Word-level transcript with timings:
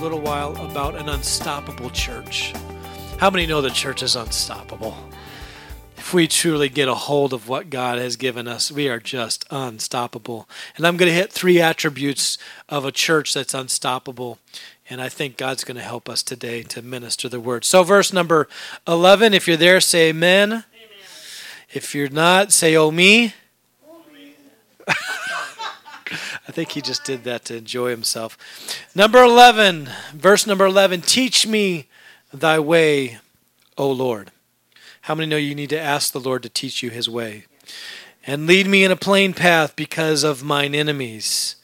Little 0.00 0.20
while 0.20 0.56
about 0.64 0.96
an 0.96 1.10
unstoppable 1.10 1.90
church. 1.90 2.54
How 3.18 3.28
many 3.28 3.46
know 3.46 3.60
the 3.60 3.68
church 3.68 4.02
is 4.02 4.16
unstoppable? 4.16 4.96
If 5.98 6.14
we 6.14 6.26
truly 6.26 6.70
get 6.70 6.88
a 6.88 6.94
hold 6.94 7.34
of 7.34 7.48
what 7.48 7.68
God 7.68 7.98
has 7.98 8.16
given 8.16 8.48
us, 8.48 8.72
we 8.72 8.88
are 8.88 8.98
just 8.98 9.44
unstoppable. 9.50 10.48
And 10.76 10.86
I'm 10.86 10.96
going 10.96 11.10
to 11.10 11.14
hit 11.14 11.30
three 11.30 11.60
attributes 11.60 12.38
of 12.70 12.86
a 12.86 12.92
church 12.92 13.34
that's 13.34 13.52
unstoppable. 13.52 14.38
And 14.88 15.02
I 15.02 15.10
think 15.10 15.36
God's 15.36 15.64
going 15.64 15.76
to 15.76 15.82
help 15.82 16.08
us 16.08 16.22
today 16.22 16.62
to 16.62 16.80
minister 16.80 17.28
the 17.28 17.38
word. 17.38 17.66
So, 17.66 17.82
verse 17.82 18.10
number 18.10 18.48
11, 18.88 19.34
if 19.34 19.46
you're 19.46 19.58
there, 19.58 19.80
say 19.80 20.08
amen. 20.08 20.48
amen. 20.48 20.64
If 21.74 21.94
you're 21.94 22.08
not, 22.08 22.52
say, 22.52 22.74
oh, 22.74 22.90
me. 22.90 23.34
Oh, 23.86 24.02
I 26.48 26.52
think 26.52 26.72
he 26.72 26.80
just 26.80 27.04
did 27.04 27.24
that 27.24 27.44
to 27.46 27.56
enjoy 27.56 27.90
himself. 27.90 28.36
Number 28.94 29.22
11, 29.22 29.88
verse 30.14 30.46
number 30.46 30.66
11 30.66 31.02
Teach 31.02 31.46
me 31.46 31.88
thy 32.32 32.58
way, 32.58 33.18
O 33.78 33.90
Lord. 33.90 34.30
How 35.02 35.14
many 35.14 35.28
know 35.28 35.36
you 35.36 35.54
need 35.54 35.70
to 35.70 35.80
ask 35.80 36.12
the 36.12 36.20
Lord 36.20 36.42
to 36.42 36.48
teach 36.48 36.82
you 36.82 36.90
his 36.90 37.08
way? 37.08 37.44
And 38.26 38.46
lead 38.46 38.66
me 38.66 38.84
in 38.84 38.90
a 38.90 38.96
plain 38.96 39.32
path 39.32 39.74
because 39.74 40.24
of 40.24 40.44
mine 40.44 40.74
enemies. 40.74 41.56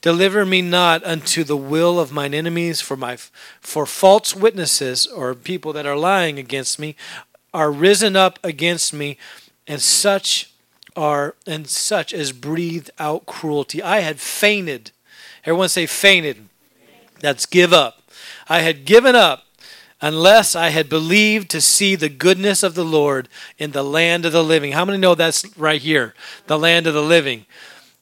Deliver 0.00 0.44
me 0.44 0.60
not 0.60 1.02
unto 1.04 1.44
the 1.44 1.56
will 1.56 1.98
of 1.98 2.12
mine 2.12 2.34
enemies, 2.34 2.82
for 2.82 2.96
my 2.96 3.16
for 3.60 3.86
false 3.86 4.36
witnesses 4.36 5.06
or 5.06 5.34
people 5.34 5.72
that 5.72 5.86
are 5.86 5.96
lying 5.96 6.38
against 6.38 6.78
me 6.78 6.94
are 7.54 7.70
risen 7.70 8.16
up 8.16 8.38
against 8.44 8.92
me, 8.92 9.16
and 9.66 9.80
such 9.80 10.52
are 10.96 11.34
and 11.46 11.66
such 11.68 12.12
as 12.12 12.32
breathe 12.32 12.88
out 12.98 13.26
cruelty. 13.26 13.82
I 13.82 14.00
had 14.00 14.20
fainted. 14.20 14.90
Everyone 15.44 15.68
say 15.68 15.86
fainted. 15.86 16.48
That's 17.20 17.46
give 17.46 17.72
up. 17.72 18.02
I 18.48 18.60
had 18.60 18.84
given 18.84 19.16
up 19.16 19.46
unless 20.00 20.54
I 20.54 20.68
had 20.68 20.88
believed 20.88 21.50
to 21.50 21.60
see 21.60 21.96
the 21.96 22.10
goodness 22.10 22.62
of 22.62 22.74
the 22.74 22.84
Lord 22.84 23.28
in 23.58 23.70
the 23.70 23.82
land 23.82 24.26
of 24.26 24.32
the 24.32 24.44
living. 24.44 24.72
How 24.72 24.84
many 24.84 24.98
know 24.98 25.14
that's 25.14 25.56
right 25.56 25.80
here? 25.80 26.14
The 26.46 26.58
land 26.58 26.86
of 26.86 26.92
the 26.92 27.02
living. 27.02 27.46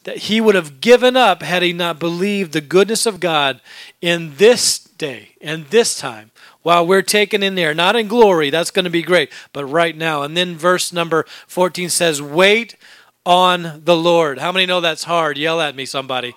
That 0.04 0.18
he 0.18 0.40
would 0.40 0.56
have 0.56 0.80
given 0.80 1.16
up 1.16 1.42
had 1.42 1.62
he 1.62 1.72
not 1.72 2.00
believed 2.00 2.52
the 2.52 2.60
goodness 2.60 3.06
of 3.06 3.20
God 3.20 3.60
in 4.00 4.34
this 4.36 4.80
day 4.80 5.36
and 5.40 5.66
this 5.66 5.96
time 5.96 6.31
while 6.62 6.86
we're 6.86 7.02
taken 7.02 7.42
in 7.42 7.54
there. 7.54 7.74
Not 7.74 7.96
in 7.96 8.08
glory, 8.08 8.50
that's 8.50 8.70
going 8.70 8.84
to 8.84 8.90
be 8.90 9.02
great, 9.02 9.30
but 9.52 9.64
right 9.66 9.96
now. 9.96 10.22
And 10.22 10.36
then 10.36 10.56
verse 10.56 10.92
number 10.92 11.24
14 11.46 11.88
says, 11.88 12.22
Wait 12.22 12.76
on 13.24 13.82
the 13.84 13.96
Lord. 13.96 14.38
How 14.38 14.52
many 14.52 14.66
know 14.66 14.80
that's 14.80 15.04
hard? 15.04 15.38
Yell 15.38 15.60
at 15.60 15.76
me, 15.76 15.84
somebody. 15.84 16.34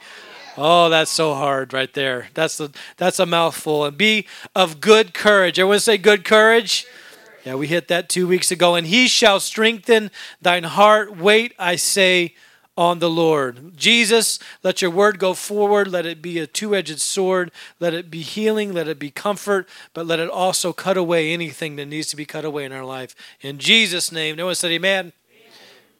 Oh, 0.58 0.90
that's 0.90 1.12
so 1.12 1.34
hard 1.34 1.74
right 1.74 1.94
there. 1.94 2.30
That's 2.34 2.58
the 2.58 2.74
that's 2.96 3.20
a 3.20 3.26
mouthful. 3.26 3.84
And 3.84 3.98
be 3.98 4.26
of 4.56 4.80
good 4.80 5.14
courage. 5.14 5.60
Everyone 5.60 5.80
say 5.80 5.98
good 5.98 6.24
courage. 6.24 6.86
Yeah, 7.44 7.56
we 7.56 7.68
hit 7.68 7.90
that 7.90 8.10
two 8.10 8.28
weeks 8.28 8.52
ago. 8.52 8.76
And 8.76 8.88
he 8.88 9.08
shall 9.08 9.40
strengthen 9.40 10.12
thine 10.42 10.64
heart. 10.64 11.18
Wait, 11.18 11.54
I 11.60 11.76
say, 11.76 12.34
on 12.78 13.00
the 13.00 13.10
Lord. 13.10 13.78
Jesus, 13.78 14.38
let 14.64 14.82
your 14.82 14.92
word 14.92 15.20
go 15.20 15.34
forward. 15.34 15.88
Let 15.88 16.06
it 16.06 16.22
be 16.22 16.40
a 16.40 16.48
two 16.48 16.76
edged 16.76 17.00
sword. 17.00 17.52
Let 17.80 17.94
it 17.94 18.12
be 18.12 18.22
healing. 18.22 18.74
Let 18.74 18.88
it 18.88 19.00
be 19.00 19.12
comfort. 19.12 19.68
But 19.94 20.06
let 20.06 20.20
it 20.20 20.30
also 20.30 20.74
cut 20.74 20.98
away 20.98 21.32
anything 21.32 21.78
that 21.78 21.86
needs 21.86 22.08
to 22.08 22.16
be 22.16 22.26
cut 22.26 22.46
away 22.46 22.66
in 22.66 22.72
our 22.72 22.86
life. 22.86 23.16
In 23.42 23.60
Jesus' 23.60 24.12
name. 24.12 24.36
No 24.36 24.48
one 24.48 24.56
said 24.56 24.72
amen. 24.72 25.14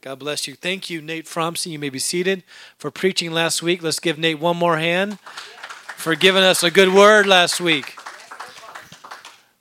God 0.02 0.20
bless 0.20 0.48
you. 0.48 0.54
Thank 0.54 0.90
you, 0.90 1.02
Nate 1.02 1.26
Fromson. 1.26 1.72
You 1.72 1.80
may 1.80 1.90
be 1.90 1.98
seated 1.98 2.44
for 2.78 2.92
preaching 2.92 3.32
last 3.32 3.64
week. 3.64 3.82
Let's 3.82 4.00
give 4.00 4.20
Nate 4.20 4.40
one 4.40 4.56
more 4.56 4.78
hand 4.78 5.18
for 5.98 6.14
giving 6.14 6.44
us 6.44 6.62
a 6.62 6.70
good 6.70 6.94
word 6.94 7.26
last 7.26 7.60
week. 7.60 7.98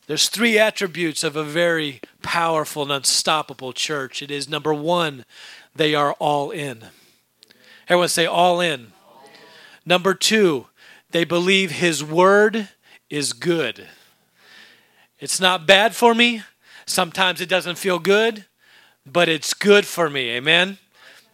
There's 0.07 0.29
three 0.29 0.59
attributes 0.59 1.25
of 1.25 1.35
a 1.35 1.45
very 1.45 2.03
powerful 2.21 2.83
and 2.83 2.93
unstoppable 2.93 3.73
church. 3.73 4.21
It 4.21 4.31
is 4.31 4.47
number 4.47 4.75
one, 4.75 5.25
they 5.75 5.95
are 5.95 6.13
all 6.15 6.51
in. 6.51 6.89
Everyone 7.89 8.09
say 8.09 8.27
all 8.27 8.61
in. 8.61 8.93
Number 9.87 10.15
two, 10.15 10.67
they 11.11 11.25
believe 11.25 11.71
his 11.71 12.03
word 12.03 12.69
is 13.11 13.33
good. 13.33 13.87
It's 15.19 15.41
not 15.41 15.67
bad 15.67 15.95
for 15.95 16.15
me. 16.15 16.43
Sometimes 16.87 17.41
it 17.41 17.49
doesn't 17.49 17.79
feel 17.79 17.99
good 17.99 18.47
but 19.07 19.29
it's 19.29 19.55
good 19.55 19.87
for 19.87 20.09
me. 20.09 20.31
Amen. 20.31 20.79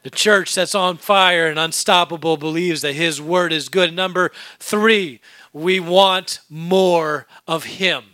The 0.02 0.10
church 0.10 0.54
that's 0.54 0.74
on 0.74 0.96
fire 0.96 1.46
and 1.46 1.58
unstoppable 1.58 2.36
believes 2.36 2.80
that 2.82 2.94
his 2.94 3.20
word 3.20 3.52
is 3.52 3.68
good. 3.68 3.94
Number 3.94 4.32
three, 4.58 5.20
we 5.52 5.78
want 5.78 6.40
more 6.48 7.26
of 7.46 7.64
him. 7.64 8.04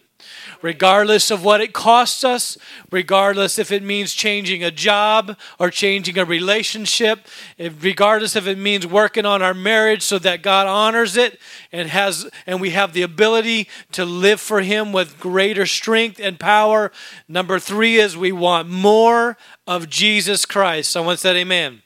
Regardless 0.63 1.31
of 1.31 1.45
what 1.45 1.61
it 1.61 1.73
costs 1.73 2.25
us, 2.25 2.59
regardless 2.91 3.59
if 3.59 3.71
it 3.71 3.83
means 3.83 4.13
changing 4.13 4.65
a 4.65 4.71
job 4.71 5.37
or 5.59 5.71
changing 5.71 6.19
a 6.19 6.25
relationship, 6.25 7.27
regardless 7.59 8.37
if 8.37 8.47
it 8.47 8.59
means 8.59 8.87
working 8.87 9.27
on 9.27 9.43
our 9.43 9.55
marriage 9.55 10.03
so 10.03 10.19
that 10.19 10.43
God 10.43 10.67
honors 10.67 11.17
it 11.17 11.39
and 11.73 11.89
has 11.89 12.29
and 12.47 12.61
we 12.61 12.71
have 12.71 12.93
the 12.93 13.03
ability 13.03 13.69
to 13.93 14.05
live 14.05 14.41
for 14.41 14.61
him 14.61 14.93
with 14.93 15.21
greater 15.21 15.67
strength 15.67 16.21
and 16.21 16.39
power. 16.41 16.93
Number 17.29 17.59
3 17.59 17.97
is 17.97 18.17
we 18.17 18.33
want 18.33 18.69
more 18.69 19.37
of 19.67 19.89
Jesus 19.89 20.47
Christ. 20.47 20.91
Someone 20.91 21.17
said 21.17 21.37
amen. 21.37 21.83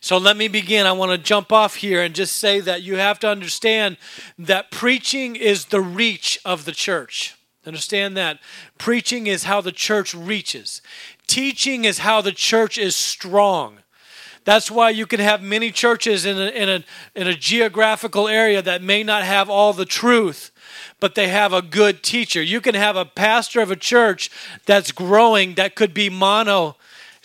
So 0.00 0.16
let 0.16 0.36
me 0.36 0.48
begin. 0.48 0.86
I 0.86 0.92
want 0.92 1.12
to 1.12 1.18
jump 1.18 1.52
off 1.52 1.76
here 1.76 2.02
and 2.02 2.14
just 2.14 2.36
say 2.36 2.60
that 2.60 2.82
you 2.82 2.96
have 2.96 3.18
to 3.20 3.28
understand 3.28 3.98
that 4.38 4.70
preaching 4.70 5.36
is 5.36 5.66
the 5.66 5.82
reach 5.82 6.38
of 6.44 6.64
the 6.64 6.72
church. 6.72 7.36
Understand 7.66 8.16
that. 8.16 8.38
Preaching 8.78 9.26
is 9.26 9.44
how 9.44 9.60
the 9.60 9.72
church 9.72 10.14
reaches, 10.14 10.80
teaching 11.26 11.84
is 11.84 11.98
how 11.98 12.20
the 12.22 12.32
church 12.32 12.78
is 12.78 12.96
strong. 12.96 13.78
That's 14.44 14.70
why 14.70 14.88
you 14.88 15.06
can 15.06 15.20
have 15.20 15.42
many 15.42 15.70
churches 15.70 16.24
in 16.24 16.38
a, 16.38 16.46
in, 16.46 16.68
a, 16.70 16.84
in 17.14 17.26
a 17.26 17.34
geographical 17.34 18.26
area 18.26 18.62
that 18.62 18.82
may 18.82 19.02
not 19.02 19.22
have 19.22 19.50
all 19.50 19.74
the 19.74 19.84
truth, 19.84 20.50
but 20.98 21.14
they 21.14 21.28
have 21.28 21.52
a 21.52 21.60
good 21.60 22.02
teacher. 22.02 22.42
You 22.42 22.62
can 22.62 22.74
have 22.74 22.96
a 22.96 23.04
pastor 23.04 23.60
of 23.60 23.70
a 23.70 23.76
church 23.76 24.30
that's 24.64 24.92
growing 24.92 25.56
that 25.56 25.74
could 25.74 25.92
be 25.92 26.08
mono 26.08 26.76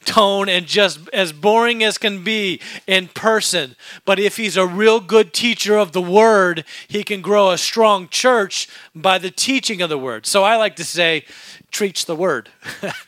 tone 0.06 0.48
and 0.48 0.66
just 0.66 1.10
as 1.10 1.34
boring 1.34 1.84
as 1.84 1.98
can 1.98 2.24
be 2.24 2.62
in 2.88 3.08
person. 3.10 3.76
But 4.06 4.20
if 4.20 4.38
he's 4.38 4.58
a 4.58 4.66
real 4.66 5.00
good 5.00 5.34
teacher 5.34 5.78
of 5.78 5.92
the 5.92 6.02
word, 6.02 6.64
he 6.88 7.04
can 7.04 7.22
grow 7.22 7.52
a 7.52 7.58
strong 7.58 8.08
church 8.10 8.70
by 8.94 9.18
the 9.18 9.32
teaching 9.32 9.82
of 9.82 9.90
the 9.90 9.98
word. 9.98 10.26
So 10.26 10.44
I 10.44 10.56
like 10.56 10.76
to 10.78 10.86
say, 10.86 11.26
preach 11.72 12.06
the 12.06 12.16
word. 12.16 12.50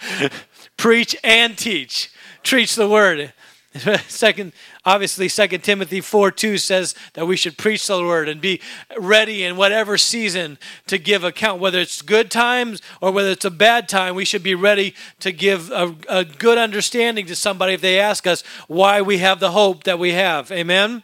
preach 0.78 1.16
and 1.24 1.58
teach. 1.58 2.12
Preach 2.44 2.76
the 2.76 2.90
word. 2.90 3.34
Second, 4.08 4.54
obviously, 4.86 5.28
Second 5.28 5.64
Timothy 5.64 6.02
4 6.02 6.32
2 6.32 6.58
says 6.58 6.96
that 7.14 7.26
we 7.26 7.36
should 7.36 7.58
preach 7.58 7.88
the 7.88 8.00
word 8.02 8.30
and 8.30 8.40
be 8.40 8.62
ready 8.98 9.44
in 9.44 9.58
whatever 9.58 9.98
season 9.98 10.58
to 10.88 10.98
give 10.98 11.24
account. 11.24 11.62
Whether 11.62 11.80
it's 11.80 12.02
good 12.02 12.32
times 12.32 12.82
or 13.02 13.12
whether 13.12 13.30
it's 13.30 13.46
a 13.46 13.52
bad 13.52 13.90
time, 13.90 14.16
we 14.16 14.26
should 14.26 14.44
be 14.44 14.56
ready 14.56 14.94
to 15.20 15.32
give 15.32 15.72
a, 15.72 15.96
a 16.10 16.26
good 16.26 16.58
understanding 16.58 17.26
to 17.28 17.36
somebody 17.36 17.74
if 17.74 17.82
they 17.82 18.00
ask 18.00 18.28
us 18.28 18.44
why 18.68 19.02
we 19.02 19.20
have 19.20 19.40
the 19.40 19.52
hope 19.52 19.84
that 19.84 20.00
we 20.00 20.14
have. 20.14 20.52
Amen? 20.52 21.04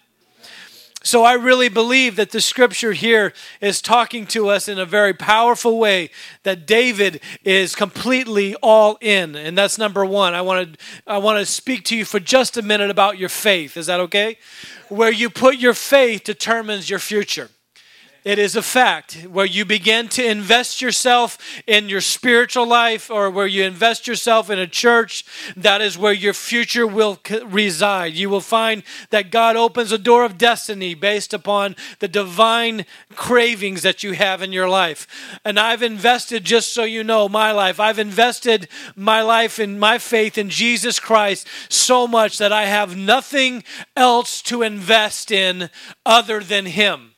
So 1.05 1.25
I 1.25 1.33
really 1.33 1.67
believe 1.67 2.15
that 2.15 2.31
the 2.31 2.39
scripture 2.39 2.93
here 2.93 3.33
is 3.59 3.81
talking 3.81 4.25
to 4.27 4.47
us 4.47 4.69
in 4.69 4.79
a 4.79 4.85
very 4.85 5.13
powerful 5.13 5.77
way 5.77 6.09
that 6.43 6.65
David 6.65 7.19
is 7.43 7.75
completely 7.75 8.55
all 8.55 8.97
in. 9.01 9.35
And 9.35 9.57
that's 9.57 9.77
number 9.77 10.05
1. 10.05 10.33
I 10.33 10.41
want 10.41 10.73
to 10.73 10.79
I 11.05 11.17
want 11.17 11.39
to 11.39 11.45
speak 11.45 11.83
to 11.85 11.97
you 11.97 12.05
for 12.05 12.21
just 12.21 12.55
a 12.55 12.61
minute 12.61 12.89
about 12.89 13.17
your 13.17 13.27
faith. 13.27 13.75
Is 13.75 13.87
that 13.87 13.99
okay? 13.99 14.37
Where 14.87 15.11
you 15.11 15.29
put 15.29 15.57
your 15.57 15.73
faith 15.73 16.23
determines 16.23 16.89
your 16.89 16.99
future. 16.99 17.49
It 18.23 18.39
is 18.39 18.55
a 18.55 18.61
fact 18.61 19.27
where 19.29 19.45
you 19.45 19.65
begin 19.65 20.07
to 20.09 20.25
invest 20.25 20.81
yourself 20.81 21.37
in 21.67 21.89
your 21.89 21.99
spiritual 21.99 22.65
life 22.65 23.11
or 23.11 23.29
where 23.29 23.47
you 23.47 23.63
invest 23.63 24.07
yourself 24.07 24.49
in 24.49 24.59
a 24.59 24.67
church, 24.67 25.25
that 25.57 25.81
is 25.81 25.97
where 25.97 26.13
your 26.13 26.33
future 26.33 26.87
will 26.87 27.19
reside. 27.45 28.13
You 28.13 28.29
will 28.29 28.39
find 28.39 28.83
that 29.09 29.29
God 29.29 29.57
opens 29.57 29.91
a 29.91 29.97
door 29.97 30.23
of 30.23 30.37
destiny 30.37 30.93
based 30.93 31.33
upon 31.33 31.75
the 31.99 32.07
divine 32.07 32.85
cravings 33.13 33.81
that 33.81 34.03
you 34.03 34.13
have 34.13 34.41
in 34.41 34.53
your 34.53 34.69
life. 34.69 35.05
And 35.43 35.59
I've 35.59 35.83
invested, 35.83 36.45
just 36.45 36.73
so 36.73 36.85
you 36.85 37.03
know, 37.03 37.27
my 37.27 37.51
life, 37.51 37.77
I've 37.77 37.99
invested 37.99 38.69
my 38.95 39.21
life 39.21 39.59
in 39.59 39.77
my 39.77 39.97
faith 39.97 40.37
in 40.37 40.49
Jesus 40.49 40.97
Christ 40.97 41.45
so 41.67 42.07
much 42.07 42.37
that 42.37 42.53
I 42.53 42.67
have 42.67 42.95
nothing 42.95 43.65
else 43.97 44.41
to 44.43 44.61
invest 44.61 45.29
in 45.29 45.69
other 46.05 46.39
than 46.39 46.67
Him. 46.67 47.12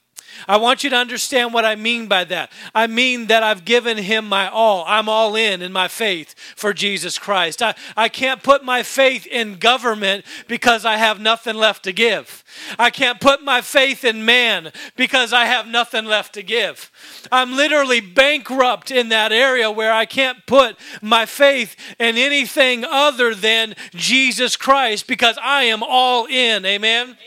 I 0.48 0.58
want 0.58 0.84
you 0.84 0.90
to 0.90 0.96
understand 0.96 1.54
what 1.54 1.66
I 1.66 1.76
mean 1.76 2.08
by 2.08 2.24
that. 2.26 2.52
I 2.74 2.88
mean 2.88 3.28
that 3.28 3.44
I've 3.44 3.66
given 3.66 3.98
him 3.98 4.28
my 4.28 4.48
all. 4.50 4.84
I'm 4.88 5.10
all 5.10 5.36
in 5.36 5.62
in 5.62 5.72
my 5.72 5.88
faith 5.88 6.36
for 6.56 6.74
Jesus 6.74 7.18
Christ. 7.18 7.62
I, 7.62 7.76
I 7.96 8.10
can't 8.10 8.44
put 8.44 8.64
my 8.64 8.84
faith 8.84 9.26
in 9.28 9.56
government 9.56 10.26
because 10.48 10.86
I 10.86 10.98
have 10.98 11.20
nothing 11.20 11.56
left 11.56 11.84
to 11.84 11.94
give. 11.94 12.44
I 12.80 12.90
can't 12.90 13.20
put 13.20 13.44
my 13.44 13.62
faith 13.62 14.04
in 14.04 14.26
man 14.26 14.72
because 14.96 15.34
I 15.34 15.46
have 15.46 15.68
nothing 15.68 16.06
left 16.06 16.34
to 16.34 16.44
give. 16.44 16.92
I'm 17.32 17.56
literally 17.56 18.00
bankrupt 18.00 18.92
in 18.92 19.10
that 19.10 19.32
area 19.32 19.70
where 19.72 19.94
I 19.94 20.06
can't 20.06 20.46
put 20.46 20.78
my 21.02 21.26
faith 21.26 21.76
in 22.00 22.18
anything 22.18 22.84
other 22.86 23.36
than 23.36 23.76
Jesus 23.94 24.56
Christ 24.56 25.08
because 25.08 25.38
I 25.42 25.64
am 25.64 25.84
all 25.84 26.26
in. 26.26 26.66
Amen. 26.66 26.86
Amen. 26.86 27.18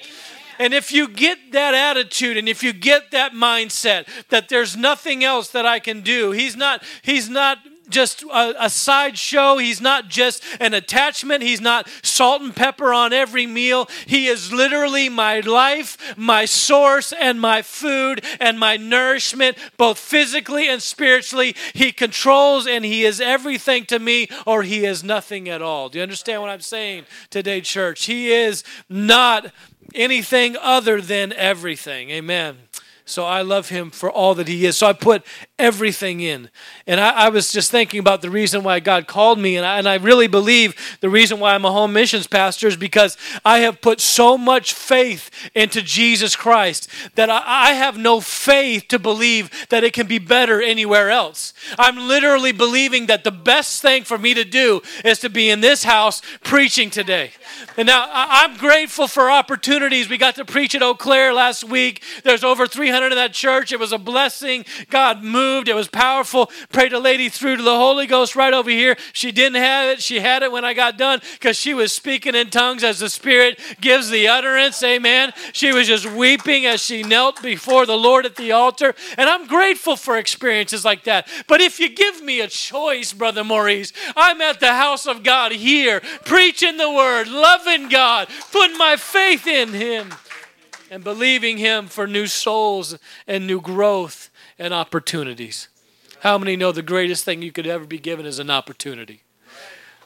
And 0.58 0.74
if 0.74 0.92
you 0.92 1.08
get 1.08 1.52
that 1.52 1.74
attitude 1.74 2.36
and 2.36 2.48
if 2.48 2.62
you 2.62 2.72
get 2.72 3.10
that 3.12 3.32
mindset 3.32 4.06
that 4.28 4.48
there's 4.48 4.76
nothing 4.76 5.24
else 5.24 5.50
that 5.50 5.66
I 5.66 5.78
can 5.78 6.02
do, 6.02 6.32
he's 6.32 6.56
not 6.56 6.82
he's 7.02 7.28
not 7.28 7.58
just 7.90 8.22
a, 8.22 8.64
a 8.64 8.70
sideshow. 8.70 9.58
He's 9.58 9.80
not 9.80 10.08
just 10.08 10.42
an 10.60 10.74
attachment. 10.74 11.42
He's 11.42 11.60
not 11.60 11.88
salt 12.02 12.42
and 12.42 12.54
pepper 12.54 12.92
on 12.92 13.12
every 13.12 13.46
meal. 13.46 13.88
He 14.06 14.26
is 14.26 14.52
literally 14.52 15.08
my 15.08 15.40
life, 15.40 16.16
my 16.16 16.44
source, 16.44 17.12
and 17.12 17.40
my 17.40 17.62
food 17.62 18.24
and 18.40 18.58
my 18.58 18.76
nourishment, 18.76 19.58
both 19.76 19.98
physically 19.98 20.68
and 20.68 20.82
spiritually. 20.82 21.54
He 21.74 21.92
controls 21.92 22.66
and 22.66 22.84
He 22.84 23.04
is 23.04 23.20
everything 23.20 23.86
to 23.86 23.98
me, 23.98 24.28
or 24.46 24.62
He 24.62 24.84
is 24.84 25.02
nothing 25.02 25.48
at 25.48 25.62
all. 25.62 25.88
Do 25.88 25.98
you 25.98 26.02
understand 26.02 26.42
what 26.42 26.50
I'm 26.50 26.60
saying 26.60 27.04
today, 27.30 27.60
church? 27.60 28.06
He 28.06 28.32
is 28.32 28.64
not 28.88 29.52
anything 29.94 30.56
other 30.60 31.00
than 31.00 31.32
everything. 31.32 32.10
Amen. 32.10 32.67
So 33.08 33.24
I 33.24 33.40
love 33.40 33.70
him 33.70 33.90
for 33.90 34.10
all 34.10 34.34
that 34.34 34.48
he 34.48 34.66
is. 34.66 34.76
So 34.76 34.86
I 34.86 34.92
put 34.92 35.24
everything 35.58 36.20
in. 36.20 36.50
And 36.86 37.00
I, 37.00 37.10
I, 37.10 37.28
was 37.30 37.50
just 37.50 37.70
thinking 37.70 38.00
about 38.00 38.20
the 38.20 38.30
reason 38.30 38.62
why 38.62 38.80
God 38.80 39.06
called 39.06 39.38
me. 39.38 39.56
And 39.56 39.64
I, 39.64 39.78
and 39.78 39.88
I 39.88 39.94
really 39.94 40.26
believe 40.26 40.98
the 41.00 41.08
reason 41.08 41.40
why 41.40 41.54
I'm 41.54 41.64
a 41.64 41.72
home 41.72 41.94
missions 41.94 42.26
pastor 42.26 42.68
is 42.68 42.76
because 42.76 43.16
I 43.46 43.60
have 43.60 43.80
put 43.80 44.00
so 44.00 44.36
much 44.36 44.74
faith 44.74 45.30
into 45.54 45.80
Jesus 45.80 46.36
Christ 46.36 46.88
that 47.14 47.30
I, 47.30 47.42
I 47.46 47.72
have 47.72 47.96
no 47.96 48.20
faith 48.20 48.88
to 48.88 48.98
believe 48.98 49.50
that 49.70 49.84
it 49.84 49.94
can 49.94 50.06
be 50.06 50.18
better 50.18 50.60
anywhere 50.60 51.10
else. 51.10 51.54
I'm 51.78 51.96
literally 51.96 52.52
believing 52.52 53.06
that 53.06 53.24
the 53.24 53.32
best 53.32 53.80
thing 53.80 54.04
for 54.04 54.18
me 54.18 54.34
to 54.34 54.44
do 54.44 54.82
is 55.02 55.18
to 55.20 55.30
be 55.30 55.48
in 55.48 55.62
this 55.62 55.82
house 55.82 56.20
preaching 56.44 56.90
today. 56.90 57.30
And 57.76 57.86
now 57.86 58.08
I'm 58.10 58.56
grateful 58.56 59.08
for 59.08 59.30
opportunities. 59.30 60.08
We 60.08 60.18
got 60.18 60.34
to 60.36 60.44
preach 60.44 60.74
at 60.74 60.82
Eau 60.82 60.94
Claire 60.94 61.32
last 61.32 61.64
week. 61.64 62.02
There's 62.24 62.44
over 62.44 62.66
300 62.66 63.12
in 63.12 63.16
that 63.16 63.32
church. 63.32 63.72
It 63.72 63.78
was 63.78 63.92
a 63.92 63.98
blessing. 63.98 64.64
God 64.90 65.22
moved. 65.22 65.68
It 65.68 65.74
was 65.74 65.88
powerful. 65.88 66.50
Prayed 66.70 66.92
a 66.92 66.98
lady 66.98 67.28
through 67.28 67.56
to 67.56 67.62
the 67.62 67.76
Holy 67.76 68.06
Ghost 68.06 68.36
right 68.36 68.52
over 68.52 68.70
here. 68.70 68.96
She 69.12 69.32
didn't 69.32 69.62
have 69.62 69.90
it. 69.90 70.02
She 70.02 70.20
had 70.20 70.42
it 70.42 70.52
when 70.52 70.64
I 70.64 70.74
got 70.74 70.98
done 70.98 71.20
because 71.34 71.56
she 71.56 71.74
was 71.74 71.92
speaking 71.92 72.34
in 72.34 72.50
tongues 72.50 72.84
as 72.84 72.98
the 72.98 73.08
Spirit 73.08 73.58
gives 73.80 74.10
the 74.10 74.28
utterance. 74.28 74.82
Amen. 74.82 75.32
She 75.52 75.72
was 75.72 75.86
just 75.86 76.06
weeping 76.06 76.66
as 76.66 76.82
she 76.82 77.02
knelt 77.02 77.42
before 77.42 77.86
the 77.86 77.96
Lord 77.96 78.26
at 78.26 78.36
the 78.36 78.52
altar. 78.52 78.94
And 79.16 79.28
I'm 79.28 79.46
grateful 79.46 79.96
for 79.96 80.16
experiences 80.16 80.84
like 80.84 81.04
that. 81.04 81.28
But 81.46 81.60
if 81.60 81.80
you 81.80 81.88
give 81.88 82.22
me 82.22 82.40
a 82.40 82.48
choice, 82.48 83.12
Brother 83.12 83.44
Maurice, 83.44 83.92
I'm 84.16 84.40
at 84.40 84.60
the 84.60 84.74
house 84.74 85.06
of 85.06 85.22
God 85.22 85.52
here, 85.52 86.00
preaching 86.24 86.76
the 86.76 86.90
word, 86.90 87.28
loving 87.40 87.88
God, 87.88 88.28
putting 88.52 88.76
my 88.76 88.96
faith 88.96 89.46
in 89.46 89.70
Him, 89.70 90.14
and 90.90 91.04
believing 91.04 91.58
Him 91.58 91.86
for 91.86 92.06
new 92.06 92.26
souls 92.26 92.98
and 93.26 93.46
new 93.46 93.60
growth 93.60 94.30
and 94.58 94.72
opportunities. 94.74 95.68
How 96.20 96.38
many 96.38 96.56
know 96.56 96.72
the 96.72 96.82
greatest 96.82 97.24
thing 97.24 97.42
you 97.42 97.52
could 97.52 97.66
ever 97.66 97.84
be 97.84 97.98
given 97.98 98.26
is 98.26 98.38
an 98.38 98.50
opportunity? 98.50 99.22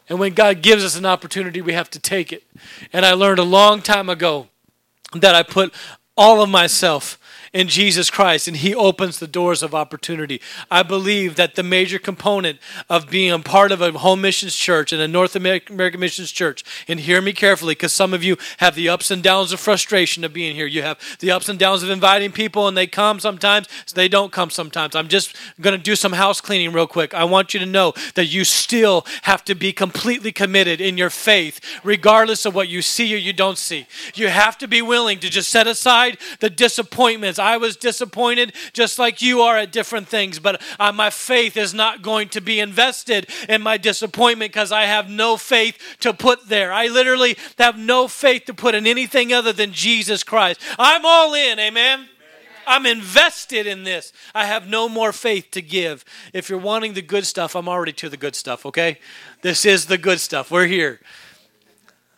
And 0.09 0.19
when 0.19 0.35
God 0.35 0.63
gives 0.63 0.85
us 0.85 0.97
an 0.97 1.07
opportunity, 1.07 1.61
we 1.63 1.73
have 1.73 1.89
to 1.91 2.01
take 2.01 2.33
it. 2.33 2.43
And 2.93 3.07
I 3.07 3.13
learned 3.13 3.39
a 3.39 3.45
long 3.45 3.81
time 3.81 4.09
ago 4.09 4.49
that 5.15 5.35
I 5.35 5.43
put 5.43 5.73
all 6.17 6.43
of 6.43 6.51
myself 6.51 7.19
in 7.53 7.69
Jesus 7.69 8.11
Christ, 8.11 8.49
and 8.49 8.57
He 8.57 8.75
opens 8.75 9.19
the 9.19 9.27
doors 9.27 9.63
of 9.63 9.75
opportunity. 9.75 10.41
I 10.71 10.83
believe 10.83 11.37
that 11.37 11.55
the 11.55 11.63
major 11.63 11.99
component 11.99 12.59
of 12.89 13.11
being 13.11 13.31
a 13.31 13.39
part 13.39 13.73
of 13.73 13.83
a 13.83 13.93
home 13.93 14.23
missions 14.23 14.57
church 14.57 14.93
and 14.93 15.03
a 15.03 15.09
North 15.09 15.37
American 15.37 16.01
missions 16.01 16.33
church, 16.33 16.65
and 16.89 17.01
hear 17.01 17.21
me 17.21 17.33
carefully, 17.33 17.75
because 17.75 17.93
some 17.93 18.15
of 18.15 18.25
you 18.25 18.37
have 18.59 18.75
the 18.75 18.89
ups 18.89 19.11
and 19.11 19.23
downs 19.23 19.53
of 19.53 19.61
frustration 19.61 20.25
of 20.25 20.33
being 20.33 20.55
here. 20.55 20.67
You 20.67 20.83
have 20.83 20.99
the 21.21 21.31
ups 21.31 21.49
and 21.49 21.59
downs 21.59 21.83
of 21.83 21.91
inviting 21.91 22.33
people, 22.33 22.69
and 22.69 22.77
they 22.77 22.87
come 22.87 23.21
sometimes, 23.21 23.69
so 23.85 23.95
they 23.95 24.09
don't 24.09 24.33
come 24.33 24.49
sometimes. 24.49 24.97
I'm 24.97 25.09
just 25.09 25.37
going 25.61 25.77
to 25.77 25.83
do 25.83 25.95
some 25.95 26.13
house 26.13 26.41
cleaning 26.41 26.73
real 26.73 26.87
quick. 26.87 27.13
I 27.13 27.25
want 27.25 27.53
you 27.53 27.61
to 27.61 27.67
know 27.67 27.93
that 28.15 28.27
you 28.27 28.45
still 28.45 29.05
have 29.23 29.45
to 29.45 29.55
be 29.55 29.73
completely 29.73 30.33
committed 30.33 30.81
in 30.81 30.97
your 30.97 31.11
faith, 31.11 31.61
regardless 31.85 32.47
of 32.47 32.55
what 32.55 32.69
you 32.69 32.81
see 32.81 33.15
or 33.15 33.19
you 33.19 33.35
don't 33.35 33.59
see. 33.59 33.87
You 34.15 34.29
have 34.29 34.57
to 34.59 34.69
be 34.69 34.81
willing 34.81 35.19
to 35.21 35.29
just 35.29 35.51
set 35.51 35.67
aside 35.67 36.17
the 36.41 36.49
disappointments 36.49 37.39
I 37.43 37.57
was 37.57 37.77
disappointed 37.77 38.53
just 38.73 38.99
like 38.99 39.21
you 39.21 39.43
are 39.43 39.59
at 39.59 39.73
different 39.73 40.09
things, 40.09 40.39
but 40.39 40.63
uh, 40.79 40.93
my 40.93 41.11
faith 41.11 41.57
is 41.57 41.75
not 41.75 42.03
going 42.03 42.29
to 42.31 42.41
be 42.41 42.61
invested 42.61 43.29
in 43.49 43.63
my 43.63 43.77
disappointment 43.77 44.53
because 44.53 44.73
I 44.73 44.85
have 44.85 45.11
no 45.11 45.37
faith 45.37 45.79
to 46.01 46.13
put 46.13 46.49
there. 46.49 46.73
I 46.73 46.87
literally 46.87 47.37
have 47.59 47.77
no 47.79 48.09
faith 48.09 48.45
to 48.47 48.55
put 48.55 48.75
in 48.75 48.87
anything 48.87 49.33
other 49.33 49.53
than 49.53 49.73
Jesus 49.73 50.23
Christ. 50.23 50.61
I'm 50.79 51.05
all 51.05 51.35
in, 51.35 51.59
amen. 51.59 52.09
I'm 52.67 52.87
invested 52.87 53.67
in 53.67 53.85
this. 53.85 54.13
I 54.35 54.47
have 54.47 54.69
no 54.69 54.89
more 54.89 55.13
faith 55.13 55.51
to 55.53 55.63
give. 55.63 56.05
If 56.33 56.49
you're 56.49 56.59
wanting 56.59 56.95
the 56.95 57.03
good 57.03 57.27
stuff, 57.27 57.55
I'm 57.55 57.69
already 57.69 57.93
to 57.95 58.09
the 58.09 58.17
good 58.17 58.37
stuff, 58.37 58.65
okay? 58.67 58.99
This 59.43 59.65
is 59.65 59.87
the 59.87 59.99
good 59.99 60.21
stuff. 60.21 60.51
We're 60.51 60.67
here. 60.67 61.01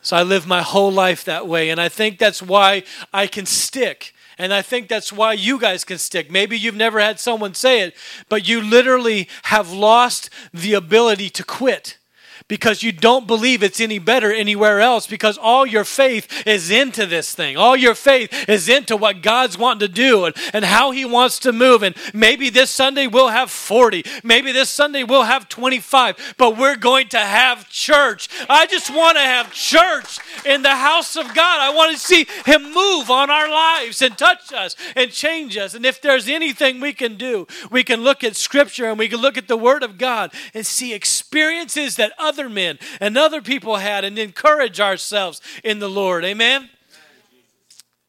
So 0.03 0.17
I 0.17 0.23
live 0.23 0.47
my 0.47 0.61
whole 0.61 0.93
life 0.93 1.25
that 1.25 1.49
way, 1.49 1.71
and 1.71 1.81
I 1.81 1.89
think 1.89 2.19
that's 2.19 2.43
why 2.43 2.83
I 3.13 3.27
can 3.27 3.47
stick 3.47 4.14
and 4.39 4.53
I 4.53 4.63
think 4.63 4.89
that's 4.89 5.13
why 5.13 5.33
you 5.33 5.59
guys 5.59 5.85
can 5.85 5.99
stick. 5.99 6.31
Maybe 6.31 6.59
you've 6.59 6.75
never 6.75 7.01
had 7.01 7.21
someone 7.21 7.55
say 7.55 7.83
it, 7.83 7.95
but 8.29 8.49
you 8.49 8.61
literally 8.61 9.29
have 9.45 9.73
lost 9.73 10.31
the 10.53 10.75
ability 10.75 11.31
to 11.31 11.45
quit 11.45 11.99
because 12.47 12.83
you 12.83 12.93
don't 12.93 13.27
believe 13.27 13.63
it's 13.63 13.81
any 13.81 13.99
better 13.99 14.31
anywhere 14.31 14.81
else 14.81 15.07
because 15.07 15.39
all 15.39 15.65
your 15.65 15.85
faith 15.85 16.47
is 16.47 16.71
into 16.71 17.07
this 17.07 17.35
thing. 17.35 17.57
All 17.57 17.75
your 17.75 17.95
faith 17.95 18.49
is 18.51 18.69
into 18.69 18.99
what 18.99 19.23
God's 19.23 19.57
wanting 19.57 19.89
to 19.89 19.95
do 19.95 20.27
and, 20.27 20.35
and 20.53 20.63
how 20.63 20.91
He 20.91 21.07
wants 21.07 21.39
to 21.41 21.53
move. 21.53 21.83
And 21.83 21.97
maybe 22.13 22.51
this 22.51 22.69
Sunday 22.69 23.07
we'll 23.07 23.29
have 23.29 23.51
40, 23.51 24.05
maybe 24.23 24.53
this 24.53 24.69
Sunday 24.69 25.05
we'll 25.05 25.23
have 25.23 25.49
25, 25.49 26.35
but 26.37 26.59
we're 26.59 26.77
going 26.77 27.09
to 27.09 27.19
have 27.19 27.71
church. 27.71 28.29
I 28.51 28.67
just 28.67 28.95
want 28.95 29.17
to 29.17 29.23
have 29.23 29.51
church 29.53 30.19
in 30.45 30.61
the 30.61 30.77
house 30.77 31.17
of 31.17 31.35
God. 31.35 31.61
I 31.61 31.75
want 31.75 31.93
to 31.93 31.99
see 31.99 32.27
Him 32.45 32.75
move 32.75 33.09
on 33.09 33.31
our 33.31 33.49
lives 33.49 34.03
and 34.03 34.19
touch 34.19 34.53
us 34.53 34.77
and 34.95 35.11
change 35.11 35.57
us. 35.57 35.73
And 35.73 35.87
if 35.87 36.03
there's 36.03 36.29
anything 36.29 36.81
we 36.81 36.93
can 36.93 37.17
do, 37.17 37.47
we 37.71 37.85
can 37.85 38.03
look 38.03 38.23
at 38.23 38.37
Scripture 38.37 38.91
and 38.91 38.99
we 38.99 39.09
can 39.09 39.21
look 39.21 39.39
at 39.39 39.49
the 39.49 39.57
Word 39.57 39.83
of 39.83 39.97
God 39.97 40.31
and 40.53 40.67
see 40.67 40.93
experiences 40.93 41.97
that 41.97 42.13
others 42.19 42.34
other 42.35 42.49
men 42.49 42.81
and 43.01 43.17
other 43.17 43.41
people 43.41 43.77
had 43.77 44.05
and 44.05 44.19
encourage 44.19 44.81
ourselves 44.81 45.41
in 45.63 45.79
the 45.79 45.89
Lord. 45.89 46.25
Amen. 46.25 46.69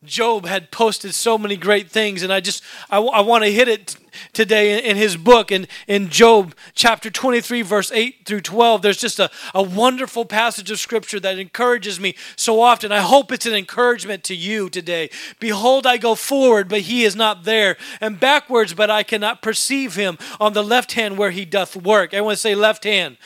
Job 0.04 0.46
had 0.46 0.72
posted 0.72 1.14
so 1.14 1.38
many 1.38 1.58
great 1.58 1.90
things, 1.90 2.24
and 2.24 2.32
I 2.32 2.40
just 2.40 2.64
I, 2.90 3.00
want 3.00 3.44
to 3.44 3.52
hit 3.52 3.68
it 3.68 3.96
today 4.34 4.78
in, 4.78 4.92
in, 4.92 4.98
his 4.98 5.18
book. 5.18 5.52
And 5.52 5.68
in 5.88 6.10
Job 6.10 6.56
chapter 6.74 7.10
23, 7.10 7.64
verse 7.64 7.92
8 7.92 8.26
through 8.26 8.42
12, 8.42 8.82
there's 8.82 8.98
just 8.98 9.20
a, 9.20 9.30
a 9.54 9.64
wonderful 9.64 10.26
passage 10.26 10.70
of 10.70 10.80
scripture 10.80 11.20
that 11.20 11.40
encourages 11.40 12.00
me 12.00 12.16
so 12.36 12.62
often. 12.62 12.92
I 12.92 13.00
hope 13.00 13.32
it's 13.32 13.46
an 13.46 13.56
encouragement 13.56 14.24
to 14.26 14.36
you 14.36 14.70
today. 14.70 15.10
Behold, 15.40 15.88
I 15.88 15.98
go 15.98 16.16
forward, 16.16 16.70
but 16.70 16.82
he 16.82 17.04
is 17.04 17.16
not 17.16 17.44
there, 17.44 17.78
and 18.00 18.20
backwards, 18.20 18.74
but 18.74 18.90
I 18.90 19.04
cannot 19.04 19.42
perceive 19.42 19.96
him 19.96 20.18
on 20.40 20.54
the 20.54 20.64
left 20.64 20.94
hand 20.94 21.18
where 21.18 21.32
he 21.32 21.46
doth 21.46 21.76
work. 21.76 22.14
I 22.14 22.22
want 22.22 22.36
to 22.36 22.42
say 22.42 22.56
left 22.56 22.84
hand 22.84 23.18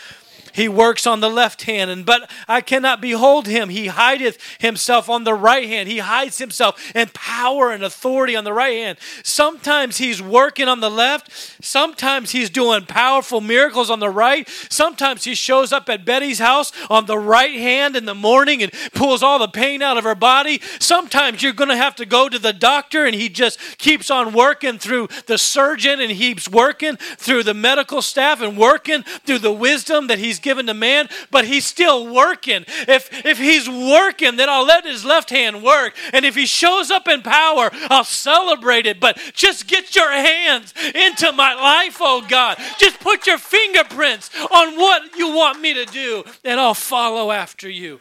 He 0.60 0.68
works 0.68 1.08
on 1.08 1.22
the 1.22 1.30
left 1.30 1.62
hand, 1.62 1.90
and 1.90 2.06
but 2.06 2.30
I 2.46 2.60
cannot 2.60 3.00
behold 3.00 3.48
him. 3.48 3.70
He 3.70 3.88
hideth 3.88 4.38
himself 4.60 5.10
on 5.10 5.24
the 5.24 5.34
right 5.34 5.66
hand. 5.66 5.88
He 5.88 6.00
hides 6.00 6.38
himself 6.38 6.94
in 6.94 7.08
power 7.14 7.72
and 7.72 7.82
authority 7.82 8.36
on 8.36 8.44
the 8.44 8.52
right 8.52 8.76
hand. 8.76 8.98
Sometimes 9.24 10.00
he's 10.00 10.22
working 10.22 10.68
on 10.68 10.82
the 10.82 10.92
left. 10.92 11.32
Sometimes 11.64 12.32
he's 12.32 12.50
doing 12.50 12.86
powerful 12.86 13.40
miracles 13.40 13.90
on 13.90 14.02
the 14.02 14.10
right. 14.10 14.50
Sometimes 14.70 15.24
he 15.24 15.34
shows 15.34 15.72
up 15.72 15.88
at 15.88 16.04
Betty's 16.04 16.40
house 16.40 16.74
on 16.90 17.06
the 17.06 17.18
right 17.18 17.58
hand 17.58 17.96
in 17.96 18.04
the 18.04 18.14
morning 18.14 18.62
and 18.62 18.74
pulls 18.94 19.24
all 19.24 19.40
the 19.40 19.48
pain 19.48 19.82
out 19.82 19.96
of 19.96 20.04
her 20.04 20.14
body. 20.14 20.60
Sometimes 20.82 21.42
you're 21.42 21.54
going 21.54 21.70
to 21.70 21.78
have 21.78 21.96
to 21.96 22.06
go 22.06 22.28
to 22.28 22.38
the 22.38 22.52
doctor 22.52 23.06
and 23.06 23.16
he 23.16 23.30
just 23.30 23.78
keeps 23.78 24.12
on 24.12 24.34
working 24.34 24.78
through 24.78 25.08
the 25.28 25.38
surgeon 25.38 26.02
and 26.02 26.12
he's 26.12 26.50
working 26.50 26.98
through 26.98 27.44
the 27.44 27.54
medical 27.54 28.02
staff 28.02 28.42
and 28.42 28.58
working 28.58 29.04
through 29.04 29.40
the 29.40 29.54
wisdom 29.54 30.08
that 30.08 30.20
he's 30.20 30.38
given 30.38 30.49
to 30.58 30.74
man, 30.74 31.10
but 31.32 31.46
he's 31.46 31.66
still 31.66 32.14
working. 32.14 32.66
If 32.88 33.26
if 33.26 33.38
he's 33.38 33.70
working, 33.70 34.36
then 34.36 34.50
I'll 34.50 34.66
let 34.66 34.86
his 34.86 35.06
left 35.06 35.30
hand 35.30 35.64
work. 35.64 35.96
And 36.14 36.26
if 36.26 36.36
he 36.36 36.46
shows 36.46 36.92
up 36.92 37.08
in 37.08 37.22
power, 37.22 37.70
I'll 37.90 38.04
celebrate 38.04 38.86
it. 38.86 39.00
But 39.00 39.18
just 39.34 39.68
get 39.68 39.96
your 39.96 40.12
hands 40.12 40.74
into 40.94 41.32
my 41.32 41.54
life, 41.54 41.98
oh 42.00 42.26
God. 42.28 42.58
Just 42.78 43.00
put 43.00 43.28
your 43.28 43.38
fingerprints 43.38 44.30
on 44.52 44.76
what 44.76 45.16
you 45.16 45.34
want 45.34 45.62
me 45.62 45.74
to 45.74 45.86
do, 45.86 46.24
and 46.44 46.60
I'll 46.60 46.74
follow 46.74 47.32
after 47.32 47.70
you. 47.70 48.00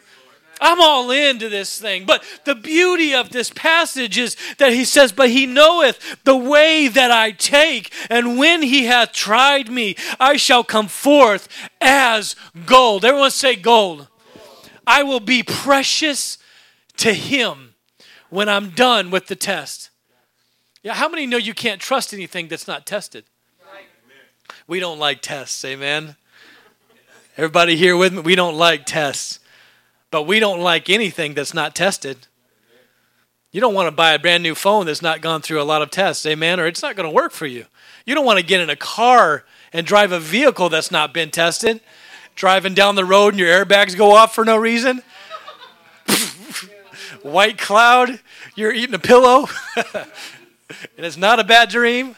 I'm 0.59 0.81
all 0.81 1.09
into 1.11 1.49
this 1.49 1.79
thing. 1.79 2.05
But 2.05 2.23
the 2.45 2.55
beauty 2.55 3.13
of 3.13 3.29
this 3.29 3.49
passage 3.49 4.17
is 4.17 4.35
that 4.57 4.73
he 4.73 4.85
says, 4.85 5.11
But 5.11 5.29
he 5.29 5.45
knoweth 5.45 6.23
the 6.23 6.35
way 6.35 6.87
that 6.87 7.11
I 7.11 7.31
take, 7.31 7.93
and 8.09 8.37
when 8.37 8.61
he 8.61 8.85
hath 8.85 9.11
tried 9.13 9.69
me, 9.69 9.95
I 10.19 10.37
shall 10.37 10.63
come 10.63 10.87
forth 10.87 11.47
as 11.79 12.35
gold. 12.65 13.05
Everyone 13.05 13.31
say 13.31 13.55
gold. 13.55 14.07
I 14.85 15.03
will 15.03 15.19
be 15.19 15.43
precious 15.43 16.37
to 16.97 17.13
him 17.13 17.75
when 18.29 18.49
I'm 18.49 18.71
done 18.71 19.11
with 19.11 19.27
the 19.27 19.35
test. 19.35 19.89
Yeah, 20.83 20.93
how 20.93 21.09
many 21.09 21.25
know 21.25 21.37
you 21.37 21.53
can't 21.53 21.81
trust 21.81 22.13
anything 22.13 22.47
that's 22.47 22.67
not 22.67 22.85
tested? 22.85 23.25
We 24.67 24.79
don't 24.79 24.99
like 24.99 25.21
tests, 25.21 25.63
amen. 25.65 26.15
Everybody 27.37 27.75
here 27.75 27.95
with 27.95 28.13
me? 28.13 28.21
We 28.21 28.35
don't 28.35 28.55
like 28.55 28.85
tests. 28.85 29.38
But 30.11 30.23
we 30.23 30.39
don't 30.39 30.59
like 30.59 30.89
anything 30.89 31.33
that's 31.33 31.53
not 31.53 31.75
tested. 31.75 32.27
You 33.51 33.61
don't 33.61 33.73
want 33.73 33.87
to 33.87 33.91
buy 33.91 34.13
a 34.13 34.19
brand 34.19 34.43
new 34.43 34.53
phone 34.53 34.85
that's 34.85 35.01
not 35.01 35.21
gone 35.21 35.41
through 35.41 35.61
a 35.61 35.63
lot 35.63 35.81
of 35.81 35.89
tests, 35.89 36.25
amen, 36.25 36.59
or 36.59 36.67
it's 36.67 36.83
not 36.83 36.95
going 36.95 37.09
to 37.09 37.13
work 37.13 37.31
for 37.31 37.47
you. 37.47 37.65
You 38.05 38.13
don't 38.13 38.25
want 38.25 38.37
to 38.39 38.45
get 38.45 38.61
in 38.61 38.69
a 38.69 38.75
car 38.75 39.43
and 39.73 39.85
drive 39.87 40.11
a 40.11 40.19
vehicle 40.19 40.69
that's 40.69 40.91
not 40.91 41.13
been 41.13 41.31
tested. 41.31 41.81
Driving 42.35 42.73
down 42.73 42.95
the 42.95 43.05
road 43.05 43.33
and 43.33 43.39
your 43.39 43.49
airbags 43.49 43.97
go 43.97 44.11
off 44.15 44.35
for 44.35 44.45
no 44.45 44.55
reason. 44.55 45.01
White 47.23 47.57
cloud, 47.57 48.19
you're 48.55 48.71
eating 48.71 48.95
a 48.95 48.99
pillow, 48.99 49.47
and 49.75 50.05
it's 50.97 51.17
not 51.17 51.39
a 51.39 51.43
bad 51.43 51.69
dream. 51.69 52.15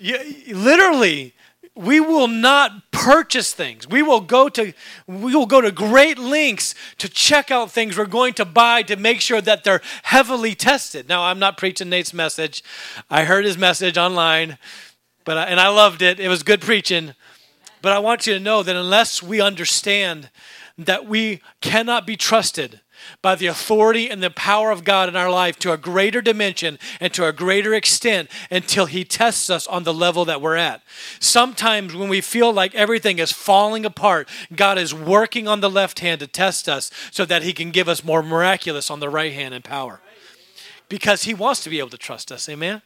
You, 0.00 0.18
literally, 0.56 1.33
we 1.76 1.98
will 1.98 2.28
not 2.28 2.92
purchase 2.92 3.52
things. 3.52 3.88
We 3.88 4.02
will 4.02 4.20
go 4.20 4.48
to 4.48 4.72
we 5.06 5.34
will 5.34 5.46
go 5.46 5.60
to 5.60 5.72
great 5.72 6.18
lengths 6.18 6.74
to 6.98 7.08
check 7.08 7.50
out 7.50 7.70
things 7.70 7.98
we're 7.98 8.06
going 8.06 8.34
to 8.34 8.44
buy 8.44 8.82
to 8.84 8.96
make 8.96 9.20
sure 9.20 9.40
that 9.40 9.64
they're 9.64 9.82
heavily 10.04 10.54
tested. 10.54 11.08
Now, 11.08 11.24
I'm 11.24 11.38
not 11.38 11.58
preaching 11.58 11.88
Nate's 11.88 12.14
message. 12.14 12.62
I 13.10 13.24
heard 13.24 13.44
his 13.44 13.58
message 13.58 13.98
online, 13.98 14.58
but 15.24 15.36
I, 15.36 15.44
and 15.44 15.58
I 15.58 15.68
loved 15.68 16.00
it. 16.00 16.20
It 16.20 16.28
was 16.28 16.42
good 16.42 16.60
preaching. 16.60 17.14
But 17.82 17.92
I 17.92 17.98
want 17.98 18.26
you 18.26 18.34
to 18.34 18.40
know 18.40 18.62
that 18.62 18.76
unless 18.76 19.22
we 19.22 19.40
understand 19.40 20.30
that 20.78 21.06
we 21.06 21.42
cannot 21.60 22.06
be 22.06 22.16
trusted 22.16 22.80
by 23.22 23.34
the 23.34 23.46
authority 23.46 24.10
and 24.10 24.22
the 24.22 24.30
power 24.30 24.70
of 24.70 24.84
God 24.84 25.08
in 25.08 25.16
our 25.16 25.30
life 25.30 25.58
to 25.60 25.72
a 25.72 25.76
greater 25.76 26.20
dimension 26.20 26.78
and 27.00 27.12
to 27.14 27.26
a 27.26 27.32
greater 27.32 27.74
extent 27.74 28.30
until 28.50 28.86
He 28.86 29.04
tests 29.04 29.50
us 29.50 29.66
on 29.66 29.84
the 29.84 29.94
level 29.94 30.24
that 30.24 30.40
we're 30.40 30.56
at. 30.56 30.82
Sometimes 31.20 31.94
when 31.94 32.08
we 32.08 32.20
feel 32.20 32.52
like 32.52 32.74
everything 32.74 33.18
is 33.18 33.32
falling 33.32 33.84
apart, 33.84 34.28
God 34.54 34.78
is 34.78 34.94
working 34.94 35.48
on 35.48 35.60
the 35.60 35.70
left 35.70 36.00
hand 36.00 36.20
to 36.20 36.26
test 36.26 36.68
us 36.68 36.90
so 37.10 37.24
that 37.24 37.42
He 37.42 37.52
can 37.52 37.70
give 37.70 37.88
us 37.88 38.04
more 38.04 38.22
miraculous 38.22 38.90
on 38.90 39.00
the 39.00 39.10
right 39.10 39.32
hand 39.32 39.54
in 39.54 39.62
power. 39.62 40.00
Because 40.88 41.24
He 41.24 41.34
wants 41.34 41.62
to 41.64 41.70
be 41.70 41.78
able 41.78 41.90
to 41.90 41.98
trust 41.98 42.30
us. 42.30 42.48
Amen? 42.48 42.82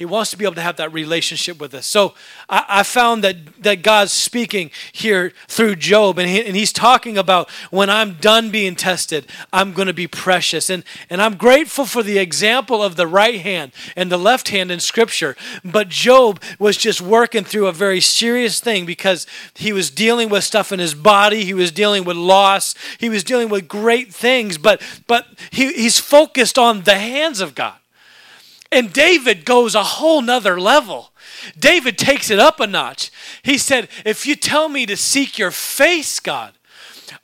He 0.00 0.06
wants 0.06 0.30
to 0.30 0.38
be 0.38 0.46
able 0.46 0.54
to 0.54 0.62
have 0.62 0.76
that 0.76 0.94
relationship 0.94 1.60
with 1.60 1.74
us. 1.74 1.84
So 1.84 2.14
I, 2.48 2.64
I 2.66 2.82
found 2.84 3.22
that, 3.22 3.36
that 3.62 3.82
God's 3.82 4.12
speaking 4.12 4.70
here 4.92 5.34
through 5.46 5.76
Job, 5.76 6.18
and, 6.18 6.26
he, 6.26 6.42
and 6.42 6.56
he's 6.56 6.72
talking 6.72 7.18
about 7.18 7.50
when 7.70 7.90
I'm 7.90 8.14
done 8.14 8.50
being 8.50 8.76
tested, 8.76 9.26
I'm 9.52 9.74
going 9.74 9.88
to 9.88 9.92
be 9.92 10.06
precious. 10.06 10.70
And, 10.70 10.84
and 11.10 11.20
I'm 11.20 11.36
grateful 11.36 11.84
for 11.84 12.02
the 12.02 12.18
example 12.18 12.82
of 12.82 12.96
the 12.96 13.06
right 13.06 13.42
hand 13.42 13.72
and 13.94 14.10
the 14.10 14.16
left 14.16 14.48
hand 14.48 14.70
in 14.70 14.80
Scripture. 14.80 15.36
But 15.62 15.90
Job 15.90 16.40
was 16.58 16.78
just 16.78 17.02
working 17.02 17.44
through 17.44 17.66
a 17.66 17.72
very 17.72 18.00
serious 18.00 18.58
thing 18.58 18.86
because 18.86 19.26
he 19.52 19.70
was 19.70 19.90
dealing 19.90 20.30
with 20.30 20.44
stuff 20.44 20.72
in 20.72 20.78
his 20.78 20.94
body, 20.94 21.44
he 21.44 21.52
was 21.52 21.70
dealing 21.72 22.04
with 22.04 22.16
loss, 22.16 22.74
he 22.96 23.10
was 23.10 23.22
dealing 23.22 23.50
with 23.50 23.68
great 23.68 24.14
things, 24.14 24.56
but, 24.56 24.80
but 25.06 25.26
he, 25.50 25.74
he's 25.74 25.98
focused 25.98 26.58
on 26.58 26.84
the 26.84 26.94
hands 26.94 27.42
of 27.42 27.54
God. 27.54 27.74
And 28.72 28.92
David 28.92 29.44
goes 29.44 29.74
a 29.74 29.82
whole 29.82 30.22
nother 30.22 30.60
level. 30.60 31.12
David 31.58 31.98
takes 31.98 32.30
it 32.30 32.38
up 32.38 32.60
a 32.60 32.66
notch. 32.66 33.10
He 33.42 33.58
said, 33.58 33.88
If 34.04 34.26
you 34.26 34.36
tell 34.36 34.68
me 34.68 34.86
to 34.86 34.96
seek 34.96 35.38
your 35.38 35.50
face, 35.50 36.20
God, 36.20 36.52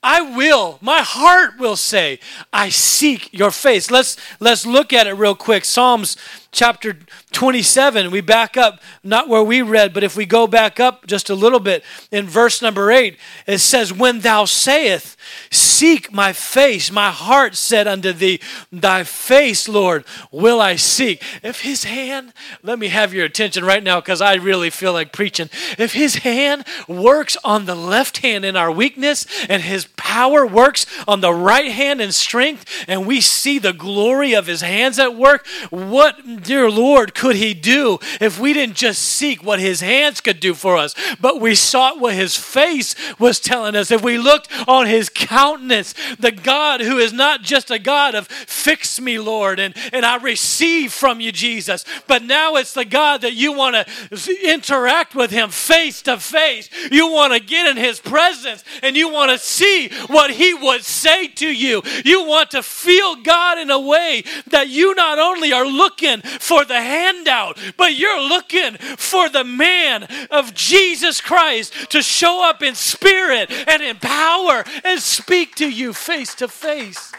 I 0.02 0.20
will, 0.20 0.78
my 0.80 1.00
heart 1.02 1.58
will 1.58 1.76
say, 1.76 2.18
I 2.52 2.68
seek 2.68 3.32
your 3.32 3.50
face. 3.50 3.90
Let's 3.90 4.16
let's 4.40 4.66
look 4.66 4.92
at 4.92 5.06
it 5.06 5.12
real 5.12 5.34
quick. 5.34 5.64
Psalms 5.64 6.16
chapter 6.56 6.98
27, 7.32 8.10
we 8.10 8.22
back 8.22 8.56
up, 8.56 8.80
not 9.04 9.28
where 9.28 9.42
we 9.42 9.60
read, 9.60 9.92
but 9.92 10.02
if 10.02 10.16
we 10.16 10.24
go 10.24 10.46
back 10.46 10.80
up 10.80 11.06
just 11.06 11.28
a 11.28 11.34
little 11.34 11.60
bit 11.60 11.84
in 12.10 12.26
verse 12.26 12.62
number 12.62 12.90
8, 12.90 13.18
it 13.46 13.58
says, 13.58 13.92
When 13.92 14.20
thou 14.20 14.46
sayest, 14.46 15.18
Seek 15.50 16.10
my 16.10 16.32
face, 16.32 16.90
my 16.90 17.10
heart 17.10 17.56
said 17.56 17.86
unto 17.86 18.12
thee, 18.12 18.40
Thy 18.72 19.04
face, 19.04 19.68
Lord, 19.68 20.06
will 20.32 20.60
I 20.60 20.76
seek. 20.76 21.22
If 21.42 21.60
his 21.60 21.84
hand, 21.84 22.32
let 22.62 22.78
me 22.78 22.88
have 22.88 23.12
your 23.12 23.26
attention 23.26 23.62
right 23.62 23.82
now 23.82 24.00
because 24.00 24.22
I 24.22 24.34
really 24.34 24.70
feel 24.70 24.94
like 24.94 25.12
preaching. 25.12 25.50
If 25.78 25.92
his 25.92 26.16
hand 26.16 26.64
works 26.88 27.36
on 27.44 27.66
the 27.66 27.74
left 27.74 28.18
hand 28.18 28.46
in 28.46 28.56
our 28.56 28.72
weakness, 28.72 29.26
and 29.50 29.62
his 29.62 29.88
power 29.96 30.46
works 30.46 30.86
on 31.06 31.20
the 31.20 31.34
right 31.34 31.70
hand 31.70 32.00
in 32.00 32.12
strength, 32.12 32.64
and 32.88 33.06
we 33.06 33.20
see 33.20 33.58
the 33.58 33.74
glory 33.74 34.32
of 34.32 34.46
his 34.46 34.62
hands 34.62 34.98
at 34.98 35.14
work, 35.14 35.46
what 35.68 36.16
dear 36.46 36.70
Lord, 36.70 37.14
could 37.14 37.36
He 37.36 37.52
do 37.54 37.98
if 38.20 38.38
we 38.38 38.52
didn't 38.52 38.76
just 38.76 39.02
seek 39.02 39.42
what 39.42 39.60
His 39.60 39.80
hands 39.80 40.20
could 40.20 40.40
do 40.40 40.54
for 40.54 40.76
us, 40.76 40.94
but 41.20 41.40
we 41.40 41.54
sought 41.54 42.00
what 42.00 42.14
His 42.14 42.36
face 42.36 42.94
was 43.18 43.40
telling 43.40 43.76
us? 43.76 43.90
If 43.90 44.02
we 44.02 44.18
looked 44.18 44.48
on 44.68 44.86
His 44.86 45.08
countenance, 45.08 45.94
the 46.18 46.32
God 46.32 46.80
who 46.80 46.98
is 46.98 47.12
not 47.12 47.42
just 47.42 47.70
a 47.70 47.78
God 47.78 48.14
of 48.14 48.28
fix 48.28 49.00
me, 49.00 49.18
Lord, 49.18 49.58
and, 49.58 49.74
and 49.92 50.06
I 50.06 50.16
receive 50.16 50.92
from 50.92 51.20
you, 51.20 51.32
Jesus, 51.32 51.84
but 52.06 52.22
now 52.22 52.56
it's 52.56 52.72
the 52.72 52.84
God 52.84 53.20
that 53.22 53.34
you 53.34 53.52
want 53.52 53.76
to 53.76 54.50
interact 54.50 55.14
with 55.14 55.30
Him 55.30 55.50
face 55.50 56.02
to 56.02 56.18
face. 56.18 56.70
You 56.90 57.10
want 57.10 57.32
to 57.32 57.40
get 57.40 57.66
in 57.66 57.76
His 57.76 58.00
presence 58.00 58.64
and 58.82 58.96
you 58.96 59.12
want 59.12 59.30
to 59.32 59.38
see 59.38 59.88
what 60.06 60.30
He 60.30 60.54
would 60.54 60.84
say 60.84 61.28
to 61.28 61.52
you. 61.52 61.82
You 62.04 62.24
want 62.26 62.52
to 62.52 62.62
feel 62.62 63.16
God 63.16 63.58
in 63.58 63.70
a 63.70 63.80
way 63.80 64.24
that 64.48 64.68
you 64.68 64.94
not 64.94 65.18
only 65.18 65.52
are 65.52 65.66
looking 65.66 66.22
for 66.40 66.64
the 66.64 66.80
handout, 66.80 67.58
but 67.76 67.94
you're 67.94 68.20
looking 68.20 68.76
for 68.96 69.28
the 69.28 69.44
man 69.44 70.04
of 70.30 70.54
Jesus 70.54 71.20
Christ 71.20 71.90
to 71.90 72.02
show 72.02 72.48
up 72.48 72.62
in 72.62 72.74
spirit 72.74 73.50
and 73.50 73.82
in 73.82 73.96
power 73.96 74.64
and 74.84 75.00
speak 75.00 75.54
to 75.56 75.68
you 75.68 75.92
face 75.92 76.34
to 76.36 76.48
face. 76.48 77.12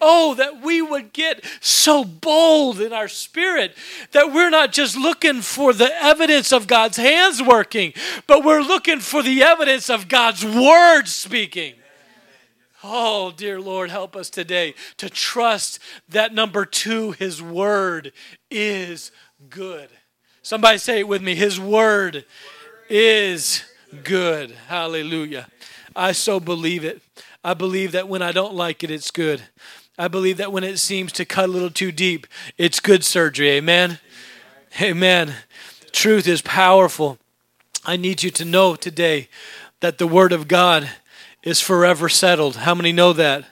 Oh, 0.00 0.34
that 0.34 0.60
we 0.60 0.82
would 0.82 1.12
get 1.12 1.44
so 1.60 2.04
bold 2.04 2.80
in 2.80 2.92
our 2.92 3.08
spirit 3.08 3.74
that 4.12 4.32
we're 4.32 4.50
not 4.50 4.72
just 4.72 4.96
looking 4.96 5.40
for 5.40 5.72
the 5.72 5.90
evidence 6.02 6.52
of 6.52 6.66
God's 6.66 6.98
hands 6.98 7.42
working, 7.42 7.94
but 8.26 8.44
we're 8.44 8.60
looking 8.60 9.00
for 9.00 9.22
the 9.22 9.42
evidence 9.42 9.88
of 9.88 10.08
God's 10.08 10.44
word 10.44 11.04
speaking. 11.06 11.74
Oh, 12.88 13.32
dear 13.32 13.60
Lord, 13.60 13.90
help 13.90 14.14
us 14.14 14.30
today 14.30 14.72
to 14.98 15.10
trust 15.10 15.80
that 16.08 16.32
number 16.32 16.64
two, 16.64 17.10
His 17.12 17.42
Word 17.42 18.12
is 18.48 19.10
good. 19.50 19.88
Somebody 20.40 20.78
say 20.78 21.00
it 21.00 21.08
with 21.08 21.20
me 21.20 21.34
His 21.34 21.58
Word 21.58 22.24
is 22.88 23.64
good. 24.04 24.52
Hallelujah. 24.68 25.48
I 25.96 26.12
so 26.12 26.38
believe 26.38 26.84
it. 26.84 27.02
I 27.42 27.54
believe 27.54 27.90
that 27.90 28.06
when 28.06 28.22
I 28.22 28.30
don't 28.30 28.54
like 28.54 28.84
it, 28.84 28.92
it's 28.92 29.10
good. 29.10 29.42
I 29.98 30.06
believe 30.06 30.36
that 30.36 30.52
when 30.52 30.62
it 30.62 30.78
seems 30.78 31.10
to 31.14 31.24
cut 31.24 31.46
a 31.46 31.52
little 31.52 31.70
too 31.70 31.90
deep, 31.90 32.28
it's 32.56 32.78
good 32.78 33.04
surgery. 33.04 33.50
Amen. 33.50 33.98
Amen. 34.80 35.34
Truth 35.90 36.28
is 36.28 36.40
powerful. 36.40 37.18
I 37.84 37.96
need 37.96 38.22
you 38.22 38.30
to 38.30 38.44
know 38.44 38.76
today 38.76 39.28
that 39.80 39.98
the 39.98 40.06
Word 40.06 40.30
of 40.30 40.46
God 40.46 40.88
is 41.42 41.60
forever 41.60 42.08
settled. 42.08 42.56
How 42.56 42.74
many 42.74 42.92
know 42.92 43.12
that? 43.12 43.44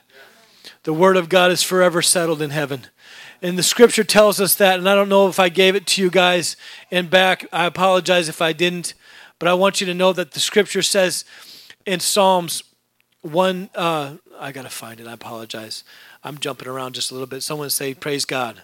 The 0.83 0.93
Word 0.93 1.17
of 1.17 1.29
God 1.29 1.51
is 1.51 1.63
forever 1.63 2.01
settled 2.01 2.41
in 2.41 2.51
heaven. 2.51 2.87
And 3.41 3.57
the 3.57 3.63
scripture 3.63 4.03
tells 4.03 4.39
us 4.39 4.55
that, 4.55 4.79
and 4.79 4.89
I 4.89 4.95
don't 4.95 5.09
know 5.09 5.27
if 5.27 5.39
I 5.39 5.49
gave 5.49 5.75
it 5.75 5.85
to 5.87 6.01
you 6.01 6.09
guys 6.09 6.55
in 6.89 7.07
back. 7.07 7.45
I 7.51 7.65
apologize 7.65 8.29
if 8.29 8.41
I 8.41 8.53
didn't, 8.53 8.93
but 9.39 9.47
I 9.47 9.53
want 9.53 9.81
you 9.81 9.87
to 9.87 9.93
know 9.93 10.13
that 10.13 10.31
the 10.31 10.39
scripture 10.39 10.81
says 10.81 11.25
in 11.85 11.99
Psalms 11.99 12.63
1, 13.21 13.69
uh, 13.75 14.15
I 14.39 14.51
got 14.51 14.63
to 14.63 14.69
find 14.69 14.99
it. 14.99 15.07
I 15.07 15.13
apologize. 15.13 15.83
I'm 16.23 16.37
jumping 16.37 16.67
around 16.67 16.93
just 16.93 17.11
a 17.11 17.13
little 17.13 17.27
bit. 17.27 17.43
Someone 17.43 17.69
say, 17.69 17.93
Praise 17.93 18.25
God. 18.25 18.63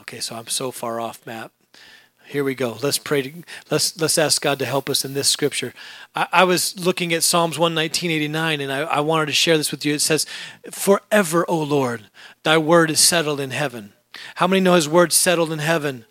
Okay, 0.00 0.20
so 0.20 0.34
I'm 0.34 0.48
so 0.48 0.70
far 0.70 1.00
off, 1.00 1.24
Matt. 1.26 1.50
Here 2.30 2.44
we 2.44 2.54
go. 2.54 2.78
Let's 2.80 2.96
pray. 2.96 3.22
To, 3.22 3.32
let's 3.72 4.00
let's 4.00 4.16
ask 4.16 4.40
God 4.40 4.60
to 4.60 4.64
help 4.64 4.88
us 4.88 5.04
in 5.04 5.14
this 5.14 5.26
scripture. 5.26 5.74
I, 6.14 6.28
I 6.30 6.44
was 6.44 6.78
looking 6.78 7.12
at 7.12 7.24
Psalms 7.24 7.58
119.89, 7.58 8.62
and 8.62 8.72
I, 8.72 8.82
I 8.82 9.00
wanted 9.00 9.26
to 9.26 9.32
share 9.32 9.56
this 9.56 9.72
with 9.72 9.84
you. 9.84 9.94
It 9.94 10.00
says, 10.00 10.26
"Forever, 10.70 11.44
O 11.48 11.58
Lord, 11.58 12.04
Thy 12.44 12.56
word 12.56 12.88
is 12.88 13.00
settled 13.00 13.40
in 13.40 13.50
heaven." 13.50 13.94
How 14.36 14.46
many 14.46 14.60
know 14.60 14.74
His 14.74 14.88
word 14.88 15.12
settled 15.12 15.50
in 15.50 15.58
heaven? 15.58 16.04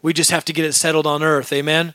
We 0.00 0.14
just 0.14 0.30
have 0.30 0.46
to 0.46 0.54
get 0.54 0.64
it 0.64 0.72
settled 0.72 1.06
on 1.06 1.22
earth. 1.22 1.52
Amen. 1.52 1.92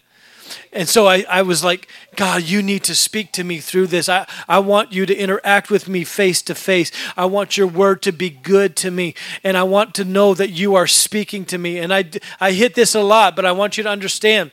And 0.72 0.88
so 0.90 1.08
I, 1.08 1.26
I 1.30 1.42
was 1.42 1.64
like, 1.64 1.88
God, 2.16 2.44
you 2.44 2.62
need 2.62 2.84
to 2.86 2.96
speak 2.96 3.32
to 3.34 3.44
me 3.44 3.60
through 3.60 3.88
this. 3.88 4.10
I, 4.10 4.28
I 4.48 4.60
want 4.60 4.92
you 4.92 5.06
to 5.06 5.16
interact 5.16 5.70
with 5.70 5.88
me 5.88 6.04
face 6.04 6.42
to 6.44 6.56
face. 6.56 6.92
I 7.16 7.26
want 7.26 7.58
your 7.58 7.68
word 7.68 8.02
to 8.04 8.12
be 8.12 8.30
good 8.30 8.76
to 8.78 8.92
me. 8.92 9.16
And 9.44 9.58
I 9.58 9.64
want 9.64 9.96
to 9.96 10.06
know 10.06 10.34
that 10.34 10.50
you 10.50 10.76
are 10.76 10.88
speaking 10.88 11.46
to 11.46 11.58
me. 11.58 11.80
And 11.80 11.94
I, 11.94 12.06
I 12.40 12.52
hit 12.52 12.76
this 12.76 12.96
a 12.96 13.02
lot, 13.02 13.36
but 13.36 13.46
I 13.46 13.52
want 13.52 13.78
you 13.78 13.84
to 13.84 13.90
understand 13.90 14.52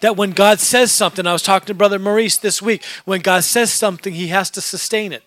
that 0.00 0.16
when 0.16 0.30
God 0.32 0.60
says 0.60 0.92
something, 0.92 1.26
I 1.26 1.32
was 1.32 1.42
talking 1.42 1.66
to 1.66 1.74
Brother 1.74 1.98
Maurice 1.98 2.36
this 2.36 2.60
week, 2.60 2.84
when 3.04 3.20
God 3.20 3.44
says 3.44 3.72
something, 3.72 4.14
he 4.14 4.28
has 4.28 4.50
to 4.50 4.60
sustain 4.60 5.12
it 5.12 5.22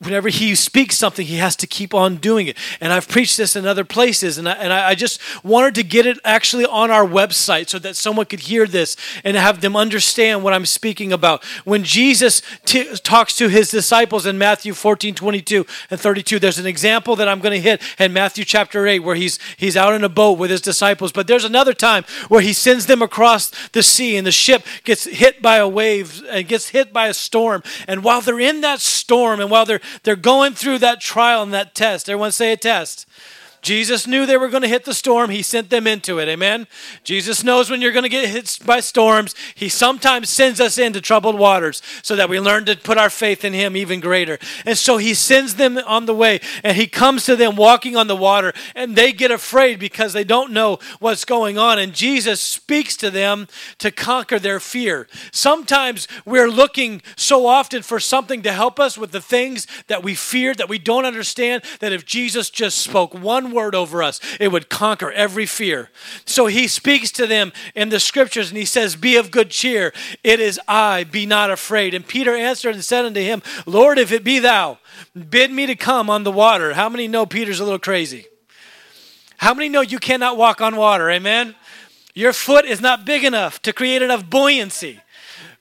whenever 0.00 0.28
he 0.28 0.54
speaks 0.54 0.96
something, 0.96 1.26
he 1.26 1.36
has 1.36 1.56
to 1.56 1.66
keep 1.66 1.94
on 1.94 2.16
doing 2.16 2.46
it. 2.46 2.56
And 2.80 2.92
I've 2.92 3.08
preached 3.08 3.36
this 3.36 3.56
in 3.56 3.66
other 3.66 3.84
places, 3.84 4.38
and 4.38 4.48
I, 4.48 4.52
and 4.52 4.72
I 4.72 4.94
just 4.94 5.20
wanted 5.44 5.74
to 5.76 5.82
get 5.82 6.06
it 6.06 6.18
actually 6.24 6.64
on 6.66 6.90
our 6.90 7.06
website 7.06 7.68
so 7.68 7.78
that 7.78 7.96
someone 7.96 8.26
could 8.26 8.40
hear 8.40 8.66
this 8.66 8.96
and 9.24 9.36
have 9.36 9.60
them 9.60 9.76
understand 9.76 10.42
what 10.42 10.52
I'm 10.52 10.66
speaking 10.66 11.12
about. 11.12 11.44
When 11.64 11.84
Jesus 11.84 12.42
t- 12.64 12.94
talks 12.96 13.36
to 13.36 13.48
his 13.48 13.70
disciples 13.70 14.26
in 14.26 14.38
Matthew 14.38 14.74
14, 14.74 15.14
22 15.14 15.66
and 15.90 16.00
32, 16.00 16.38
there's 16.38 16.58
an 16.58 16.66
example 16.66 17.16
that 17.16 17.28
I'm 17.28 17.40
going 17.40 17.54
to 17.54 17.60
hit 17.60 17.82
in 17.98 18.12
Matthew 18.12 18.44
chapter 18.44 18.86
8 18.86 19.00
where 19.00 19.16
he's, 19.16 19.38
he's 19.56 19.76
out 19.76 19.94
in 19.94 20.04
a 20.04 20.08
boat 20.08 20.38
with 20.38 20.50
his 20.50 20.60
disciples. 20.60 21.12
But 21.12 21.26
there's 21.26 21.44
another 21.44 21.74
time 21.74 22.04
where 22.28 22.40
he 22.40 22.52
sends 22.52 22.86
them 22.86 23.02
across 23.02 23.50
the 23.68 23.82
sea 23.82 24.16
and 24.16 24.26
the 24.26 24.32
ship 24.32 24.64
gets 24.84 25.04
hit 25.04 25.42
by 25.42 25.56
a 25.56 25.68
wave 25.68 26.22
and 26.28 26.46
gets 26.46 26.68
hit 26.68 26.92
by 26.92 27.08
a 27.08 27.14
storm. 27.14 27.62
And 27.88 28.04
while 28.04 28.20
they're 28.20 28.40
in 28.40 28.60
that 28.60 28.80
storm 28.80 29.40
and 29.40 29.50
while 29.50 29.64
they're 29.64 29.80
they're 30.02 30.16
going 30.16 30.54
through 30.54 30.78
that 30.78 31.00
trial 31.00 31.42
and 31.42 31.52
that 31.52 31.74
test. 31.74 32.08
Everyone 32.08 32.32
say 32.32 32.52
a 32.52 32.56
test. 32.56 33.05
Jesus 33.66 34.06
knew 34.06 34.26
they 34.26 34.36
were 34.36 34.48
going 34.48 34.62
to 34.62 34.68
hit 34.68 34.84
the 34.84 34.94
storm. 34.94 35.28
He 35.28 35.42
sent 35.42 35.70
them 35.70 35.88
into 35.88 36.20
it. 36.20 36.28
Amen. 36.28 36.68
Jesus 37.02 37.42
knows 37.42 37.68
when 37.68 37.80
you're 37.80 37.90
going 37.90 38.04
to 38.04 38.08
get 38.08 38.28
hit 38.28 38.60
by 38.64 38.78
storms. 38.78 39.34
He 39.56 39.68
sometimes 39.68 40.30
sends 40.30 40.60
us 40.60 40.78
into 40.78 41.00
troubled 41.00 41.36
waters 41.36 41.82
so 42.00 42.14
that 42.14 42.28
we 42.28 42.38
learn 42.38 42.64
to 42.66 42.76
put 42.76 42.96
our 42.96 43.10
faith 43.10 43.44
in 43.44 43.52
Him 43.52 43.76
even 43.76 43.98
greater. 43.98 44.38
And 44.64 44.78
so 44.78 44.98
He 44.98 45.14
sends 45.14 45.56
them 45.56 45.78
on 45.78 46.06
the 46.06 46.14
way 46.14 46.38
and 46.62 46.76
He 46.76 46.86
comes 46.86 47.24
to 47.24 47.34
them 47.34 47.56
walking 47.56 47.96
on 47.96 48.06
the 48.06 48.14
water 48.14 48.52
and 48.76 48.94
they 48.94 49.12
get 49.12 49.32
afraid 49.32 49.80
because 49.80 50.12
they 50.12 50.22
don't 50.22 50.52
know 50.52 50.78
what's 51.00 51.24
going 51.24 51.58
on. 51.58 51.80
And 51.80 51.92
Jesus 51.92 52.40
speaks 52.40 52.96
to 52.98 53.10
them 53.10 53.48
to 53.78 53.90
conquer 53.90 54.38
their 54.38 54.60
fear. 54.60 55.08
Sometimes 55.32 56.06
we're 56.24 56.48
looking 56.48 57.02
so 57.16 57.46
often 57.46 57.82
for 57.82 57.98
something 57.98 58.42
to 58.42 58.52
help 58.52 58.78
us 58.78 58.96
with 58.96 59.10
the 59.10 59.20
things 59.20 59.66
that 59.88 60.04
we 60.04 60.14
fear, 60.14 60.54
that 60.54 60.68
we 60.68 60.78
don't 60.78 61.04
understand, 61.04 61.64
that 61.80 61.92
if 61.92 62.06
Jesus 62.06 62.48
just 62.48 62.78
spoke 62.78 63.12
one 63.12 63.50
word 63.50 63.55
over 63.74 64.02
us, 64.02 64.20
it 64.38 64.48
would 64.48 64.68
conquer 64.68 65.10
every 65.12 65.46
fear. 65.46 65.90
So 66.24 66.46
he 66.46 66.68
speaks 66.68 67.10
to 67.12 67.26
them 67.26 67.52
in 67.74 67.88
the 67.88 68.00
scriptures 68.00 68.48
and 68.50 68.58
he 68.58 68.64
says, 68.64 68.96
Be 68.96 69.16
of 69.16 69.30
good 69.30 69.50
cheer. 69.50 69.92
It 70.22 70.40
is 70.40 70.60
I, 70.68 71.04
be 71.04 71.26
not 71.26 71.50
afraid. 71.50 71.94
And 71.94 72.06
Peter 72.06 72.34
answered 72.34 72.74
and 72.74 72.84
said 72.84 73.04
unto 73.04 73.20
him, 73.20 73.42
Lord, 73.64 73.98
if 73.98 74.12
it 74.12 74.24
be 74.24 74.38
thou, 74.38 74.78
bid 75.30 75.50
me 75.50 75.66
to 75.66 75.74
come 75.74 76.10
on 76.10 76.24
the 76.24 76.32
water. 76.32 76.74
How 76.74 76.88
many 76.88 77.08
know 77.08 77.26
Peter's 77.26 77.60
a 77.60 77.64
little 77.64 77.78
crazy? 77.78 78.26
How 79.38 79.54
many 79.54 79.68
know 79.68 79.80
you 79.80 79.98
cannot 79.98 80.36
walk 80.36 80.60
on 80.60 80.76
water? 80.76 81.10
Amen? 81.10 81.54
Your 82.14 82.32
foot 82.32 82.64
is 82.64 82.80
not 82.80 83.04
big 83.04 83.24
enough 83.24 83.60
to 83.62 83.72
create 83.72 84.00
enough 84.00 84.28
buoyancy 84.28 85.00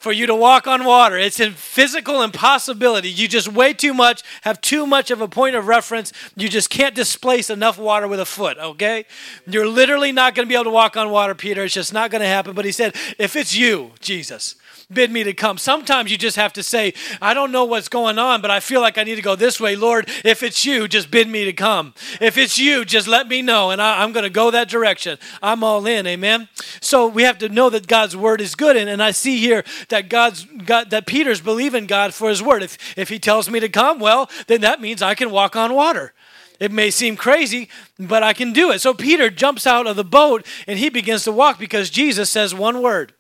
for 0.06 0.12
you 0.12 0.28
to 0.28 0.36
walk 0.36 0.68
on 0.68 0.86
water. 0.86 1.18
It's 1.18 1.40
a 1.40 1.50
physical 1.50 2.22
impossibility. 2.22 3.10
You 3.10 3.28
just 3.28 3.48
weigh 3.48 3.74
too 3.74 3.92
much, 3.92 4.22
have 4.44 4.62
too 4.62 4.86
much 4.86 5.10
of 5.10 5.20
a 5.20 5.28
point 5.28 5.56
of 5.56 5.66
reference. 5.66 6.14
You 6.36 6.48
just 6.48 6.70
can't 6.70 6.94
displace 6.94 7.50
enough 7.50 7.80
water 7.80 8.08
with 8.08 8.20
a 8.20 8.26
foot, 8.26 8.60
okay? 8.60 9.06
You're 9.48 9.68
literally 9.68 10.12
not 10.12 10.36
going 10.36 10.46
to 10.46 10.48
be 10.48 10.54
able 10.54 10.66
to 10.66 10.70
walk 10.70 10.96
on 10.96 11.10
water, 11.10 11.34
Peter. 11.34 11.64
It's 11.64 11.74
just 11.74 11.92
not 11.92 12.12
going 12.12 12.22
to 12.22 12.28
happen. 12.28 12.54
But 12.54 12.66
he 12.66 12.72
said, 12.72 12.96
if 13.18 13.36
it's 13.36 13.56
you, 13.56 13.94
Jesus, 14.00 14.54
bid 14.92 15.12
me 15.12 15.24
to 15.24 15.34
come. 15.34 15.58
Sometimes 15.58 16.12
you 16.12 16.18
just 16.18 16.38
have 16.38 16.54
to 16.54 16.64
say, 16.64 16.94
I 17.22 17.34
don't 17.34 17.52
know 17.52 17.66
what's 17.66 17.90
going 17.90 18.20
on, 18.20 18.42
but 18.42 18.52
I 18.52 18.60
feel 18.60 18.82
like 18.82 18.98
I 18.98 19.04
need 19.04 19.16
to 19.16 19.22
go 19.22 19.36
this 19.36 19.60
way. 19.60 19.76
Lord, 19.76 20.10
if 20.24 20.44
it's 20.44 20.66
you, 20.66 20.88
just 20.88 21.12
bid 21.12 21.28
me 21.28 21.46
to 21.46 21.54
come. 21.54 21.94
If 22.22 22.38
it's 22.38 22.58
you, 22.58 22.86
just 22.86 23.08
let 23.08 23.28
me 23.28 23.42
know, 23.42 23.72
and 23.72 23.82
I, 23.82 24.04
am 24.04 24.12
going 24.12 24.24
to 24.24 24.30
go 24.30 24.52
that 24.52 24.70
direction. 24.70 25.18
I'm 25.42 25.64
all 25.64 25.86
in. 25.86 26.06
Amen. 26.08 26.50
So 26.82 27.08
we 27.08 27.24
have 27.24 27.38
to 27.40 27.50
know 27.50 27.70
that 27.70 27.88
God's 27.88 28.16
word 28.16 28.42
is 28.42 28.56
good, 28.56 28.78
and, 28.78 28.90
and 28.90 29.02
I 29.02 29.12
see 29.12 29.38
here 29.38 29.64
that 29.90 30.10
God's 30.10 30.46
God 30.46 30.90
that 30.92 31.08
Peter's 31.08 31.42
believing 31.42 31.86
God 31.86 32.14
for 32.14 32.30
His 32.30 32.42
word. 32.42 32.64
If 32.64 32.98
if 32.98 33.10
He 33.10 33.20
tells 33.20 33.50
me 33.50 33.60
to 33.60 33.70
come, 33.70 34.00
well, 34.00 34.30
then 34.48 34.62
that 34.62 34.82
means 34.82 35.02
I 35.02 35.16
can 35.16 35.32
walk 35.32 35.56
on 35.56 35.74
water. 35.74 36.14
It 36.60 36.72
may 36.72 36.90
seem 36.90 37.18
crazy, 37.18 37.70
but 38.00 38.24
I 38.24 38.34
can 38.34 38.54
do 38.54 38.72
it. 38.72 38.80
So 38.80 38.94
Peter 38.94 39.30
jumps 39.30 39.68
out 39.68 39.88
of 39.88 39.96
the 39.96 40.06
boat 40.06 40.46
and 40.68 40.80
he 40.80 40.90
begins 40.90 41.24
to 41.26 41.32
walk 41.32 41.60
because 41.60 41.90
Jesus 41.90 42.30
says 42.30 42.56
one 42.56 42.82
word. 42.82 43.14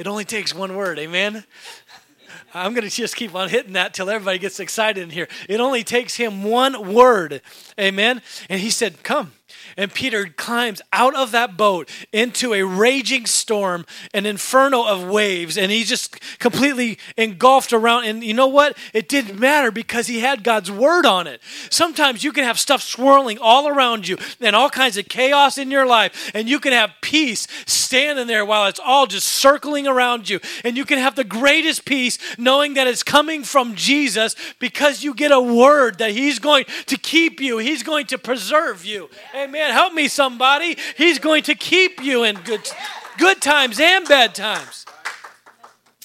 It 0.00 0.06
only 0.06 0.24
takes 0.24 0.54
one 0.54 0.76
word, 0.76 0.98
amen? 0.98 1.44
I'm 2.54 2.72
going 2.72 2.88
to 2.88 2.96
just 2.96 3.16
keep 3.16 3.34
on 3.34 3.50
hitting 3.50 3.74
that 3.74 3.92
till 3.92 4.08
everybody 4.08 4.38
gets 4.38 4.58
excited 4.58 5.02
in 5.02 5.10
here. 5.10 5.28
It 5.46 5.60
only 5.60 5.84
takes 5.84 6.14
him 6.14 6.42
one 6.42 6.94
word, 6.94 7.42
amen? 7.78 8.22
And 8.48 8.62
he 8.62 8.70
said, 8.70 9.02
Come. 9.02 9.32
And 9.76 9.92
Peter 9.92 10.26
climbs 10.26 10.82
out 10.92 11.14
of 11.14 11.32
that 11.32 11.56
boat 11.56 11.88
into 12.12 12.54
a 12.54 12.62
raging 12.62 13.26
storm, 13.26 13.86
an 14.14 14.26
inferno 14.26 14.84
of 14.84 15.08
waves, 15.08 15.56
and 15.56 15.70
he's 15.70 15.88
just 15.88 16.20
completely 16.38 16.98
engulfed 17.16 17.72
around. 17.72 18.04
And 18.04 18.22
you 18.22 18.34
know 18.34 18.46
what? 18.46 18.76
It 18.92 19.08
didn't 19.08 19.38
matter 19.38 19.70
because 19.70 20.06
he 20.06 20.20
had 20.20 20.44
God's 20.44 20.70
word 20.70 21.06
on 21.06 21.26
it. 21.26 21.40
Sometimes 21.70 22.24
you 22.24 22.32
can 22.32 22.44
have 22.44 22.58
stuff 22.58 22.82
swirling 22.82 23.38
all 23.38 23.68
around 23.68 24.08
you 24.08 24.16
and 24.40 24.56
all 24.56 24.70
kinds 24.70 24.96
of 24.96 25.08
chaos 25.08 25.58
in 25.58 25.70
your 25.70 25.86
life, 25.86 26.30
and 26.34 26.48
you 26.48 26.60
can 26.60 26.72
have 26.72 26.92
peace 27.00 27.46
standing 27.66 28.26
there 28.26 28.44
while 28.44 28.68
it's 28.68 28.80
all 28.80 29.06
just 29.06 29.26
circling 29.26 29.86
around 29.86 30.28
you. 30.28 30.40
And 30.64 30.76
you 30.76 30.84
can 30.84 30.98
have 30.98 31.14
the 31.14 31.24
greatest 31.24 31.84
peace 31.84 32.18
knowing 32.38 32.74
that 32.74 32.86
it's 32.86 33.02
coming 33.02 33.44
from 33.44 33.74
Jesus 33.74 34.34
because 34.58 35.02
you 35.02 35.14
get 35.14 35.32
a 35.32 35.40
word 35.40 35.98
that 35.98 36.12
he's 36.12 36.38
going 36.38 36.64
to 36.86 36.96
keep 36.96 37.40
you, 37.40 37.58
he's 37.58 37.82
going 37.82 38.06
to 38.06 38.18
preserve 38.18 38.84
you. 38.84 39.08
Amen. 39.40 39.72
Help 39.72 39.94
me, 39.94 40.06
somebody. 40.06 40.76
He's 40.98 41.18
going 41.18 41.42
to 41.44 41.54
keep 41.54 42.02
you 42.04 42.24
in 42.24 42.36
good, 42.36 42.68
good 43.16 43.40
times 43.40 43.80
and 43.80 44.06
bad 44.06 44.34
times. 44.34 44.84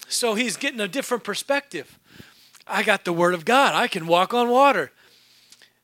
So 0.07 0.35
he's 0.35 0.55
getting 0.55 0.79
a 0.79 0.87
different 0.87 1.25
perspective. 1.25 1.99
I 2.65 2.81
got 2.81 3.03
the 3.03 3.11
Word 3.11 3.33
of 3.33 3.43
God, 3.43 3.75
I 3.75 3.87
can 3.87 4.07
walk 4.07 4.33
on 4.33 4.49
water. 4.49 4.91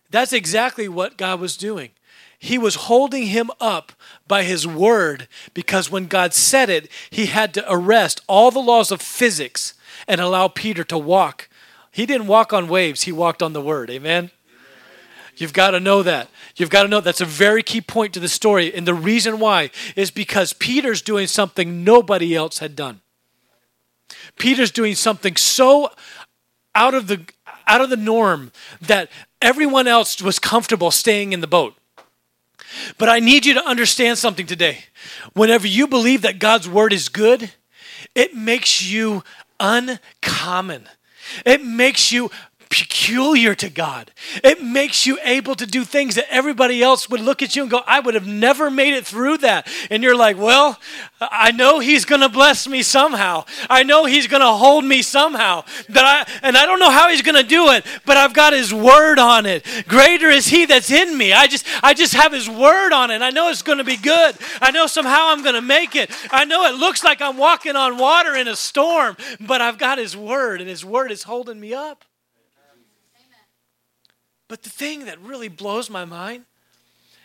That's 0.09 0.31
exactly 0.31 0.87
what 0.87 1.17
God 1.17 1.41
was 1.41 1.57
doing. 1.57 1.91
He 2.39 2.57
was 2.57 2.75
holding 2.75 3.27
him 3.27 3.51
up 3.59 3.91
by 4.27 4.43
his 4.43 4.65
word 4.65 5.27
because 5.53 5.91
when 5.91 6.07
God 6.07 6.33
said 6.33 6.69
it, 6.69 6.89
he 7.09 7.27
had 7.27 7.53
to 7.53 7.65
arrest 7.71 8.21
all 8.27 8.49
the 8.49 8.59
laws 8.59 8.91
of 8.91 9.01
physics 9.01 9.73
and 10.07 10.19
allow 10.19 10.47
Peter 10.47 10.83
to 10.85 10.97
walk. 10.97 11.49
He 11.91 12.05
didn't 12.05 12.27
walk 12.27 12.51
on 12.51 12.67
waves, 12.67 13.03
he 13.03 13.11
walked 13.11 13.43
on 13.43 13.53
the 13.53 13.61
word. 13.61 13.89
Amen? 13.89 14.31
You've 15.41 15.54
got 15.54 15.71
to 15.71 15.80
know 15.80 16.04
that. 16.04 16.30
You've 16.56 16.69
got 16.69 16.84
to 16.84 16.88
know 16.88 17.01
that's 17.01 17.19
a 17.19 17.25
very 17.25 17.63
key 17.63 17.82
point 17.82 18.13
to 18.13 18.19
the 18.19 18.30
story. 18.30 18.71
And 18.73 18.88
the 18.88 18.93
reason 18.93 19.39
why 19.39 19.71
is 19.95 20.12
because 20.12 20.54
Peter's 20.54 21.01
doing 21.01 21.25
something 21.25 21.84
nobody 21.84 22.36
else 22.36 22.60
had 22.60 22.75
done. 22.75 23.01
Peter's 24.38 24.69
doing 24.69 24.93
something 24.93 25.36
so 25.36 25.89
out 26.75 26.93
of 26.93 27.08
the 27.08 27.25
out 27.65 27.82
of 27.82 27.89
the 27.89 27.97
norm 27.97 28.51
that 28.82 29.10
everyone 29.41 29.88
else 29.88 30.21
was 30.21 30.38
comfortable 30.38 30.91
staying 30.91 31.34
in 31.34 31.41
the 31.41 31.47
boat. 31.47 31.73
But 32.99 33.10
I 33.10 33.19
need 33.19 33.45
you 33.45 33.56
to 33.56 33.65
understand 33.65 34.19
something 34.19 34.45
today. 34.45 34.86
Whenever 35.34 35.65
you 35.67 35.88
believe 35.88 36.21
that 36.21 36.38
God's 36.38 36.69
word 36.69 36.93
is 36.93 37.10
good, 37.10 37.51
it 38.13 38.36
makes 38.36 38.84
you 38.84 39.23
uncommon. 39.60 40.88
It 41.45 41.63
makes 41.63 42.12
you 42.12 42.30
peculiar 42.71 43.53
to 43.53 43.69
God. 43.69 44.12
It 44.43 44.63
makes 44.63 45.05
you 45.05 45.19
able 45.23 45.55
to 45.55 45.67
do 45.67 45.84
things 45.84 46.15
that 46.15 46.25
everybody 46.29 46.81
else 46.81 47.10
would 47.10 47.19
look 47.19 47.43
at 47.43 47.53
you 47.53 47.63
and 47.63 47.69
go, 47.69 47.81
I 47.86 47.99
would 47.99 48.13
have 48.13 48.25
never 48.25 48.71
made 48.71 48.93
it 48.93 49.05
through 49.05 49.39
that. 49.39 49.67
And 49.89 50.01
you're 50.01 50.15
like, 50.15 50.38
well, 50.38 50.79
I 51.19 51.51
know 51.51 51.79
He's 51.79 52.05
going 52.05 52.21
to 52.21 52.29
bless 52.29 52.67
me 52.67 52.81
somehow. 52.81 53.43
I 53.69 53.84
know 53.84 54.05
He's 54.05 54.27
going 54.27 54.41
to 54.41 54.53
hold 54.53 54.86
me 54.86 55.01
somehow. 55.01 55.65
But 55.89 56.05
I, 56.05 56.25
and 56.41 56.55
I 56.55 56.65
don't 56.65 56.79
know 56.79 56.89
how 56.89 57.10
He's 57.10 57.21
going 57.21 57.36
to 57.36 57.47
do 57.47 57.71
it, 57.71 57.86
but 58.05 58.15
I've 58.15 58.34
got 58.34 58.53
His 58.53 58.73
word 58.73 59.19
on 59.19 59.45
it. 59.45 59.65
Greater 59.89 60.29
is 60.29 60.47
He 60.47 60.65
that's 60.65 60.91
in 60.91 61.17
me. 61.17 61.34
I 61.34 61.47
just, 61.47 61.67
I 61.84 61.93
just 61.93 62.13
have 62.13 62.31
His 62.31 62.49
word 62.49 62.93
on 62.93 63.12
it. 63.12 63.21
I 63.21 63.31
know 63.31 63.49
it's 63.49 63.63
going 63.63 63.79
to 63.79 63.84
be 63.84 63.97
good. 63.97 64.36
I 64.62 64.71
know 64.71 64.88
somehow 64.88 65.27
I'm 65.27 65.43
going 65.43 65.55
to 65.55 65.62
make 65.62 65.97
it. 65.97 66.10
I 66.31 66.45
know 66.45 66.65
it 66.65 66.75
looks 66.75 67.03
like 67.03 67.21
I'm 67.21 67.38
walking 67.38 67.75
on 67.75 67.97
water 67.97 68.34
in 68.34 68.47
a 68.47 68.55
storm, 68.55 69.17
but 69.41 69.60
I've 69.60 69.77
got 69.77 69.97
His 69.97 70.15
word, 70.15 70.62
and 70.62 70.69
His 70.69 70.86
word 70.86 71.12
is 71.12 71.23
holding 71.23 71.60
me 71.60 71.73
up. 71.73 72.05
But 74.51 74.63
the 74.63 74.69
thing 74.69 75.05
that 75.05 75.17
really 75.21 75.47
blows 75.47 75.89
my 75.89 76.03
mind 76.03 76.43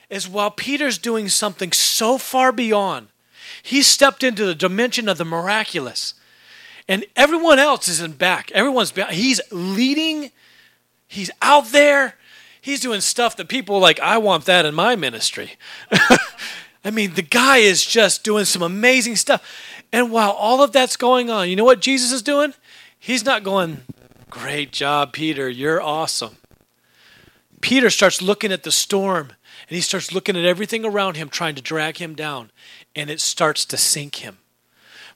is 0.09 0.29
while 0.29 0.53
Peter's 0.53 0.97
doing 0.97 1.29
something 1.29 1.73
so 1.73 2.19
far 2.19 2.53
beyond, 2.53 3.09
he 3.65 3.83
stepped 3.83 4.23
into 4.23 4.47
the 4.47 4.55
dimension 4.55 5.09
of 5.09 5.19
the 5.19 5.25
miraculous. 5.25 6.15
And 6.87 7.05
everyone 7.17 7.59
else 7.59 7.89
is 7.89 8.01
in 8.01 8.13
back. 8.13 8.53
Everyone's 8.53 8.93
back. 8.93 9.11
He's 9.11 9.41
leading, 9.51 10.31
he's 11.09 11.33
out 11.43 11.73
there, 11.73 12.15
he's 12.61 12.79
doing 12.79 13.01
stuff 13.01 13.37
that 13.39 13.49
people 13.49 13.81
like, 13.81 13.99
I 13.99 14.19
want 14.19 14.45
that 14.45 14.65
in 14.65 14.77
my 14.77 14.95
ministry. 14.95 15.55
I 16.85 16.93
mean, 16.93 17.15
the 17.15 17.23
guy 17.23 17.57
is 17.57 17.85
just 17.85 18.23
doing 18.23 18.45
some 18.45 18.63
amazing 18.63 19.17
stuff. 19.17 19.43
And 19.93 20.13
while 20.13 20.31
all 20.31 20.63
of 20.63 20.71
that's 20.71 20.97
going 20.97 21.29
on, 21.29 21.49
you 21.49 21.57
know 21.57 21.65
what 21.65 21.81
Jesus 21.81 22.13
is 22.13 22.23
doing? 22.23 22.55
He's 22.97 23.25
not 23.25 23.43
going, 23.43 23.79
Great 24.31 24.71
job, 24.71 25.13
Peter. 25.13 25.49
You're 25.49 25.83
awesome. 25.83 26.37
Peter 27.61 27.91
starts 27.91 28.23
looking 28.23 28.53
at 28.53 28.63
the 28.63 28.73
storm 28.73 29.33
and 29.69 29.75
he 29.75 29.81
starts 29.81 30.13
looking 30.13 30.37
at 30.37 30.45
everything 30.45 30.85
around 30.85 31.17
him, 31.17 31.29
trying 31.29 31.55
to 31.55 31.63
drag 31.63 31.99
him 31.99 32.15
down, 32.15 32.51
and 32.95 33.11
it 33.11 33.21
starts 33.21 33.65
to 33.65 33.77
sink 33.77 34.17
him. 34.17 34.39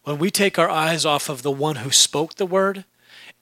When 0.05 0.19
we 0.19 0.31
take 0.31 0.59
our 0.59 0.71
eyes 0.71 1.05
off 1.05 1.29
of 1.29 1.43
the 1.43 1.51
one 1.51 1.77
who 1.77 1.91
spoke 1.91 2.37
the 2.37 2.47
word 2.47 2.85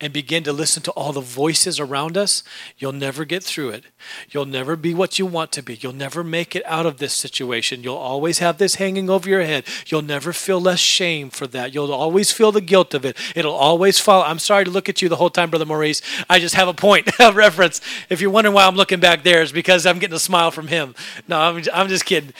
and 0.01 0.13
begin 0.13 0.45
to 0.45 0.53
listen 0.53 0.83
to 0.85 0.93
all 0.93 1.13
the 1.13 1.21
voices 1.21 1.81
around 1.81 2.17
us, 2.17 2.45
you'll 2.77 2.93
never 2.93 3.25
get 3.25 3.43
through 3.43 3.71
it. 3.71 3.85
You'll 4.31 4.47
never 4.47 4.77
be 4.77 4.95
what 4.95 5.19
you 5.19 5.27
want 5.27 5.51
to 5.53 5.63
be. 5.63 5.75
You'll 5.75 5.93
never 5.93 6.23
make 6.23 6.55
it 6.55 6.65
out 6.67 6.87
of 6.87 6.99
this 6.99 7.13
situation. 7.13 7.83
You'll 7.83 7.97
always 7.97 8.39
have 8.39 8.59
this 8.59 8.77
hanging 8.77 9.11
over 9.11 9.29
your 9.29 9.43
head. 9.43 9.65
You'll 9.87 10.03
never 10.03 10.33
feel 10.33 10.61
less 10.61 10.79
shame 10.79 11.31
for 11.31 11.49
that. 11.49 11.75
You'll 11.75 11.93
always 11.93 12.31
feel 12.31 12.53
the 12.53 12.61
guilt 12.61 12.95
of 12.95 13.05
it. 13.05 13.17
It'll 13.35 13.55
always 13.55 13.99
follow. 13.99 14.25
I'm 14.25 14.39
sorry 14.39 14.65
to 14.65 14.71
look 14.71 14.89
at 14.89 15.03
you 15.03 15.09
the 15.09 15.17
whole 15.17 15.31
time, 15.31 15.51
Brother 15.51 15.67
Maurice. 15.67 16.01
I 16.31 16.39
just 16.39 16.55
have 16.55 16.69
a 16.69 16.75
point 16.75 17.09
of 17.21 17.35
reference. 17.35 17.81
If 18.09 18.21
you're 18.21 18.31
wondering 18.31 18.55
why 18.55 18.67
I'm 18.67 18.77
looking 18.77 19.01
back 19.01 19.25
there, 19.25 19.43
it's 19.43 19.51
because 19.51 19.85
I'm 19.85 19.99
getting 19.99 20.17
a 20.17 20.21
smile 20.21 20.53
from 20.53 20.69
him. 20.69 20.95
No, 21.27 21.41
I'm, 21.41 21.63
I'm 21.75 21.89
just 21.89 22.05
kidding 22.05 22.33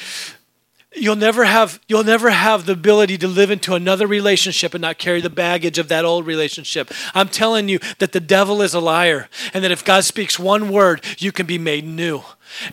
you'll 0.95 1.17
never 1.17 1.45
have 1.45 1.81
you'll 1.87 2.05
never 2.05 2.31
have 2.31 2.67
the 2.67 2.73
ability 2.73 3.19
to 3.19 3.29
live 3.29 3.51
into 3.51 3.75
another 3.75 4.07
relationship 4.07 4.75
and 4.75 4.83
not 4.83 4.99
carry 4.99 5.21
the 5.21 5.31
baggage 5.31 5.79
of 5.79 5.89
that 5.89 6.05
old 6.05 6.27
relationship. 6.27 6.91
I'm 7.15 7.29
telling 7.29 7.69
you 7.69 7.79
that 7.99 8.13
the 8.13 8.21
devil 8.21 8.63
is 8.63 8.75
a 8.75 8.81
liar 8.81 9.29
and 9.53 9.63
that 9.65 9.71
if 9.71 9.85
god 9.85 10.05
speaks 10.05 10.39
one 10.39 10.71
word 10.71 11.05
you 11.19 11.33
can 11.33 11.47
be 11.47 11.59
made 11.59 11.85
new. 11.87 12.23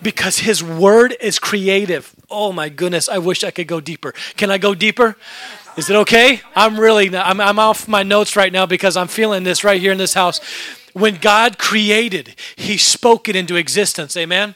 Because 0.02 0.40
his 0.40 0.64
word 0.64 1.18
is 1.20 1.38
creative. 1.38 2.16
Oh 2.30 2.54
my 2.54 2.70
goodness 2.70 3.10
i 3.10 3.18
wish 3.18 3.44
i 3.44 3.52
could 3.52 3.68
go 3.68 3.82
deeper. 3.82 4.14
Can 4.38 4.50
i 4.50 4.58
go 4.58 4.74
deeper? 4.74 5.18
Is 5.78 5.90
it 5.90 5.96
okay? 5.98 6.42
I'm 6.56 6.80
really 6.80 7.16
I'm, 7.16 7.42
I'm 7.42 7.60
off 7.60 7.88
my 7.88 8.04
notes 8.04 8.36
right 8.36 8.52
now 8.52 8.66
because 8.66 8.96
i'm 8.96 9.10
feeling 9.10 9.44
this 9.44 9.64
right 9.64 9.82
here 9.82 9.92
in 9.92 9.98
this 9.98 10.14
house 10.14 10.40
when 10.96 11.16
God 11.16 11.58
created, 11.58 12.36
He 12.56 12.78
spoke 12.78 13.28
it 13.28 13.36
into 13.36 13.58
existence. 13.58 14.16
Amen? 14.16 14.56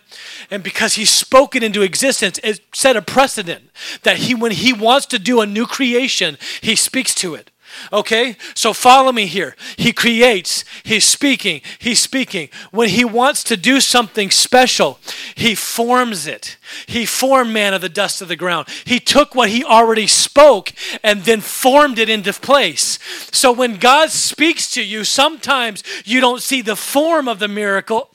And 0.50 0.64
because 0.64 0.94
He 0.94 1.04
spoke 1.04 1.54
it 1.54 1.64
into 1.64 1.82
existence, 1.82 2.40
it 2.42 2.62
set 2.74 2.96
a 2.96 3.02
precedent 3.02 3.70
that 4.04 4.18
He, 4.18 4.34
when 4.34 4.54
He 4.54 4.72
wants 4.72 5.06
to 5.08 5.20
do 5.20 5.42
a 5.42 5.46
new 5.46 5.66
creation, 5.66 6.38
He 6.62 6.78
speaks 6.78 7.14
to 7.16 7.36
it. 7.36 7.52
Okay? 7.92 8.36
So 8.56 8.74
follow 8.74 9.12
me 9.12 9.26
here. 9.26 9.56
He 9.78 9.92
creates, 9.92 10.64
he's 10.84 11.06
speaking, 11.06 11.62
he's 11.80 12.00
speaking. 12.00 12.50
When 12.72 12.90
he 12.90 13.06
wants 13.06 13.44
to 13.46 13.58
do 13.58 13.80
something 13.80 14.32
special, 14.32 15.00
he 15.36 15.56
forms 15.56 16.28
it. 16.28 16.58
He 16.88 17.06
formed 17.06 17.52
man 17.52 17.74
of 17.74 17.82
the 17.82 17.90
dust 17.90 18.22
of 18.22 18.28
the 18.28 18.36
ground. 18.36 18.68
He 18.86 19.00
took 19.00 19.36
what 19.36 19.50
he 19.50 19.64
already 19.64 20.08
spoke 20.08 20.72
and 21.04 21.24
then 21.24 21.42
formed 21.42 22.00
it 22.00 22.10
into 22.10 22.34
place. 22.34 23.00
So 23.32 23.52
when 23.52 23.78
God 23.78 24.10
speaks 24.10 24.72
to 24.72 24.84
you, 24.84 25.04
sometimes 25.04 25.84
you 26.06 26.22
don't 26.22 26.42
see 26.42 26.62
the 26.62 26.76
form 26.76 27.28
of 27.28 27.40
the 27.40 27.48
miracle 27.48 28.10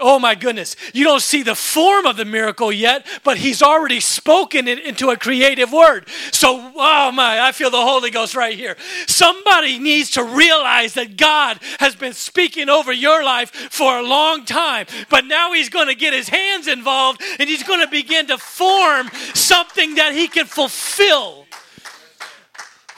Oh 0.00 0.18
my 0.18 0.34
goodness. 0.34 0.76
You 0.94 1.04
don't 1.04 1.20
see 1.20 1.42
the 1.42 1.54
form 1.54 2.06
of 2.06 2.16
the 2.16 2.24
miracle 2.24 2.72
yet, 2.72 3.06
but 3.22 3.36
he's 3.36 3.62
already 3.62 4.00
spoken 4.00 4.66
it 4.66 4.78
into 4.78 5.10
a 5.10 5.16
creative 5.16 5.72
word. 5.72 6.08
So, 6.32 6.72
oh 6.74 7.12
my, 7.12 7.40
I 7.40 7.52
feel 7.52 7.70
the 7.70 7.80
Holy 7.80 8.10
Ghost 8.10 8.34
right 8.34 8.56
here. 8.56 8.76
Somebody 9.06 9.78
needs 9.78 10.12
to 10.12 10.24
realize 10.24 10.94
that 10.94 11.16
God 11.16 11.58
has 11.78 11.94
been 11.94 12.14
speaking 12.14 12.70
over 12.70 12.92
your 12.92 13.22
life 13.22 13.50
for 13.50 13.98
a 13.98 14.02
long 14.02 14.44
time, 14.46 14.86
but 15.10 15.26
now 15.26 15.52
he's 15.52 15.68
going 15.68 15.88
to 15.88 15.94
get 15.94 16.14
his 16.14 16.30
hands 16.30 16.66
involved 16.66 17.20
and 17.38 17.48
he's 17.48 17.62
going 17.62 17.84
to 17.84 17.90
begin 17.90 18.26
to 18.28 18.38
form 18.38 19.10
something 19.34 19.96
that 19.96 20.14
he 20.14 20.28
can 20.28 20.46
fulfill. 20.46 21.46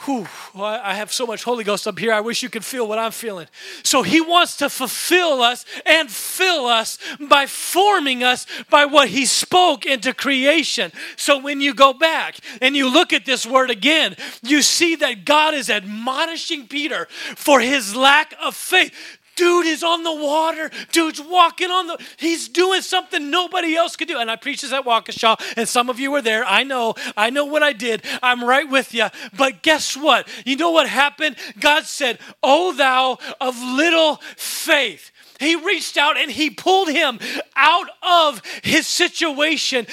Whew, 0.04 0.26
I 0.56 0.94
have 0.94 1.12
so 1.12 1.26
much 1.26 1.44
Holy 1.44 1.62
Ghost 1.62 1.86
up 1.86 1.96
here. 1.96 2.12
I 2.12 2.20
wish 2.20 2.42
you 2.42 2.48
could 2.48 2.64
feel 2.64 2.88
what 2.88 2.98
I'm 2.98 3.12
feeling. 3.12 3.46
So 3.84 4.02
he 4.02 4.20
wants 4.20 4.56
to 4.56 4.68
fulfill 4.68 5.42
us 5.42 5.64
and 5.86 6.10
fill 6.10 6.66
us 6.66 6.98
by 7.20 7.46
forming 7.46 8.24
us 8.24 8.46
by 8.68 8.84
what 8.86 9.08
he 9.08 9.26
spoke 9.26 9.86
into 9.86 10.12
creation. 10.12 10.90
So 11.16 11.38
when 11.38 11.60
you 11.60 11.72
go 11.72 11.92
back 11.92 12.36
and 12.60 12.74
you 12.74 12.92
look 12.92 13.12
at 13.12 13.24
this 13.24 13.46
word 13.46 13.70
again, 13.70 14.16
you 14.42 14.62
see 14.62 14.96
that 14.96 15.24
God 15.24 15.54
is 15.54 15.70
admonishing 15.70 16.66
Peter 16.66 17.06
for 17.36 17.60
his 17.60 17.94
lack 17.94 18.34
of 18.42 18.56
faith. 18.56 18.92
Dude 19.36 19.66
is 19.66 19.82
on 19.82 20.02
the 20.02 20.14
water. 20.14 20.70
Dude's 20.92 21.20
walking 21.20 21.70
on 21.70 21.86
the, 21.86 21.98
he's 22.18 22.48
doing 22.48 22.82
something 22.82 23.30
nobody 23.30 23.74
else 23.74 23.96
could 23.96 24.08
do. 24.08 24.18
And 24.18 24.30
I 24.30 24.36
preached 24.36 24.62
this 24.62 24.72
at 24.72 24.84
Waukesha, 24.84 25.40
and 25.56 25.68
some 25.68 25.88
of 25.88 25.98
you 25.98 26.10
were 26.10 26.22
there. 26.22 26.44
I 26.44 26.64
know, 26.64 26.94
I 27.16 27.30
know 27.30 27.44
what 27.44 27.62
I 27.62 27.72
did. 27.72 28.02
I'm 28.22 28.44
right 28.44 28.68
with 28.68 28.94
you. 28.94 29.06
But 29.36 29.62
guess 29.62 29.96
what? 29.96 30.28
You 30.44 30.56
know 30.56 30.70
what 30.70 30.88
happened? 30.88 31.36
God 31.60 31.84
said, 31.84 32.18
Oh, 32.42 32.72
thou 32.72 33.18
of 33.40 33.58
little 33.58 34.16
faith. 34.36 35.10
He 35.42 35.56
reached 35.56 35.96
out 35.96 36.16
and 36.16 36.30
he 36.30 36.50
pulled 36.50 36.88
him 36.88 37.18
out 37.56 37.88
of 38.00 38.42
his 38.62 38.86
situation, 38.86 39.86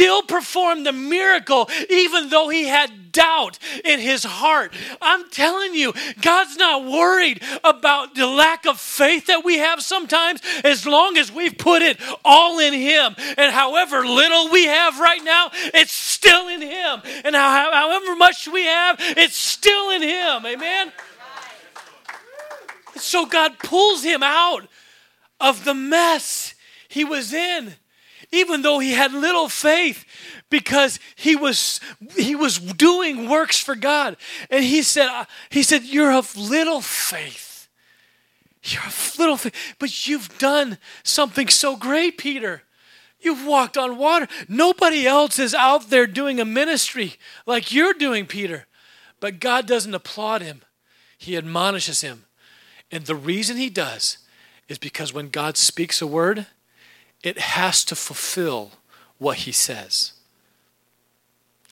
still 0.00 0.22
performed 0.22 0.86
the 0.86 0.92
miracle, 0.92 1.68
even 1.90 2.30
though 2.30 2.48
he 2.48 2.66
had 2.66 3.12
doubt 3.12 3.58
in 3.84 4.00
his 4.00 4.24
heart. 4.24 4.72
I'm 5.02 5.28
telling 5.28 5.74
you, 5.74 5.92
God's 6.22 6.56
not 6.56 6.86
worried 6.86 7.42
about 7.62 8.14
the 8.14 8.26
lack 8.26 8.64
of 8.64 8.80
faith 8.80 9.26
that 9.26 9.44
we 9.44 9.58
have 9.58 9.82
sometimes, 9.82 10.40
as 10.64 10.86
long 10.86 11.18
as 11.18 11.30
we've 11.30 11.58
put 11.58 11.82
it 11.82 11.98
all 12.24 12.58
in 12.60 12.72
Him. 12.72 13.14
And 13.36 13.52
however 13.52 14.06
little 14.06 14.50
we 14.50 14.64
have 14.64 14.98
right 14.98 15.22
now, 15.22 15.50
it's 15.52 15.92
still 15.92 16.48
in 16.48 16.62
Him. 16.62 17.02
And 17.24 17.34
however 17.34 18.16
much 18.16 18.48
we 18.48 18.64
have, 18.64 18.96
it's 19.00 19.36
still 19.36 19.90
in 19.90 20.00
Him. 20.00 20.46
Amen? 20.46 20.92
So 22.96 23.26
God 23.26 23.58
pulls 23.58 24.02
him 24.02 24.22
out 24.22 24.66
of 25.38 25.64
the 25.64 25.74
mess 25.74 26.54
he 26.88 27.04
was 27.04 27.34
in 27.34 27.74
even 28.32 28.62
though 28.62 28.78
he 28.78 28.92
had 28.92 29.12
little 29.12 29.48
faith 29.48 30.04
because 30.50 30.98
he 31.16 31.36
was 31.36 31.80
he 32.16 32.34
was 32.34 32.58
doing 32.58 33.28
works 33.28 33.58
for 33.58 33.74
God 33.74 34.16
and 34.50 34.64
he 34.64 34.82
said 34.82 35.08
uh, 35.08 35.24
he 35.48 35.62
said 35.62 35.84
you're 35.84 36.12
of 36.12 36.36
little 36.36 36.80
faith 36.80 37.68
you're 38.62 38.86
of 38.86 39.14
little 39.18 39.36
faith 39.36 39.74
but 39.78 40.06
you've 40.06 40.38
done 40.38 40.78
something 41.02 41.48
so 41.48 41.76
great 41.76 42.18
Peter 42.18 42.62
You've 43.20 43.46
walked 43.46 43.76
on 43.76 43.98
water. 43.98 44.26
Nobody 44.48 45.06
else 45.06 45.38
is 45.38 45.54
out 45.54 45.90
there 45.90 46.06
doing 46.06 46.40
a 46.40 46.44
ministry 46.44 47.16
like 47.46 47.72
you're 47.72 47.92
doing, 47.92 48.26
Peter. 48.26 48.66
But 49.20 49.40
God 49.40 49.66
doesn't 49.66 49.94
applaud 49.94 50.40
him, 50.40 50.62
He 51.18 51.36
admonishes 51.36 52.00
him. 52.00 52.24
And 52.90 53.04
the 53.04 53.14
reason 53.14 53.56
He 53.56 53.68
does 53.68 54.18
is 54.68 54.78
because 54.78 55.12
when 55.12 55.28
God 55.28 55.56
speaks 55.56 56.00
a 56.00 56.06
word, 56.06 56.46
it 57.22 57.38
has 57.38 57.84
to 57.84 57.94
fulfill 57.94 58.72
what 59.18 59.38
he 59.38 59.52
says. 59.52 60.12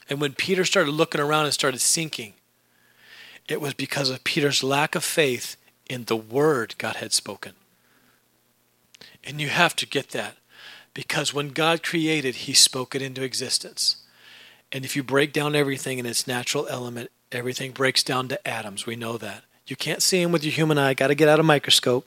And 0.08 0.20
when 0.20 0.32
Peter 0.32 0.64
started 0.64 0.92
looking 0.92 1.20
around 1.20 1.44
and 1.44 1.54
started 1.54 1.80
sinking, 1.80 2.34
it 3.48 3.60
was 3.60 3.74
because 3.74 4.10
of 4.10 4.24
Peter's 4.24 4.62
lack 4.62 4.94
of 4.94 5.04
faith 5.04 5.56
in 5.88 6.04
the 6.04 6.16
word 6.16 6.74
God 6.78 6.96
had 6.96 7.12
spoken. 7.12 7.52
And 9.24 9.40
you 9.40 9.48
have 9.48 9.74
to 9.76 9.86
get 9.86 10.10
that 10.10 10.36
because 10.94 11.34
when 11.34 11.50
God 11.50 11.82
created, 11.82 12.36
he 12.36 12.52
spoke 12.52 12.94
it 12.94 13.02
into 13.02 13.22
existence. 13.22 13.96
And 14.72 14.84
if 14.84 14.96
you 14.96 15.02
break 15.02 15.32
down 15.32 15.54
everything 15.54 15.98
in 15.98 16.06
its 16.06 16.26
natural 16.26 16.66
element, 16.68 17.10
everything 17.32 17.72
breaks 17.72 18.02
down 18.02 18.28
to 18.28 18.48
atoms. 18.48 18.86
We 18.86 18.96
know 18.96 19.16
that. 19.18 19.44
You 19.66 19.76
can't 19.76 20.02
see 20.02 20.22
them 20.22 20.32
with 20.32 20.44
your 20.44 20.52
human 20.52 20.78
eye, 20.78 20.94
got 20.94 21.08
to 21.08 21.14
get 21.14 21.28
out 21.28 21.40
a 21.40 21.42
microscope. 21.42 22.06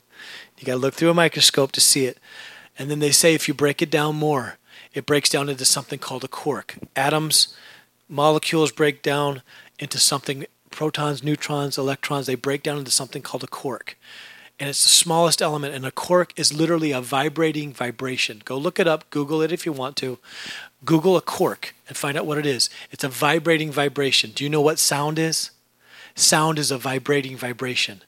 You 0.58 0.66
got 0.66 0.74
to 0.74 0.80
look 0.80 0.96
through 0.96 1.12
a 1.12 1.16
microscope 1.16 1.72
to 1.74 1.82
see 1.82 2.06
it. 2.06 2.18
And 2.78 2.90
then 2.90 3.00
they 3.00 3.12
say 3.12 3.34
if 3.34 3.48
you 3.48 3.54
break 3.54 3.82
it 3.82 3.92
down 3.92 4.16
more, 4.16 4.58
it 4.94 5.06
breaks 5.06 5.30
down 5.30 5.50
into 5.50 5.66
something 5.66 6.00
called 6.00 6.24
a 6.24 6.28
quark. 6.28 6.78
Atoms, 6.96 7.56
molecules 8.10 8.72
break 8.72 9.02
down 9.02 9.42
into 9.80 9.98
something 9.98 10.46
protons, 10.70 11.24
neutrons, 11.24 11.78
electrons, 11.78 12.28
they 12.28 12.36
break 12.36 12.64
down 12.64 12.78
into 12.78 12.92
something 12.92 13.22
called 13.22 13.44
a 13.44 13.48
quark. 13.48 13.98
And 14.60 14.70
it's 14.70 14.84
the 14.84 14.90
smallest 14.90 15.42
element, 15.42 15.74
and 15.74 15.86
a 15.86 15.92
quark 15.92 16.34
is 16.38 16.54
literally 16.54 16.92
a 16.92 17.02
vibrating 17.02 17.74
vibration. 17.74 18.42
Go 18.46 18.58
look 18.58 18.80
it 18.80 18.88
up, 18.88 19.10
Google 19.10 19.42
it 19.42 19.52
if 19.52 19.66
you 19.66 19.72
want 19.72 19.96
to. 19.98 20.20
Google 20.86 21.18
a 21.18 21.22
quark 21.22 21.74
and 21.88 21.98
find 21.98 22.18
out 22.18 22.26
what 22.26 22.38
it 22.38 22.46
is. 22.46 22.70
It's 22.92 23.04
a 23.04 23.10
vibrating 23.10 23.72
vibration. 23.72 24.32
Do 24.32 24.44
you 24.44 24.50
know 24.50 24.62
what 24.62 24.78
sound 24.78 25.18
is? 25.18 25.52
Sound 26.16 26.60
is 26.60 26.72
a 26.72 26.78
vibrating 26.78 27.38
vibration. 27.38 28.02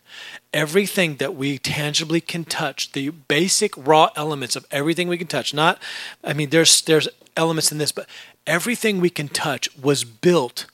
Everything 0.53 1.15
that 1.17 1.35
we 1.35 1.57
tangibly 1.57 2.21
can 2.21 2.45
touch, 2.45 2.91
the 2.91 3.09
basic 3.09 3.73
raw 3.77 4.09
elements 4.15 4.55
of 4.55 4.65
everything 4.71 5.07
we 5.07 5.17
can 5.17 5.27
touch, 5.27 5.53
not, 5.53 5.81
I 6.23 6.33
mean, 6.33 6.49
there's, 6.49 6.81
there's 6.81 7.07
elements 7.35 7.71
in 7.71 7.77
this, 7.77 7.91
but 7.91 8.07
everything 8.45 8.99
we 8.99 9.09
can 9.09 9.27
touch 9.27 9.75
was 9.77 10.03
built 10.03 10.65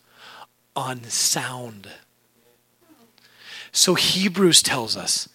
on 0.76 1.04
sound. 1.06 1.90
So 3.72 3.94
Hebrews 3.94 4.62
tells 4.62 4.98
us 4.98 5.30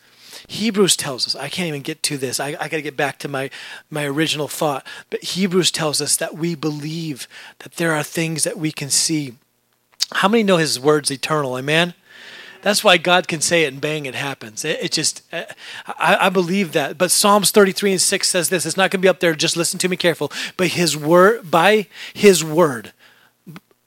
Hebrews 0.49 0.97
tells 0.97 1.27
us, 1.27 1.35
I 1.35 1.49
can't 1.49 1.69
even 1.69 1.83
get 1.83 2.03
to 2.05 2.19
this. 2.19 2.39
I, 2.39 2.49
I 2.49 2.69
got 2.69 2.77
to 2.77 2.83
get 2.83 2.97
back 2.97 3.19
to 3.21 3.29
my, 3.29 3.51
my 3.91 4.05
original 4.05 4.49
thought. 4.49 4.87
But 5.09 5.23
Hebrews 5.23 5.71
tells 5.71 6.01
us 6.01 6.17
that 6.17 6.35
we 6.35 6.55
believe 6.55 7.27
that 7.61 7.75
there 7.75 7.93
are 7.93 8.03
things 8.03 8.45
that 8.45 8.59
we 8.59 8.71
can 8.71 8.91
see. 8.91 9.35
How 10.12 10.29
many 10.29 10.43
know 10.43 10.59
his 10.59 10.79
word's 10.79 11.11
eternal? 11.11 11.57
Amen? 11.57 11.95
That's 12.64 12.83
why 12.83 12.97
God 12.97 13.29
can 13.29 13.43
say 13.43 13.64
it 13.64 13.73
and 13.75 13.81
bang, 13.81 14.07
it 14.07 14.14
happens. 14.14 14.64
It, 14.64 14.85
it 14.85 14.93
just, 14.93 15.21
I, 15.31 15.47
I, 15.97 16.29
believe 16.31 16.73
that. 16.73 16.97
But 16.97 17.11
Psalms 17.11 17.51
33 17.51 17.93
and 17.93 18.01
6 18.01 18.27
says 18.27 18.49
this. 18.49 18.64
It's 18.64 18.79
not 18.79 18.90
going 18.90 19.03
to 19.03 19.05
be 19.05 19.09
up 19.09 19.21
there. 19.21 19.35
Just 19.35 19.55
listen 19.55 19.79
to 19.81 19.88
me 19.88 19.99
careful. 19.99 20.33
But 20.57 20.69
his 20.69 20.97
word, 20.97 21.51
by 21.51 21.88
his 22.14 22.43
word, 22.43 22.95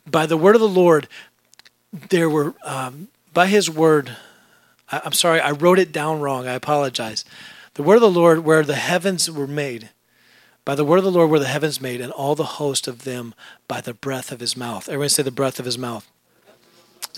by 0.05 0.27
the 0.27 0.37
word 0.37 0.53
of 0.53 0.61
the 0.61 0.67
Lord, 0.67 1.07
there 2.09 2.29
were, 2.29 2.53
um, 2.63 3.07
by 3.33 3.47
his 3.47 3.67
word, 3.67 4.15
I, 4.91 5.01
I'm 5.03 5.13
sorry, 5.13 5.41
I 5.41 5.51
wrote 5.51 5.79
it 5.79 5.91
down 5.91 6.21
wrong. 6.21 6.47
I 6.47 6.53
apologize. 6.53 7.25
The 7.73 7.83
word 7.83 7.95
of 7.95 8.01
the 8.01 8.11
Lord, 8.11 8.39
where 8.39 8.61
the 8.61 8.75
heavens 8.75 9.29
were 9.31 9.47
made, 9.47 9.89
by 10.67 10.75
the 10.75 10.83
word 10.83 10.97
of 10.97 11.05
the 11.05 11.11
Lord 11.13 11.29
were 11.29 11.39
the 11.39 11.45
heavens 11.45 11.79
made, 11.79 12.01
and 12.01 12.11
all 12.11 12.35
the 12.35 12.43
host 12.43 12.89
of 12.89 13.05
them 13.05 13.33
by 13.69 13.79
the 13.79 13.93
breath 13.93 14.33
of 14.33 14.41
his 14.41 14.57
mouth. 14.57 14.89
Everyone 14.89 15.07
say 15.07 15.23
the 15.23 15.31
breath 15.31 15.59
of 15.59 15.65
his 15.65 15.77
mouth. 15.77 16.11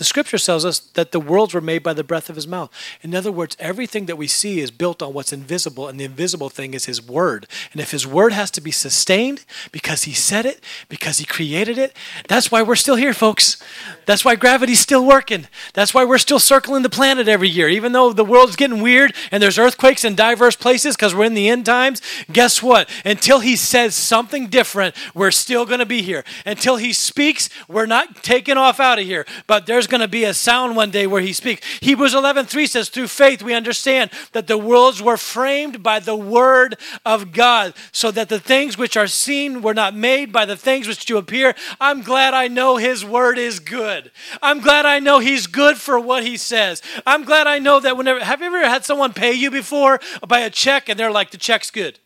The 0.00 0.04
scripture 0.04 0.38
tells 0.38 0.64
us 0.64 0.78
that 0.78 1.12
the 1.12 1.20
worlds 1.20 1.52
were 1.52 1.60
made 1.60 1.82
by 1.82 1.92
the 1.92 2.02
breath 2.02 2.30
of 2.30 2.36
his 2.36 2.46
mouth. 2.46 2.72
In 3.02 3.14
other 3.14 3.30
words, 3.30 3.54
everything 3.60 4.06
that 4.06 4.16
we 4.16 4.28
see 4.28 4.58
is 4.58 4.70
built 4.70 5.02
on 5.02 5.12
what's 5.12 5.30
invisible, 5.30 5.88
and 5.88 6.00
the 6.00 6.04
invisible 6.04 6.48
thing 6.48 6.72
is 6.72 6.86
his 6.86 7.06
word. 7.06 7.46
And 7.72 7.82
if 7.82 7.90
his 7.90 8.06
word 8.06 8.32
has 8.32 8.50
to 8.52 8.62
be 8.62 8.70
sustained 8.70 9.44
because 9.72 10.04
he 10.04 10.14
said 10.14 10.46
it, 10.46 10.64
because 10.88 11.18
he 11.18 11.26
created 11.26 11.76
it, 11.76 11.94
that's 12.28 12.50
why 12.50 12.62
we're 12.62 12.76
still 12.76 12.96
here, 12.96 13.12
folks. 13.12 13.62
That's 14.06 14.24
why 14.24 14.36
gravity's 14.36 14.80
still 14.80 15.04
working. 15.04 15.46
That's 15.74 15.92
why 15.92 16.06
we're 16.06 16.16
still 16.16 16.38
circling 16.38 16.82
the 16.82 16.88
planet 16.88 17.28
every 17.28 17.50
year. 17.50 17.68
Even 17.68 17.92
though 17.92 18.14
the 18.14 18.24
world's 18.24 18.56
getting 18.56 18.80
weird 18.80 19.14
and 19.30 19.42
there's 19.42 19.58
earthquakes 19.58 20.02
in 20.02 20.14
diverse 20.14 20.56
places 20.56 20.96
because 20.96 21.14
we're 21.14 21.26
in 21.26 21.34
the 21.34 21.50
end 21.50 21.66
times, 21.66 22.00
guess 22.32 22.62
what? 22.62 22.88
Until 23.04 23.40
he 23.40 23.54
says 23.54 23.94
something 23.94 24.46
different, 24.46 24.94
we're 25.14 25.30
still 25.30 25.66
going 25.66 25.80
to 25.80 25.84
be 25.84 26.00
here. 26.00 26.24
Until 26.46 26.76
he 26.76 26.94
speaks, 26.94 27.50
we're 27.68 27.84
not 27.84 28.22
taking 28.22 28.56
off 28.56 28.80
out 28.80 28.98
of 28.98 29.04
here. 29.04 29.26
But 29.46 29.66
there's 29.66 29.89
going 29.90 30.00
to 30.00 30.08
be 30.08 30.24
a 30.24 30.32
sound 30.32 30.76
one 30.76 30.90
day 30.90 31.06
where 31.06 31.20
he 31.20 31.32
speaks. 31.32 31.66
Hebrews 31.80 32.14
11:3 32.14 32.66
says, 32.66 32.88
"Through 32.88 33.08
faith 33.08 33.42
we 33.42 33.52
understand 33.52 34.10
that 34.32 34.46
the 34.46 34.56
worlds 34.56 35.02
were 35.02 35.16
framed 35.16 35.82
by 35.82 35.98
the 35.98 36.16
word 36.16 36.78
of 37.04 37.32
God, 37.32 37.74
so 37.92 38.10
that 38.10 38.28
the 38.28 38.40
things 38.40 38.78
which 38.78 38.96
are 38.96 39.06
seen 39.06 39.60
were 39.60 39.74
not 39.74 39.94
made 39.94 40.32
by 40.32 40.44
the 40.44 40.56
things 40.56 40.88
which 40.88 41.04
do 41.04 41.18
appear." 41.18 41.54
I'm 41.80 42.02
glad 42.02 42.32
I 42.32 42.48
know 42.48 42.76
his 42.76 43.04
word 43.04 43.38
is 43.38 43.58
good. 43.58 44.10
I'm 44.42 44.60
glad 44.60 44.86
I 44.86 44.98
know 44.98 45.18
he's 45.18 45.46
good 45.46 45.78
for 45.78 45.98
what 45.98 46.24
he 46.24 46.36
says. 46.36 46.80
I'm 47.06 47.24
glad 47.24 47.46
I 47.46 47.58
know 47.58 47.80
that 47.80 47.96
whenever 47.96 48.24
have 48.24 48.40
you 48.40 48.46
ever 48.46 48.66
had 48.66 48.84
someone 48.84 49.12
pay 49.12 49.32
you 49.32 49.50
before 49.50 50.00
by 50.26 50.40
a 50.40 50.50
check 50.50 50.88
and 50.88 50.98
they're 50.98 51.10
like 51.10 51.30
the 51.30 51.36
check's 51.36 51.70
good. 51.70 51.98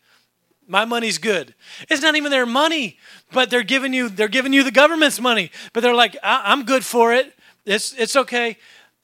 My 0.67 0.85
money's 0.85 1.19
good. 1.19 1.55
It's 1.91 2.03
not 2.03 2.17
even 2.17 2.31
their 2.31 2.47
money, 2.47 2.99
but 3.33 3.51
they're 3.51 3.63
giving 3.63 3.93
you 3.93 4.09
they're 4.09 4.29
giving 4.29 4.53
you 4.53 4.63
the 4.63 4.71
government's 4.71 5.21
money. 5.21 5.51
But 5.73 5.83
they're 5.83 5.95
like, 5.95 6.17
I'm 6.23 6.65
good 6.65 6.85
for 6.85 7.13
it. 7.13 7.37
It's, 7.67 7.93
it's 7.95 8.17
okay. 8.17 8.59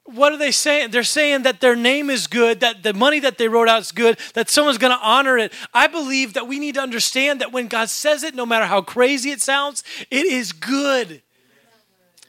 What 0.05 0.33
are 0.33 0.39
they 0.39 0.51
saying? 0.51 0.91
They're 0.91 1.03
saying 1.05 1.43
that 1.43 1.61
their 1.61 1.77
name 1.77 2.11
is 2.11 2.27
good, 2.27 2.61
that 2.61 2.83
the 2.83 2.93
money 2.93 3.21
that 3.21 3.39
they 3.39 3.49
wrote 3.49 3.69
out 3.69 3.81
is 3.81 3.93
good, 3.93 4.19
that 4.35 4.51
someone's 4.51 4.79
going 4.79 4.97
to 4.97 5.03
honor 5.03 5.39
it. 5.39 5.53
I 5.73 5.87
believe 5.87 6.35
that 6.35 6.49
we 6.49 6.59
need 6.59 6.75
to 6.75 6.81
understand 6.81 7.41
that 7.41 7.53
when 7.53 7.69
God 7.69 7.89
says 7.91 8.25
it, 8.25 8.35
no 8.35 8.45
matter 8.45 8.67
how 8.67 8.83
crazy 8.83 9.31
it 9.31 9.41
sounds, 9.41 9.85
it 10.11 10.27
is 10.27 10.53
good. 10.53 11.23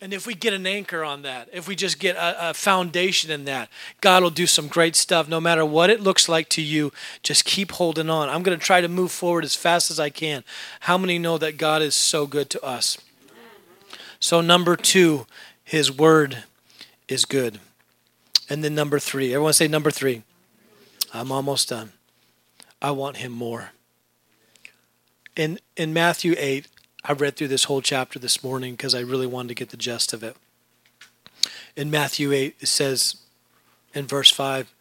And 0.04 0.14
if 0.14 0.26
we 0.26 0.34
get 0.34 0.54
an 0.54 0.66
anchor 0.66 1.04
on 1.04 1.22
that, 1.24 1.50
if 1.54 1.68
we 1.68 1.76
just 1.76 2.00
get 2.00 2.16
a, 2.16 2.50
a, 2.50 2.54
foundation 2.56 3.30
in 3.30 3.46
that, 3.46 3.70
God 4.02 4.24
will 4.24 4.32
do 4.32 4.48
some 4.48 4.68
great 4.68 4.96
stuff 4.96 5.30
no 5.30 5.40
matter 5.40 5.64
what 5.64 5.92
it 5.92 6.02
looks 6.02 6.28
like 6.28 6.50
to 6.50 6.62
you. 6.62 6.92
Just 7.22 7.46
keep 7.46 7.74
holding 7.74 8.10
on. 8.10 8.28
I'm 8.28 8.42
going 8.42 8.58
to 8.58 8.66
try 8.66 8.82
to 8.82 8.88
move 8.88 9.12
forward 9.12 9.44
as 9.44 9.56
fast 9.56 9.92
as 9.92 10.00
I 10.00 10.10
can. 10.10 10.44
How 10.82 10.98
many 10.98 11.20
know 11.20 11.38
that 11.38 11.58
God 11.58 11.84
is 11.84 11.94
so 11.94 12.26
good 12.26 12.50
to 12.50 12.64
us? 12.64 12.98
So, 14.20 14.42
number 14.42 14.76
two 14.76 15.28
his 15.72 15.90
word 15.90 16.44
is 17.08 17.24
good. 17.24 17.58
And 18.50 18.62
then 18.62 18.76
number 18.76 19.00
three. 19.00 19.34
Everyone 19.34 19.54
say 19.54 19.70
number 19.70 19.90
three. 19.90 20.24
I'm 21.14 21.32
almost 21.32 21.70
done. 21.70 21.94
I 22.82 22.92
want 22.92 23.18
him 23.18 23.32
more. 23.32 23.72
In 25.34 25.60
in 25.78 25.94
Matthew 25.94 26.36
8, 26.38 26.68
I 27.06 27.14
read 27.14 27.38
through 27.38 27.48
this 27.48 27.64
whole 27.64 27.82
chapter 27.82 28.20
this 28.20 28.44
morning 28.44 28.74
because 28.74 28.94
I 28.94 29.00
really 29.00 29.26
wanted 29.26 29.48
to 29.48 29.56
get 29.56 29.70
the 29.70 29.78
gist 29.78 30.12
of 30.12 30.24
it. 30.24 30.36
In 31.78 31.90
Matthew 31.90 32.34
8, 32.34 32.58
it 32.60 32.68
says 32.68 33.22
in 33.94 34.08
verse 34.08 34.30
5 34.30 34.74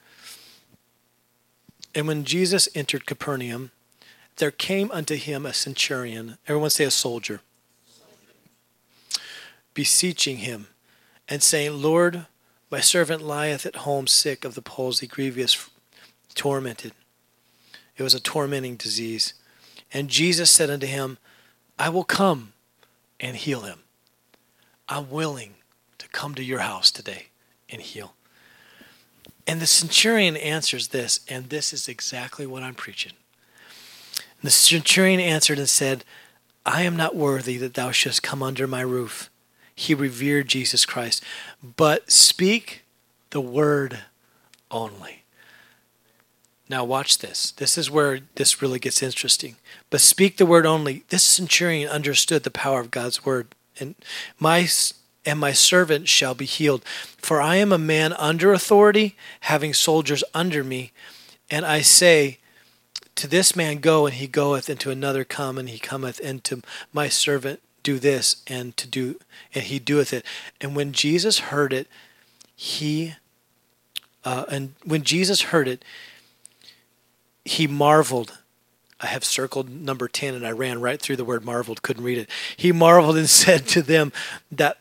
And 1.95 2.09
when 2.09 2.25
Jesus 2.25 2.69
entered 2.75 3.07
Capernaum, 3.07 3.71
there 4.39 4.51
came 4.51 4.91
unto 4.91 5.15
him 5.15 5.47
a 5.47 5.53
centurion, 5.53 6.37
everyone 6.49 6.71
say 6.71 6.83
a 6.83 6.91
soldier, 6.91 7.43
beseeching 9.73 10.39
him 10.39 10.67
and 11.31 11.43
saying, 11.43 11.81
Lord, 11.81 12.27
my 12.71 12.81
servant 12.81 13.23
lieth 13.23 13.65
at 13.65 13.77
home 13.77 14.09
sick 14.09 14.45
of 14.45 14.55
the 14.55 14.63
palsy, 14.63 15.07
grievous, 15.07 15.71
tormented. 16.35 16.93
It 17.97 18.03
was 18.03 18.15
a 18.15 18.21
tormenting 18.21 18.77
disease. 18.77 19.35
And 19.93 20.09
Jesus 20.09 20.51
said 20.51 20.71
unto 20.71 20.87
him, 20.87 21.19
I 21.79 21.89
will 21.89 22.05
come 22.05 22.53
and 23.21 23.37
heal 23.37 23.61
him. 23.61 23.81
I'm 24.89 25.09
willing 25.11 25.55
to 25.99 26.09
come 26.09 26.35
to 26.35 26.43
your 26.43 26.61
house 26.61 26.91
today 26.91 27.27
and 27.69 27.81
heal. 27.81 28.15
And 29.47 29.61
the 29.61 29.67
centurion 29.67 30.37
answers 30.37 30.89
this, 30.89 31.21
and 31.29 31.49
this 31.49 31.73
is 31.73 31.89
exactly 31.89 32.47
what 32.47 32.63
I'm 32.63 32.75
preaching. 32.75 33.13
And 34.17 34.49
the 34.49 34.51
centurion 34.51 35.21
answered 35.21 35.59
and 35.59 35.69
said, 35.69 36.05
I 36.67 36.83
am 36.83 36.97
not 36.97 37.17
worthy 37.17 37.57
that 37.59 37.75
thou 37.75 37.91
shouldst 37.91 38.23
come 38.23 38.43
under 38.43 38.67
my 38.67 38.81
roof 38.81 39.31
he 39.81 39.95
revered 39.95 40.47
Jesus 40.47 40.85
Christ. 40.85 41.25
But 41.77 42.11
speak 42.11 42.83
the 43.31 43.41
word 43.41 44.01
only. 44.71 45.25
Now, 46.69 46.85
watch 46.85 47.19
this. 47.19 47.53
This 47.53 47.79
is 47.79 47.91
where 47.91 48.21
this 48.35 48.61
really 48.61 48.79
gets 48.79 49.03
interesting. 49.03 49.57
But 49.89 50.03
speak 50.03 50.37
the 50.37 50.47
word 50.47 50.67
only. 50.67 51.05
This 51.09 51.25
centurion 51.25 51.89
understood 51.89 52.43
the 52.43 52.51
power 52.51 52.81
of 52.81 52.91
God's 52.91 53.25
word. 53.25 53.49
And 53.81 53.95
my 54.39 54.69
and 55.27 55.39
my 55.39 55.53
servant 55.53 56.09
shall 56.09 56.35
be 56.35 56.45
healed. 56.45 56.85
For 57.17 57.41
I 57.41 57.57
am 57.57 57.73
a 57.73 57.79
man 57.79 58.13
under 58.13 58.53
authority, 58.53 59.17
having 59.41 59.75
soldiers 59.75 60.23
under 60.35 60.63
me. 60.63 60.93
And 61.51 61.65
I 61.65 61.81
say, 61.81 62.39
To 63.17 63.27
this 63.27 63.57
man 63.57 63.79
go, 63.79 64.07
and 64.07 64.15
he 64.15 64.27
goeth, 64.27 64.69
and 64.69 64.79
to 64.81 64.91
another 64.91 65.25
come, 65.25 65.59
and 65.59 65.69
he 65.71 65.79
cometh, 65.79 66.21
and 66.23 66.45
to 66.45 66.63
my 66.93 67.09
servant 67.09 67.61
do 67.83 67.99
this 67.99 68.43
and 68.47 68.77
to 68.77 68.87
do 68.87 69.19
and 69.55 69.65
he 69.65 69.79
doeth 69.79 70.13
it. 70.13 70.25
And 70.61 70.77
when 70.77 70.93
jesus 70.93 71.39
heard 71.39 71.73
it 71.73 71.87
he 72.55 73.15
uh, 74.25 74.45
and 74.51 74.75
when 74.85 75.03
jesus 75.03 75.43
heard 75.43 75.69
it 75.69 75.85
he 77.45 77.67
marveled. 77.67 78.39
I 79.03 79.07
have 79.07 79.25
circled 79.25 79.71
number 79.71 80.09
10 80.09 80.35
and 80.35 80.47
i 80.47 80.51
ran 80.51 80.81
right 80.81 81.01
through 81.01 81.17
the 81.17 81.25
word 81.25 81.45
marveled 81.45 81.83
couldn't 81.83 82.05
read 82.05 82.19
it. 82.19 82.31
He 82.57 82.73
marveled 82.73 83.17
and 83.17 83.29
said 83.43 83.67
to 83.69 83.83
them 83.83 84.13
that 84.53 84.79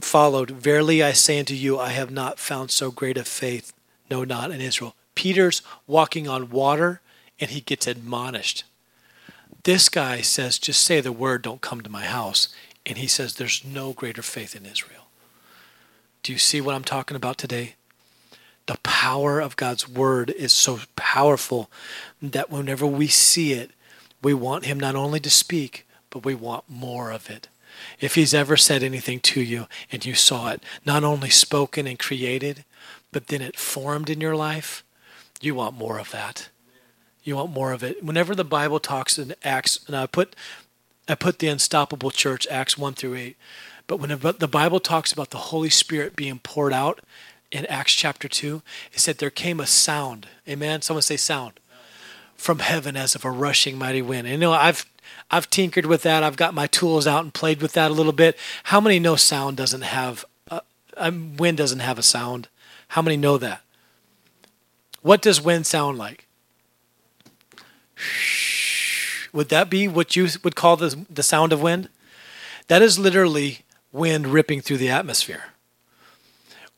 followed 0.00 0.50
verily 0.50 1.02
i 1.02 1.12
say 1.12 1.38
unto 1.38 1.52
you 1.52 1.78
i 1.78 1.90
have 1.90 2.10
not 2.10 2.38
found 2.38 2.70
so 2.70 2.90
great 2.90 3.18
a 3.18 3.24
faith 3.24 3.72
no 4.10 4.24
not 4.24 4.50
in 4.50 4.60
israel. 4.60 4.94
Peter's 5.14 5.60
walking 5.86 6.26
on 6.26 6.50
water 6.50 7.00
and 7.38 7.50
he 7.50 7.60
gets 7.60 7.86
admonished 7.86 8.64
this 9.64 9.88
guy 9.88 10.20
says, 10.20 10.58
just 10.58 10.82
say 10.82 11.00
the 11.00 11.12
word, 11.12 11.42
don't 11.42 11.60
come 11.60 11.80
to 11.80 11.90
my 11.90 12.04
house. 12.04 12.48
And 12.86 12.98
he 12.98 13.06
says, 13.06 13.34
there's 13.34 13.64
no 13.64 13.92
greater 13.92 14.22
faith 14.22 14.56
in 14.56 14.66
Israel. 14.66 15.08
Do 16.22 16.32
you 16.32 16.38
see 16.38 16.60
what 16.60 16.74
I'm 16.74 16.84
talking 16.84 17.16
about 17.16 17.38
today? 17.38 17.74
The 18.66 18.78
power 18.82 19.40
of 19.40 19.56
God's 19.56 19.88
word 19.88 20.30
is 20.30 20.52
so 20.52 20.80
powerful 20.94 21.70
that 22.20 22.50
whenever 22.50 22.86
we 22.86 23.08
see 23.08 23.52
it, 23.52 23.70
we 24.22 24.34
want 24.34 24.66
Him 24.66 24.78
not 24.78 24.94
only 24.94 25.18
to 25.20 25.30
speak, 25.30 25.86
but 26.10 26.24
we 26.24 26.34
want 26.34 26.64
more 26.68 27.10
of 27.10 27.30
it. 27.30 27.48
If 28.00 28.14
He's 28.14 28.34
ever 28.34 28.56
said 28.56 28.82
anything 28.82 29.20
to 29.20 29.40
you 29.40 29.66
and 29.90 30.04
you 30.04 30.14
saw 30.14 30.50
it, 30.50 30.62
not 30.84 31.04
only 31.04 31.30
spoken 31.30 31.86
and 31.86 31.98
created, 31.98 32.64
but 33.12 33.28
then 33.28 33.40
it 33.40 33.58
formed 33.58 34.10
in 34.10 34.20
your 34.20 34.36
life, 34.36 34.84
you 35.40 35.54
want 35.54 35.78
more 35.78 35.98
of 35.98 36.10
that. 36.10 36.50
You 37.22 37.36
want 37.36 37.52
more 37.52 37.72
of 37.72 37.82
it. 37.82 38.02
Whenever 38.02 38.34
the 38.34 38.44
Bible 38.44 38.80
talks 38.80 39.18
in 39.18 39.34
Acts, 39.44 39.80
and 39.86 39.96
I 39.96 40.06
put 40.06 40.34
I 41.08 41.14
put 41.14 41.38
the 41.40 41.48
unstoppable 41.48 42.10
church, 42.10 42.46
Acts 42.50 42.78
1 42.78 42.94
through 42.94 43.16
8. 43.16 43.36
But 43.86 43.96
when 43.96 44.16
the 44.38 44.48
Bible 44.48 44.78
talks 44.78 45.12
about 45.12 45.30
the 45.30 45.38
Holy 45.38 45.70
Spirit 45.70 46.14
being 46.14 46.38
poured 46.38 46.72
out 46.72 47.00
in 47.50 47.66
Acts 47.66 47.92
chapter 47.92 48.28
2, 48.28 48.62
it 48.92 49.00
said 49.00 49.18
there 49.18 49.30
came 49.30 49.58
a 49.58 49.66
sound. 49.66 50.28
Amen. 50.48 50.82
Someone 50.82 51.02
say 51.02 51.16
sound 51.16 51.58
from 52.36 52.60
heaven 52.60 52.96
as 52.96 53.14
of 53.14 53.24
a 53.24 53.30
rushing 53.30 53.76
mighty 53.76 54.00
wind. 54.00 54.26
And 54.26 54.34
you 54.34 54.38
know, 54.38 54.52
I've 54.52 54.86
I've 55.30 55.50
tinkered 55.50 55.86
with 55.86 56.02
that. 56.02 56.22
I've 56.22 56.36
got 56.36 56.54
my 56.54 56.66
tools 56.68 57.06
out 57.06 57.24
and 57.24 57.34
played 57.34 57.60
with 57.60 57.72
that 57.72 57.90
a 57.90 57.94
little 57.94 58.12
bit. 58.12 58.36
How 58.64 58.80
many 58.80 58.98
know 58.98 59.16
sound 59.16 59.56
doesn't 59.56 59.82
have 59.82 60.24
a, 60.50 60.62
a 60.96 61.10
wind 61.10 61.58
doesn't 61.58 61.80
have 61.80 61.98
a 61.98 62.02
sound? 62.02 62.48
How 62.88 63.02
many 63.02 63.16
know 63.16 63.36
that? 63.38 63.62
What 65.02 65.22
does 65.22 65.40
wind 65.40 65.66
sound 65.66 65.98
like? 65.98 66.26
Would 69.32 69.48
that 69.50 69.70
be 69.70 69.86
what 69.88 70.16
you 70.16 70.28
would 70.42 70.56
call 70.56 70.76
the, 70.76 71.04
the 71.08 71.22
sound 71.22 71.52
of 71.52 71.62
wind? 71.62 71.88
That 72.68 72.82
is 72.82 72.98
literally 72.98 73.60
wind 73.92 74.28
ripping 74.28 74.60
through 74.60 74.78
the 74.78 74.90
atmosphere. 74.90 75.44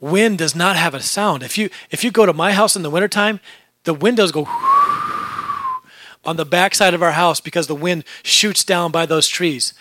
Wind 0.01 0.39
does 0.39 0.55
not 0.55 0.77
have 0.77 0.95
a 0.95 1.01
sound. 1.01 1.43
If 1.43 1.57
you 1.57 1.71
if 1.91 2.03
you 2.03 2.11
go 2.11 2.27
to 2.27 2.33
my 2.33 2.53
house 2.53 2.75
in 2.75 2.83
the 2.83 2.91
wintertime, 2.91 3.41
the 3.85 3.95
windows 3.95 4.33
go 4.33 4.47
on 6.25 6.37
the 6.37 6.45
backside 6.45 6.95
of 6.95 7.03
our 7.03 7.13
house 7.13 7.41
because 7.41 7.67
the 7.67 7.75
wind 7.75 8.05
shoots 8.23 8.65
down 8.65 8.91
by 8.91 9.07
those 9.07 9.29
trees. 9.29 9.75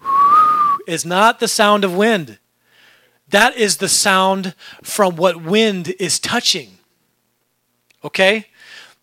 Is 0.86 1.04
not 1.04 1.38
the 1.38 1.48
sound 1.48 1.84
of 1.84 1.94
wind. 1.94 2.38
That 3.28 3.56
is 3.56 3.76
the 3.76 3.88
sound 3.90 4.54
from 4.82 5.16
what 5.16 5.42
wind 5.42 5.94
is 5.98 6.18
touching. 6.18 6.78
Okay? 8.02 8.46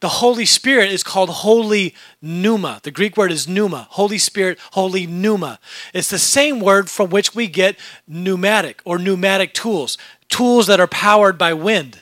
The 0.01 0.09
Holy 0.09 0.45
Spirit 0.45 0.91
is 0.91 1.03
called 1.03 1.29
Holy 1.29 1.95
Pneuma. 2.21 2.81
The 2.83 2.91
Greek 2.91 3.15
word 3.17 3.31
is 3.31 3.47
pneuma. 3.47 3.87
Holy 3.91 4.17
Spirit, 4.17 4.59
Holy 4.71 5.07
Pneuma. 5.07 5.59
It's 5.93 6.09
the 6.09 6.19
same 6.19 6.59
word 6.59 6.89
from 6.89 7.09
which 7.09 7.33
we 7.33 7.47
get 7.47 7.77
pneumatic 8.07 8.81
or 8.85 8.97
pneumatic 8.97 9.53
tools, 9.53 9.97
tools 10.29 10.67
that 10.67 10.79
are 10.79 10.87
powered 10.87 11.37
by 11.37 11.53
wind. 11.53 12.01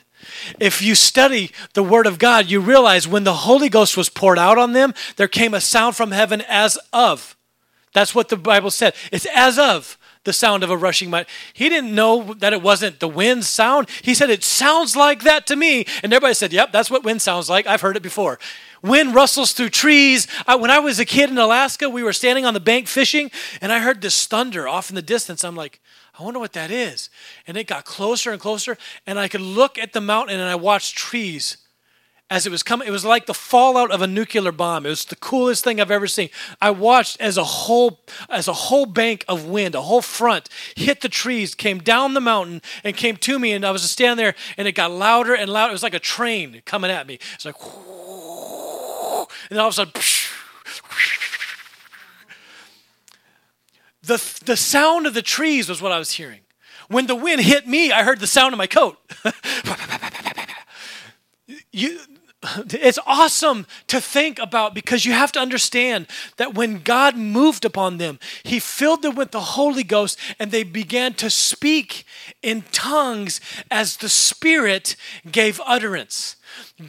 If 0.60 0.82
you 0.82 0.96
study 0.96 1.52
the 1.74 1.84
Word 1.84 2.08
of 2.08 2.18
God, 2.18 2.50
you 2.50 2.60
realize 2.60 3.08
when 3.08 3.24
the 3.24 3.34
Holy 3.34 3.70
Ghost 3.70 3.98
was 3.98 4.10
poured 4.10 4.40
out 4.40 4.58
on 4.58 4.74
them, 4.74 4.94
there 5.18 5.28
came 5.28 5.54
a 5.54 5.62
sound 5.62 5.96
from 5.96 6.12
heaven 6.12 6.42
as 6.48 6.78
of. 6.92 7.36
That's 7.94 8.16
what 8.16 8.30
the 8.30 8.38
Bible 8.38 8.72
said. 8.72 8.96
It's 9.12 9.28
as 9.36 9.60
of 9.60 9.98
the 10.24 10.34
sound 10.34 10.64
of 10.64 10.70
a 10.70 10.78
rushing 10.78 11.10
might. 11.10 11.28
He 11.54 11.70
didn't 11.70 11.94
know 11.94 12.34
that 12.36 12.54
it 12.54 12.62
wasn't 12.62 13.00
the 13.00 13.08
wind 13.08 13.46
sound. 13.46 13.90
He 14.02 14.14
said, 14.14 14.30
It 14.30 14.44
sounds 14.44 14.96
like 14.96 15.24
that 15.24 15.46
to 15.48 15.56
me. 15.56 15.86
And 16.02 16.14
everybody 16.14 16.34
said, 16.34 16.54
Yep, 16.54 16.72
that's 16.72 16.90
what 16.90 17.04
wind 17.04 17.22
sounds 17.22 17.50
like. 17.50 17.68
I've 17.68 17.82
heard 17.82 17.98
it 17.98 18.04
before. 18.04 18.40
Wind 18.82 19.16
rustles 19.16 19.54
through 19.54 19.70
trees. 19.70 20.28
I, 20.46 20.56
when 20.56 20.72
I 20.72 20.80
was 20.80 21.00
a 21.00 21.06
kid 21.06 21.30
in 21.30 21.38
Alaska, 21.38 21.90
we 21.90 22.04
were 22.04 22.14
standing 22.14 22.46
on 22.46 22.54
the 22.54 22.60
bank 22.60 22.88
fishing, 22.88 23.32
and 23.62 23.72
I 23.72 23.80
heard 23.80 24.02
this 24.02 24.26
thunder 24.26 24.68
off 24.68 24.90
in 24.90 24.96
the 24.96 25.02
distance. 25.02 25.44
I'm 25.44 25.56
like, 25.56 25.80
I 26.20 26.24
wonder 26.24 26.40
what 26.40 26.54
that 26.54 26.70
is. 26.70 27.10
And 27.48 27.58
it 27.58 27.66
got 27.66 27.86
closer 27.86 28.32
and 28.32 28.42
closer, 28.42 28.78
and 29.08 29.18
I 29.18 29.28
could 29.28 29.42
look 29.42 29.78
at 29.78 29.94
the 29.94 30.02
mountain 30.02 30.40
and 30.40 30.50
I 30.50 30.56
watched 30.56 30.96
trees 30.96 31.58
as 32.34 32.46
it 32.48 32.50
was 32.50 32.64
coming. 32.64 32.88
It 32.88 32.92
was 32.92 33.06
like 33.06 33.28
the 33.28 33.34
fallout 33.36 33.92
of 33.92 34.02
a 34.02 34.08
nuclear 34.08 34.52
bomb. 34.52 34.88
It 34.88 34.90
was 34.90 35.06
the 35.06 35.16
coolest 35.16 35.64
thing 35.64 35.80
I've 35.80 35.92
ever 35.92 36.08
seen. 36.08 36.32
I 36.60 36.72
watched 36.72 37.22
as 37.22 37.38
a 37.38 37.44
whole 37.44 38.00
as 38.28 38.48
a 38.48 38.54
whole 38.54 38.88
bank 38.88 39.24
of 39.28 39.46
wind, 39.46 39.76
a 39.76 39.84
whole 39.84 40.02
front 40.02 40.50
hit 40.76 41.02
the 41.02 41.10
trees, 41.10 41.54
came 41.54 41.78
down 41.78 42.16
the 42.16 42.22
mountain 42.22 42.64
and 42.84 42.98
came 42.98 43.18
to 43.18 43.38
me 43.38 43.52
and 43.52 43.64
I 43.64 43.70
was 43.70 43.84
just 43.84 43.94
standing 43.94 44.18
there 44.18 44.34
and 44.58 44.68
it 44.68 44.72
got 44.72 44.90
louder 44.90 45.36
and 45.36 45.48
louder. 45.48 45.70
It 45.70 45.74
was 45.74 45.84
like 45.84 45.94
a 45.94 46.00
train 46.00 46.64
coming 46.66 46.90
at 46.90 47.06
me. 47.06 47.20
It's 47.36 47.46
like 47.46 47.54
and 47.62 47.72
then 49.52 49.60
all 49.60 49.68
of 49.68 49.74
a 49.74 49.76
sudden 49.76 49.94
the, 54.02 54.40
the 54.46 54.58
sound 54.58 55.06
of 55.06 55.14
the 55.14 55.22
trees 55.22 55.70
was 55.70 55.84
what 55.84 55.92
I 55.92 56.00
was 56.00 56.14
hearing. 56.14 56.40
When 56.88 57.06
the 57.06 57.16
wind 57.16 57.42
hit 57.42 57.68
me, 57.68 57.92
I 57.92 58.02
heard 58.02 58.20
the 58.20 58.26
sound 58.26 58.56
of 58.56 58.58
my 58.58 58.66
coat. 58.66 58.98
you, 61.72 62.00
it's 62.70 63.00
awesome 63.06 63.66
to 63.88 64.02
think 64.02 64.40
about 64.40 64.74
because 64.74 65.06
you 65.06 65.14
have 65.14 65.32
to 65.34 65.40
understand 65.40 66.08
that 66.38 66.54
when 66.54 66.80
God 66.80 67.16
moved 67.16 67.66
upon 67.66 67.98
them, 67.98 68.20
He 68.44 68.60
filled 68.60 69.02
them 69.02 69.16
with 69.16 69.32
the 69.32 69.40
Holy 69.42 69.84
Ghost 69.84 70.20
and 70.40 70.52
they 70.52 70.64
began 70.64 71.14
to 71.16 71.30
speak 71.30 72.06
in 72.42 72.64
tongues 72.72 73.40
as 73.72 73.98
the 73.98 74.10
Spirit 74.10 74.96
gave 75.30 75.62
utterance. 75.66 76.36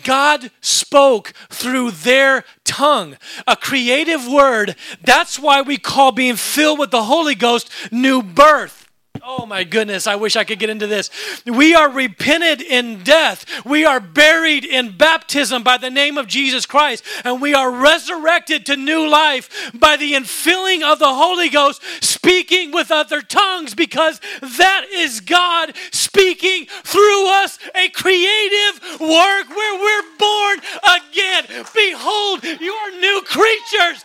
God 0.03 0.51
spoke 0.61 1.33
through 1.51 1.93
their 1.93 2.45
tongue, 2.65 3.17
a 3.47 3.57
creative 3.57 4.27
word. 4.27 4.77
That's 5.03 5.39
why 5.39 5.63
we 5.63 5.79
call 5.79 6.13
being 6.13 6.37
filled 6.37 6.79
with 6.79 6.91
the 6.91 7.05
Holy 7.05 7.35
Ghost 7.35 7.71
new 7.91 8.23
birth. 8.23 8.84
Oh 9.23 9.47
my 9.47 9.65
goodness, 9.65 10.07
I 10.07 10.17
wish 10.17 10.37
I 10.37 10.45
could 10.45 10.59
get 10.59 10.71
into 10.71 10.87
this. 10.87 11.09
We 11.47 11.75
are 11.75 11.89
repented 11.89 12.61
in 12.61 13.03
death. 13.05 13.47
We 13.65 13.85
are 13.85 14.01
buried 14.01 14.65
in 14.65 14.97
baptism 14.97 15.63
by 15.63 15.79
the 15.79 15.89
name 15.91 16.19
of 16.19 16.27
Jesus 16.27 16.67
Christ, 16.67 17.05
and 17.25 17.41
we 17.41 17.55
are 17.55 17.71
resurrected 17.71 18.67
to 18.67 18.77
new 18.77 19.09
life 19.09 19.71
by 19.73 19.97
the 19.97 20.13
infilling 20.13 20.83
of 20.83 20.99
the 20.99 21.15
Holy 21.15 21.49
Ghost, 21.49 21.81
speaking 22.03 22.73
with 22.73 22.91
other 22.91 23.23
tongues, 23.23 23.75
because 23.75 24.21
that 24.41 24.87
is 24.93 25.21
God 25.21 25.75
speaking 25.93 26.67
through 26.83 27.29
us 27.29 27.59
a 27.75 27.89
creative 27.91 29.01
work 29.01 29.49
where 29.49 29.81
we're 29.81 30.19
born 30.19 30.59
again. 30.83 31.65
Behold, 31.75 32.45
you 32.45 32.73
are 32.73 32.91
new 32.91 33.23
creatures 33.27 34.05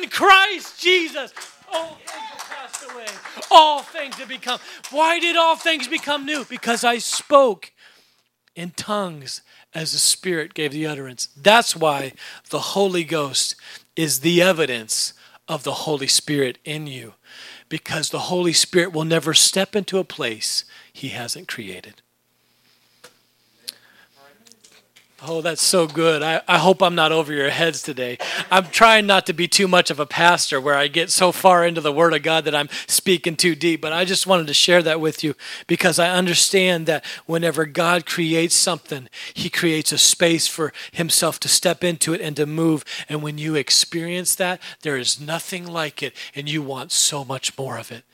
in 0.00 0.08
Christ 0.08 0.80
Jesus. 0.80 1.34
Oh, 1.72 1.98
away. 2.82 3.06
All 3.50 3.82
things 3.82 4.16
have 4.16 4.28
become. 4.28 4.58
Why 4.90 5.18
did 5.18 5.36
all 5.36 5.56
things 5.56 5.88
become 5.88 6.24
new? 6.24 6.44
Because 6.44 6.84
I 6.84 6.98
spoke 6.98 7.72
in 8.54 8.70
tongues 8.70 9.42
as 9.74 9.92
the 9.92 9.98
Spirit 9.98 10.54
gave 10.54 10.72
the 10.72 10.86
utterance. 10.86 11.28
That's 11.36 11.76
why 11.76 12.12
the 12.50 12.60
Holy 12.60 13.04
Ghost 13.04 13.56
is 13.96 14.20
the 14.20 14.40
evidence 14.40 15.12
of 15.48 15.64
the 15.64 15.72
Holy 15.72 16.06
Spirit 16.06 16.58
in 16.64 16.86
you. 16.86 17.14
Because 17.68 18.10
the 18.10 18.20
Holy 18.20 18.52
Spirit 18.52 18.92
will 18.92 19.04
never 19.04 19.34
step 19.34 19.74
into 19.74 19.98
a 19.98 20.04
place 20.04 20.64
he 20.92 21.08
hasn't 21.08 21.48
created. 21.48 22.02
Oh, 25.22 25.40
that's 25.40 25.62
so 25.62 25.86
good. 25.86 26.22
I, 26.22 26.42
I 26.48 26.58
hope 26.58 26.82
I'm 26.82 26.96
not 26.96 27.12
over 27.12 27.32
your 27.32 27.48
heads 27.48 27.82
today. 27.82 28.18
I'm 28.50 28.66
trying 28.66 29.06
not 29.06 29.26
to 29.26 29.32
be 29.32 29.46
too 29.46 29.68
much 29.68 29.90
of 29.90 30.00
a 30.00 30.06
pastor 30.06 30.60
where 30.60 30.74
I 30.74 30.88
get 30.88 31.08
so 31.10 31.30
far 31.30 31.64
into 31.64 31.80
the 31.80 31.92
Word 31.92 32.12
of 32.12 32.22
God 32.22 32.44
that 32.44 32.54
I'm 32.54 32.68
speaking 32.88 33.36
too 33.36 33.54
deep, 33.54 33.80
but 33.80 33.92
I 33.92 34.04
just 34.04 34.26
wanted 34.26 34.48
to 34.48 34.54
share 34.54 34.82
that 34.82 35.00
with 35.00 35.22
you 35.22 35.34
because 35.68 35.98
I 35.98 36.10
understand 36.10 36.86
that 36.86 37.04
whenever 37.26 37.64
God 37.64 38.06
creates 38.06 38.56
something, 38.56 39.08
He 39.32 39.48
creates 39.48 39.92
a 39.92 39.98
space 39.98 40.48
for 40.48 40.72
Himself 40.92 41.38
to 41.40 41.48
step 41.48 41.84
into 41.84 42.12
it 42.12 42.20
and 42.20 42.34
to 42.36 42.44
move. 42.44 42.84
And 43.08 43.22
when 43.22 43.38
you 43.38 43.54
experience 43.54 44.34
that, 44.34 44.60
there 44.82 44.98
is 44.98 45.20
nothing 45.20 45.64
like 45.64 46.02
it, 46.02 46.14
and 46.34 46.48
you 46.48 46.60
want 46.60 46.90
so 46.90 47.24
much 47.24 47.56
more 47.56 47.78
of 47.78 47.92
it. 47.92 48.04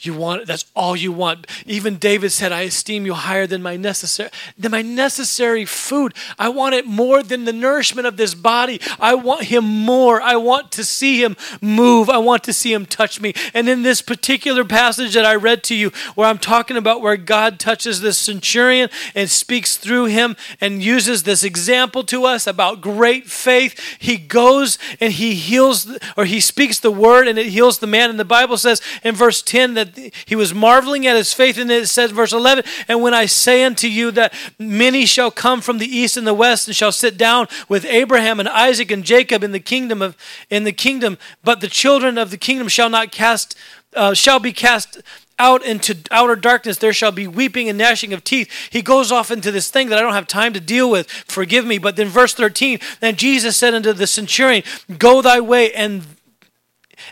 You 0.00 0.14
want 0.14 0.46
that's 0.46 0.66
all 0.74 0.94
you 0.94 1.12
want. 1.12 1.46
Even 1.64 1.96
David 1.96 2.30
said, 2.30 2.52
I 2.52 2.62
esteem 2.62 3.06
you 3.06 3.14
higher 3.14 3.46
than 3.46 3.62
my 3.62 3.76
necessary 3.76 4.30
than 4.58 4.72
my 4.72 4.82
necessary 4.82 5.64
food. 5.64 6.14
I 6.38 6.48
want 6.50 6.74
it 6.74 6.86
more 6.86 7.22
than 7.22 7.44
the 7.44 7.52
nourishment 7.52 8.06
of 8.06 8.16
this 8.16 8.34
body. 8.34 8.80
I 9.00 9.14
want 9.14 9.44
him 9.44 9.64
more. 9.64 10.20
I 10.20 10.36
want 10.36 10.70
to 10.72 10.84
see 10.84 11.22
him 11.22 11.36
move. 11.62 12.10
I 12.10 12.18
want 12.18 12.44
to 12.44 12.52
see 12.52 12.72
him 12.72 12.84
touch 12.84 13.20
me. 13.20 13.32
And 13.54 13.68
in 13.68 13.82
this 13.82 14.02
particular 14.02 14.64
passage 14.64 15.14
that 15.14 15.24
I 15.24 15.34
read 15.34 15.62
to 15.64 15.74
you, 15.74 15.90
where 16.14 16.28
I'm 16.28 16.38
talking 16.38 16.76
about 16.76 17.00
where 17.00 17.16
God 17.16 17.58
touches 17.58 18.00
this 18.00 18.18
centurion 18.18 18.90
and 19.14 19.30
speaks 19.30 19.76
through 19.76 20.06
him 20.06 20.36
and 20.60 20.82
uses 20.82 21.22
this 21.22 21.42
example 21.42 22.04
to 22.04 22.24
us 22.24 22.46
about 22.46 22.80
great 22.80 23.26
faith, 23.26 23.78
he 23.98 24.18
goes 24.18 24.78
and 25.00 25.14
he 25.14 25.34
heals 25.34 25.98
or 26.16 26.26
he 26.26 26.40
speaks 26.40 26.78
the 26.78 26.90
word 26.90 27.28
and 27.28 27.38
it 27.38 27.46
heals 27.46 27.78
the 27.78 27.86
man. 27.86 28.10
And 28.10 28.20
the 28.20 28.24
Bible 28.24 28.58
says 28.58 28.82
in 29.02 29.14
verse 29.14 29.40
10 29.40 29.55
10 29.56 29.72
that 29.72 30.12
he 30.26 30.36
was 30.36 30.52
marveling 30.52 31.06
at 31.06 31.16
his 31.16 31.32
faith. 31.32 31.56
And 31.56 31.70
it 31.70 31.88
says, 31.88 32.10
verse 32.10 32.34
11, 32.34 32.62
and 32.88 33.00
when 33.00 33.14
I 33.14 33.24
say 33.24 33.64
unto 33.64 33.88
you 33.88 34.10
that 34.10 34.34
many 34.58 35.06
shall 35.06 35.30
come 35.30 35.62
from 35.62 35.78
the 35.78 35.86
east 35.86 36.18
and 36.18 36.26
the 36.26 36.34
west 36.34 36.68
and 36.68 36.76
shall 36.76 36.92
sit 36.92 37.16
down 37.16 37.48
with 37.66 37.86
Abraham 37.86 38.38
and 38.38 38.50
Isaac 38.50 38.90
and 38.90 39.02
Jacob 39.02 39.42
in 39.42 39.52
the 39.52 39.60
kingdom 39.60 40.02
of 40.02 40.14
in 40.50 40.64
the 40.64 40.72
kingdom, 40.72 41.16
but 41.42 41.62
the 41.62 41.68
children 41.68 42.18
of 42.18 42.30
the 42.30 42.36
kingdom 42.36 42.68
shall 42.68 42.90
not 42.90 43.10
cast 43.10 43.56
uh, 43.94 44.12
shall 44.12 44.38
be 44.38 44.52
cast 44.52 45.00
out 45.38 45.64
into 45.64 45.96
outer 46.10 46.36
darkness. 46.36 46.76
There 46.76 46.92
shall 46.92 47.12
be 47.12 47.26
weeping 47.26 47.70
and 47.70 47.78
gnashing 47.78 48.12
of 48.12 48.24
teeth. 48.24 48.50
He 48.68 48.82
goes 48.82 49.10
off 49.10 49.30
into 49.30 49.50
this 49.50 49.70
thing 49.70 49.88
that 49.88 49.98
i 49.98 50.02
don't 50.02 50.12
have 50.12 50.26
time 50.26 50.52
to 50.52 50.60
deal 50.60 50.90
with. 50.90 51.10
Forgive 51.10 51.64
me. 51.64 51.78
But 51.78 51.96
then 51.96 52.08
verse 52.08 52.34
13 52.34 52.78
then 53.00 53.16
jesus 53.16 53.56
said 53.56 53.72
unto 53.72 53.94
the 53.94 54.06
centurion 54.06 54.64
go 54.98 55.22
thy 55.22 55.40
way 55.40 55.72
and 55.72 56.02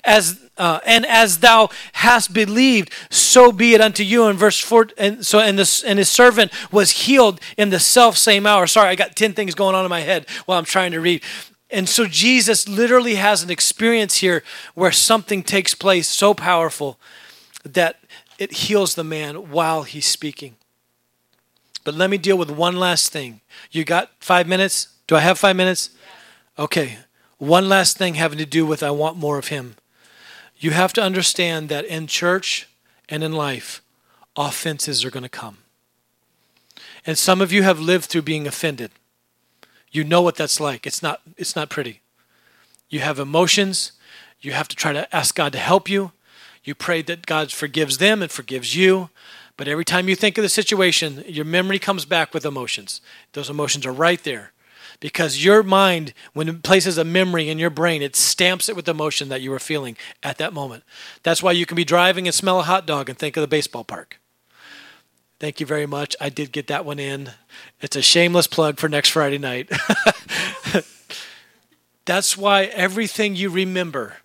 as 0.05 0.41
uh, 0.57 0.80
and 0.87 1.05
as 1.07 1.39
thou 1.39 1.68
hast 1.95 2.32
believed, 2.32 2.93
so 3.11 3.51
be 3.53 3.74
it 3.74 3.80
unto 3.80 4.03
you. 4.03 4.26
In 4.28 4.37
verse 4.37 4.59
four, 4.59 4.89
and 4.97 5.24
so 5.24 5.41
and 5.41 5.59
this 5.59 5.82
and 5.82 5.99
his 5.99 6.09
servant 6.09 6.53
was 6.72 6.91
healed 6.91 7.41
in 7.57 7.70
the 7.70 7.80
self 7.80 8.16
same 8.16 8.47
hour. 8.47 8.66
Sorry, 8.66 8.89
I 8.89 8.95
got 8.95 9.16
ten 9.16 9.32
things 9.32 9.55
going 9.55 9.74
on 9.74 9.85
in 9.85 9.91
my 9.91 10.01
head 10.01 10.26
while 10.47 10.59
I'm 10.59 10.64
trying 10.64 10.93
to 10.93 11.01
read. 11.01 11.22
And 11.70 11.89
so 11.89 12.07
Jesus 12.07 12.68
literally 12.68 13.16
has 13.16 13.43
an 13.43 13.51
experience 13.51 14.18
here 14.18 14.45
where 14.74 14.93
something 14.93 15.43
takes 15.43 15.74
place 15.74 16.07
so 16.07 16.32
powerful 16.32 16.99
that 17.64 17.97
it 18.39 18.53
heals 18.53 18.95
the 18.95 19.05
man 19.05 19.51
while 19.51 19.82
he's 19.82 20.07
speaking. 20.07 20.55
But 21.82 21.95
let 21.95 22.11
me 22.11 22.18
deal 22.18 22.39
with 22.39 22.51
one 22.51 22.76
last 22.76 23.12
thing. 23.12 23.41
You 23.70 23.85
got 23.85 24.11
five 24.20 24.47
minutes? 24.47 24.89
Do 25.07 25.16
I 25.16 25.20
have 25.20 25.39
five 25.39 25.57
minutes? 25.57 25.91
Okay. 26.59 26.99
One 27.45 27.69
last 27.69 27.99
thing 27.99 28.15
having 28.15 28.39
to 28.39 28.47
do 28.47 28.65
with 28.65 28.83
I 28.83 28.91
want 28.91 29.19
more 29.19 29.37
of 29.37 29.49
him. 29.49 29.77
You 30.57 30.71
have 30.71 30.95
to 30.95 31.03
understand 31.03 31.69
that 31.69 31.85
in 31.85 32.07
church 32.07 32.67
and 33.07 33.23
in 33.23 33.33
life, 33.33 33.83
offenses 34.35 35.05
are 35.05 35.11
going 35.11 35.25
to 35.25 35.29
come. 35.29 35.59
And 37.07 37.19
some 37.19 37.43
of 37.43 37.53
you 37.53 37.63
have 37.63 37.79
lived 37.79 38.07
through 38.07 38.23
being 38.23 38.47
offended. 38.47 38.93
You 39.93 40.05
know 40.05 40.23
what 40.23 40.37
that's 40.37 40.59
like. 40.59 40.87
It's 40.87 41.03
not 41.03 41.21
it's 41.37 41.55
not 41.55 41.69
pretty. 41.69 42.01
You 42.89 43.01
have 43.01 43.19
emotions. 43.19 43.93
You 44.41 44.53
have 44.53 44.69
to 44.69 44.77
try 44.77 44.95
to 44.95 45.15
ask 45.15 45.35
God 45.35 45.53
to 45.53 45.59
help 45.59 45.87
you. 45.87 46.13
You 46.65 46.75
pray 46.75 47.03
that 47.03 47.27
God 47.27 47.53
forgives 47.53 47.99
them 47.99 48.23
and 48.23 48.31
forgives 48.31 48.75
you. 48.75 49.11
But 49.59 49.69
every 49.69 49.85
time 49.85 50.09
you 50.09 50.17
think 50.17 50.39
of 50.39 50.43
the 50.43 50.49
situation, 50.49 51.23
your 51.27 51.45
memory 51.45 51.79
comes 51.79 52.07
back 52.07 52.33
with 52.33 52.47
emotions. 52.47 53.03
Those 53.35 53.51
emotions 53.51 53.85
are 53.85 53.93
right 53.93 54.25
there 54.25 54.54
because 55.01 55.45
your 55.45 55.63
mind, 55.63 56.13
when 56.33 56.49
it 56.49 56.63
places 56.63 56.99
a 56.99 57.05
memory 57.05 57.49
in 57.49 57.59
your 57.59 57.71
brain, 57.71 58.03
it 58.03 58.17
stamps 58.17 58.69
it 58.69 58.77
with 58.77 58.85
the 58.85 58.93
emotion 58.93 59.29
that 59.29 59.41
you 59.41 59.51
were 59.51 59.59
feeling 59.59 59.97
at 60.23 60.39
that 60.39 60.53
moment. 60.53 60.85
That's 61.23 61.43
why 61.43 61.53
you 61.53 61.67
can 61.67 61.77
be 61.77 61.85
driving 61.85 62.27
and 62.27 62.35
smell 62.35 62.61
a 62.61 62.65
hot 62.65 62.87
dog 62.87 63.09
and 63.09 63.19
think 63.19 63.37
of 63.37 63.41
the 63.41 63.49
baseball 63.49 63.85
park. 63.85 64.19
Thank 65.41 65.61
you 65.61 65.67
very 65.67 65.87
much. 65.87 66.17
I 66.21 66.29
did 66.29 66.53
get 66.53 66.69
that 66.69 66.85
one 66.85 66.99
in. 66.99 67.33
It's 67.81 67.97
a 67.97 68.03
shameless 68.03 68.47
plug 68.47 68.79
for 68.79 68.89
next 68.89 69.11
Friday 69.11 69.39
night. 69.39 69.71
That's 72.05 72.37
why 72.37 72.65
everything 72.65 73.35
you 73.35 73.51
remember 73.51 74.17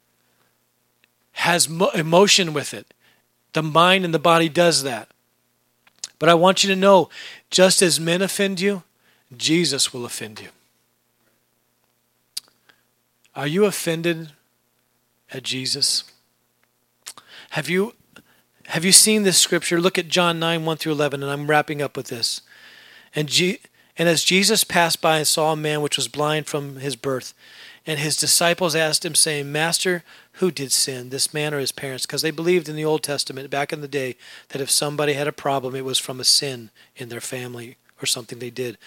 has 1.32 1.68
mo- 1.68 1.90
emotion 1.90 2.54
with 2.54 2.74
it. 2.74 2.94
The 3.54 3.64
mind 3.64 4.06
and 4.06 4.14
the 4.14 4.20
body 4.20 4.50
does 4.50 4.84
that. 4.84 5.10
But 6.20 6.30
I 6.30 6.34
want 6.36 6.64
you 6.64 6.70
to 6.70 6.76
know 6.76 7.10
just 7.50 7.82
as 7.82 8.00
men 8.00 8.22
offend 8.22 8.60
you, 8.60 8.84
Jesus 9.36 9.94
will 9.94 10.06
offend 10.06 10.42
you. 10.42 10.50
Are 13.36 13.48
you 13.48 13.66
offended 13.66 14.32
at 15.32 15.44
Jesus? 15.44 16.04
Have 17.52 17.70
you 17.70 17.94
have 18.70 18.86
you 18.86 18.92
seen 18.92 19.24
this 19.24 19.40
scripture? 19.40 19.82
Look 19.82 19.98
at 19.98 20.10
John 20.10 20.38
9, 20.38 20.64
1 20.64 20.78
through 20.78 20.92
11, 20.92 21.24
and 21.24 21.32
I'm 21.32 21.50
wrapping 21.50 21.82
up 21.82 21.98
with 21.98 22.06
this. 22.06 22.42
And, 23.16 23.28
G- 23.28 23.58
and 23.98 24.08
as 24.08 24.24
Jesus 24.24 24.64
passed 24.64 25.02
by 25.02 25.18
and 25.18 25.28
saw 25.28 25.54
a 25.54 25.56
man 25.56 25.82
which 25.82 25.98
was 25.98 26.08
blind 26.08 26.46
from 26.46 26.76
his 26.76 26.96
birth, 26.96 27.34
and 27.88 28.00
his 28.00 28.16
disciples 28.16 28.76
asked 28.76 29.04
him, 29.04 29.16
saying, 29.16 29.52
Master, 29.52 30.04
who 30.34 30.52
did 30.52 30.72
sin, 30.72 31.10
this 31.10 31.34
man 31.34 31.52
or 31.52 31.60
his 31.60 31.72
parents? 31.72 32.06
Because 32.06 32.22
they 32.22 32.30
believed 32.30 32.70
in 32.70 32.76
the 32.76 32.86
Old 32.86 33.02
Testament 33.02 33.50
back 33.50 33.74
in 33.74 33.82
the 33.82 33.88
day 33.88 34.16
that 34.50 34.62
if 34.62 34.70
somebody 34.70 35.14
had 35.14 35.28
a 35.28 35.32
problem, 35.32 35.74
it 35.74 35.84
was 35.84 35.98
from 35.98 36.20
a 36.20 36.24
sin 36.24 36.70
in 36.96 37.10
their 37.10 37.20
family 37.20 37.78
or 38.04 38.06
something 38.06 38.38
they 38.38 38.52
did, 38.52 38.78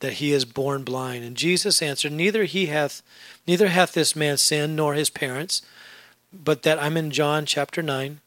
that 0.00 0.14
he 0.14 0.32
is 0.32 0.44
born 0.44 0.84
blind. 0.84 1.24
And 1.24 1.36
Jesus 1.36 1.82
answered, 1.82 2.12
Neither 2.12 2.44
he 2.44 2.66
hath 2.66 3.02
neither 3.46 3.68
hath 3.68 3.92
this 3.92 4.14
man 4.14 4.36
sinned 4.36 4.76
nor 4.76 4.94
his 4.94 5.10
parents, 5.10 5.62
but 6.32 6.62
that 6.62 6.80
I'm 6.80 6.96
in 6.96 7.10
John 7.10 7.46
chapter 7.46 7.82
nine. 7.82 8.20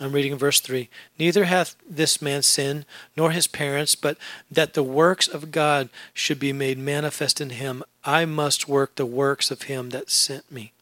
I'm 0.00 0.12
reading 0.12 0.36
verse 0.36 0.60
3. 0.60 0.88
Neither 1.18 1.44
hath 1.44 1.74
this 1.88 2.22
man 2.22 2.42
sinned, 2.42 2.86
nor 3.16 3.32
his 3.32 3.48
parents, 3.48 3.96
but 3.96 4.16
that 4.50 4.74
the 4.74 4.82
works 4.82 5.26
of 5.26 5.50
God 5.50 5.88
should 6.14 6.38
be 6.38 6.52
made 6.52 6.78
manifest 6.78 7.40
in 7.40 7.50
him. 7.50 7.82
I 8.04 8.24
must 8.24 8.68
work 8.68 8.94
the 8.94 9.06
works 9.06 9.50
of 9.50 9.62
him 9.62 9.90
that 9.90 10.08
sent 10.08 10.50
me. 10.52 10.72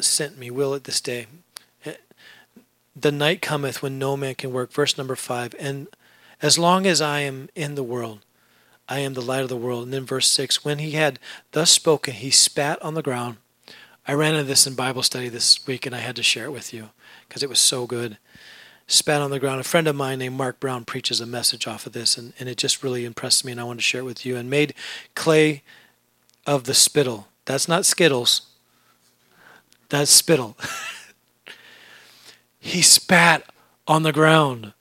Sent 0.00 0.38
me, 0.38 0.50
will 0.50 0.74
it 0.74 0.84
this 0.84 1.00
day. 1.00 1.26
The 2.98 3.12
night 3.12 3.42
cometh 3.42 3.82
when 3.82 3.98
no 3.98 4.16
man 4.16 4.34
can 4.34 4.52
work. 4.52 4.72
Verse 4.72 4.96
number 4.96 5.16
5. 5.16 5.54
And 5.58 5.88
as 6.40 6.58
long 6.58 6.86
as 6.86 7.00
I 7.00 7.20
am 7.20 7.48
in 7.54 7.74
the 7.74 7.82
world, 7.82 8.20
I 8.88 9.00
am 9.00 9.14
the 9.14 9.20
light 9.20 9.42
of 9.42 9.48
the 9.48 9.56
world. 9.56 9.84
And 9.84 9.92
then 9.92 10.06
verse 10.06 10.28
6. 10.30 10.64
When 10.64 10.78
he 10.78 10.92
had 10.92 11.18
thus 11.52 11.70
spoken, 11.70 12.14
he 12.14 12.30
spat 12.30 12.80
on 12.82 12.94
the 12.94 13.02
ground 13.02 13.36
I 14.08 14.14
ran 14.14 14.34
into 14.34 14.46
this 14.46 14.66
in 14.66 14.74
Bible 14.74 15.02
study 15.02 15.28
this 15.28 15.66
week 15.66 15.84
and 15.84 15.94
I 15.94 15.98
had 15.98 16.16
to 16.16 16.22
share 16.22 16.46
it 16.46 16.50
with 16.50 16.72
you 16.72 16.88
because 17.28 17.42
it 17.42 17.50
was 17.50 17.60
so 17.60 17.86
good. 17.86 18.16
Spat 18.86 19.20
on 19.20 19.30
the 19.30 19.38
ground. 19.38 19.60
A 19.60 19.64
friend 19.64 19.86
of 19.86 19.94
mine 19.94 20.20
named 20.20 20.34
Mark 20.34 20.58
Brown 20.58 20.86
preaches 20.86 21.20
a 21.20 21.26
message 21.26 21.66
off 21.66 21.86
of 21.86 21.92
this 21.92 22.16
and, 22.16 22.32
and 22.40 22.48
it 22.48 22.56
just 22.56 22.82
really 22.82 23.04
impressed 23.04 23.44
me 23.44 23.52
and 23.52 23.60
I 23.60 23.64
wanted 23.64 23.80
to 23.80 23.84
share 23.84 24.00
it 24.00 24.04
with 24.04 24.24
you. 24.24 24.34
And 24.34 24.48
made 24.48 24.72
clay 25.14 25.62
of 26.46 26.64
the 26.64 26.72
spittle. 26.72 27.28
That's 27.44 27.68
not 27.68 27.84
Skittles, 27.84 28.46
that's 29.90 30.10
spittle. 30.10 30.56
he 32.68 32.82
spat 32.82 33.44
on 33.86 34.02
the 34.02 34.12
ground. 34.12 34.72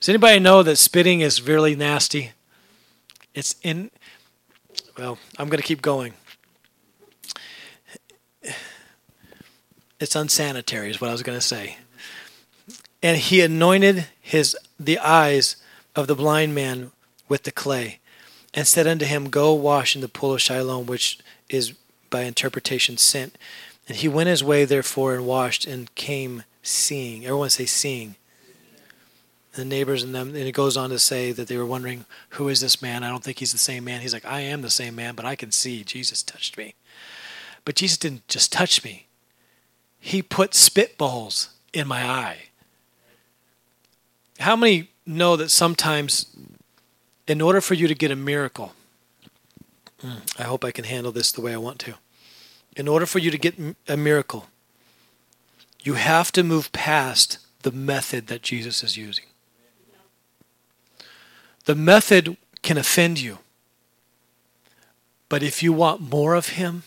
Does 0.00 0.08
anybody 0.08 0.38
know 0.38 0.62
that 0.62 0.76
spitting 0.76 1.20
is 1.20 1.42
really 1.42 1.74
nasty? 1.74 2.32
It's 3.34 3.56
in, 3.62 3.90
well, 4.96 5.18
I'm 5.38 5.48
going 5.48 5.60
to 5.60 5.66
keep 5.66 5.82
going. 5.82 6.14
It's 10.00 10.14
unsanitary, 10.14 10.90
is 10.90 11.00
what 11.00 11.08
I 11.08 11.12
was 11.12 11.22
going 11.22 11.38
to 11.38 11.44
say. 11.44 11.78
And 13.02 13.16
he 13.16 13.40
anointed 13.40 14.06
his 14.20 14.56
the 14.78 14.98
eyes 14.98 15.56
of 15.96 16.06
the 16.06 16.14
blind 16.14 16.54
man 16.54 16.92
with 17.28 17.42
the 17.42 17.50
clay, 17.50 17.98
and 18.54 18.66
said 18.66 18.86
unto 18.86 19.04
him, 19.04 19.28
Go 19.28 19.52
wash 19.52 19.94
in 19.96 20.00
the 20.00 20.08
pool 20.08 20.34
of 20.34 20.42
Siloam, 20.42 20.86
which 20.86 21.18
is 21.48 21.74
by 22.10 22.22
interpretation 22.22 22.96
sent. 22.96 23.36
And 23.88 23.96
he 23.96 24.08
went 24.08 24.28
his 24.28 24.44
way 24.44 24.64
therefore 24.64 25.14
and 25.14 25.26
washed 25.26 25.66
and 25.66 25.92
came 25.94 26.44
seeing. 26.68 27.24
Everyone 27.24 27.50
say 27.50 27.66
seeing. 27.66 28.16
The 29.54 29.64
neighbors 29.64 30.02
and 30.02 30.14
them, 30.14 30.28
and 30.28 30.36
it 30.36 30.52
goes 30.52 30.76
on 30.76 30.90
to 30.90 30.98
say 30.98 31.32
that 31.32 31.48
they 31.48 31.56
were 31.56 31.66
wondering, 31.66 32.04
Who 32.30 32.48
is 32.48 32.60
this 32.60 32.80
man? 32.80 33.02
I 33.02 33.08
don't 33.08 33.24
think 33.24 33.38
he's 33.38 33.52
the 33.52 33.58
same 33.58 33.84
man. 33.84 34.02
He's 34.02 34.12
like, 34.12 34.24
I 34.24 34.40
am 34.40 34.62
the 34.62 34.70
same 34.70 34.94
man, 34.94 35.14
but 35.14 35.24
I 35.24 35.34
can 35.34 35.50
see. 35.50 35.82
Jesus 35.82 36.22
touched 36.22 36.56
me. 36.56 36.74
But 37.64 37.74
Jesus 37.74 37.98
didn't 37.98 38.26
just 38.28 38.52
touch 38.52 38.84
me, 38.84 39.08
he 39.98 40.22
put 40.22 40.52
spitballs 40.52 41.48
in 41.72 41.88
my 41.88 42.02
eye. 42.02 42.38
How 44.38 44.54
many 44.54 44.90
know 45.04 45.36
that 45.36 45.50
sometimes, 45.50 46.34
in 47.26 47.40
order 47.40 47.60
for 47.60 47.74
you 47.74 47.88
to 47.88 47.94
get 47.94 48.10
a 48.10 48.16
miracle, 48.16 48.72
hmm, 50.00 50.18
I 50.38 50.44
hope 50.44 50.64
I 50.64 50.70
can 50.70 50.84
handle 50.84 51.12
this 51.12 51.32
the 51.32 51.40
way 51.40 51.52
I 51.52 51.56
want 51.56 51.78
to. 51.80 51.94
In 52.76 52.86
order 52.86 53.06
for 53.06 53.18
you 53.18 53.30
to 53.30 53.38
get 53.38 53.58
a 53.88 53.96
miracle, 53.96 54.46
you 55.82 55.94
have 55.94 56.32
to 56.32 56.42
move 56.42 56.72
past 56.72 57.38
the 57.62 57.72
method 57.72 58.26
that 58.26 58.42
Jesus 58.42 58.82
is 58.82 58.96
using. 58.96 59.24
The 61.64 61.74
method 61.74 62.36
can 62.62 62.78
offend 62.78 63.20
you. 63.20 63.38
But 65.28 65.42
if 65.42 65.62
you 65.62 65.72
want 65.72 66.00
more 66.00 66.34
of 66.34 66.50
Him, 66.50 66.84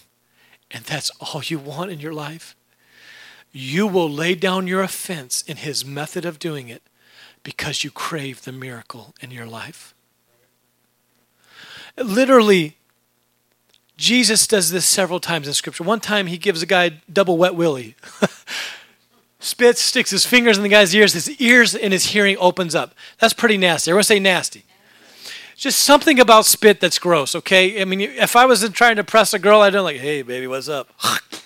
and 0.72 0.84
that's 0.86 1.12
all 1.20 1.42
you 1.44 1.60
want 1.60 1.92
in 1.92 2.00
your 2.00 2.14
life, 2.14 2.56
you 3.52 3.86
will 3.86 4.10
lay 4.10 4.36
down 4.36 4.68
your 4.68 4.82
offense 4.82 5.42
in 5.42 5.58
his 5.58 5.86
method 5.86 6.26
of 6.26 6.40
doing 6.40 6.70
it 6.70 6.82
because 7.44 7.84
you 7.84 7.92
crave 7.92 8.44
the 8.44 8.52
miracle 8.52 9.14
in 9.20 9.32
your 9.32 9.46
life. 9.46 9.94
Literally, 11.98 12.78
Jesus 13.98 14.48
does 14.48 14.72
this 14.72 14.86
several 14.86 15.20
times 15.20 15.48
in 15.48 15.54
Scripture. 15.54 15.84
One 15.84 16.00
time 16.00 16.28
he 16.28 16.38
gives 16.38 16.62
a 16.62 16.66
guy 16.66 17.02
double 17.12 17.38
wet 17.38 17.56
willy. 17.56 17.96
Spits, 19.42 19.82
sticks 19.82 20.12
his 20.12 20.26
fingers 20.26 20.58
in 20.58 20.64
the 20.64 20.70
guy's 20.70 20.94
ears, 20.96 21.14
his 21.14 21.30
ears 21.42 21.74
and 21.74 21.92
his 21.92 22.06
hearing 22.06 22.38
opens 22.40 22.76
up. 22.76 22.94
That's 23.20 23.34
pretty 23.34 23.58
nasty. 23.58 23.90
Everyone 23.90 24.04
say 24.04 24.20
nasty. 24.20 24.66
Just 25.58 25.82
something 25.82 26.20
about 26.20 26.46
spit 26.46 26.80
that's 26.80 27.00
gross, 27.00 27.36
okay? 27.36 27.82
I 27.82 27.86
mean, 27.86 28.02
if 28.02 28.36
I 28.36 28.46
was 28.46 28.68
trying 28.70 28.98
to 28.98 29.04
press 29.04 29.34
a 29.34 29.40
girl, 29.40 29.62
I'd 29.62 29.74
be 29.74 29.80
like, 29.80 29.98
hey, 29.98 30.22
baby, 30.22 30.48
what's 30.48 30.70
up? 30.70 30.90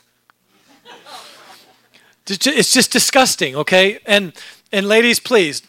It's 2.28 2.74
just 2.74 2.92
disgusting, 2.92 3.56
okay? 3.56 4.00
And 4.04 4.34
and 4.72 4.88
ladies, 4.88 5.20
please, 5.20 5.62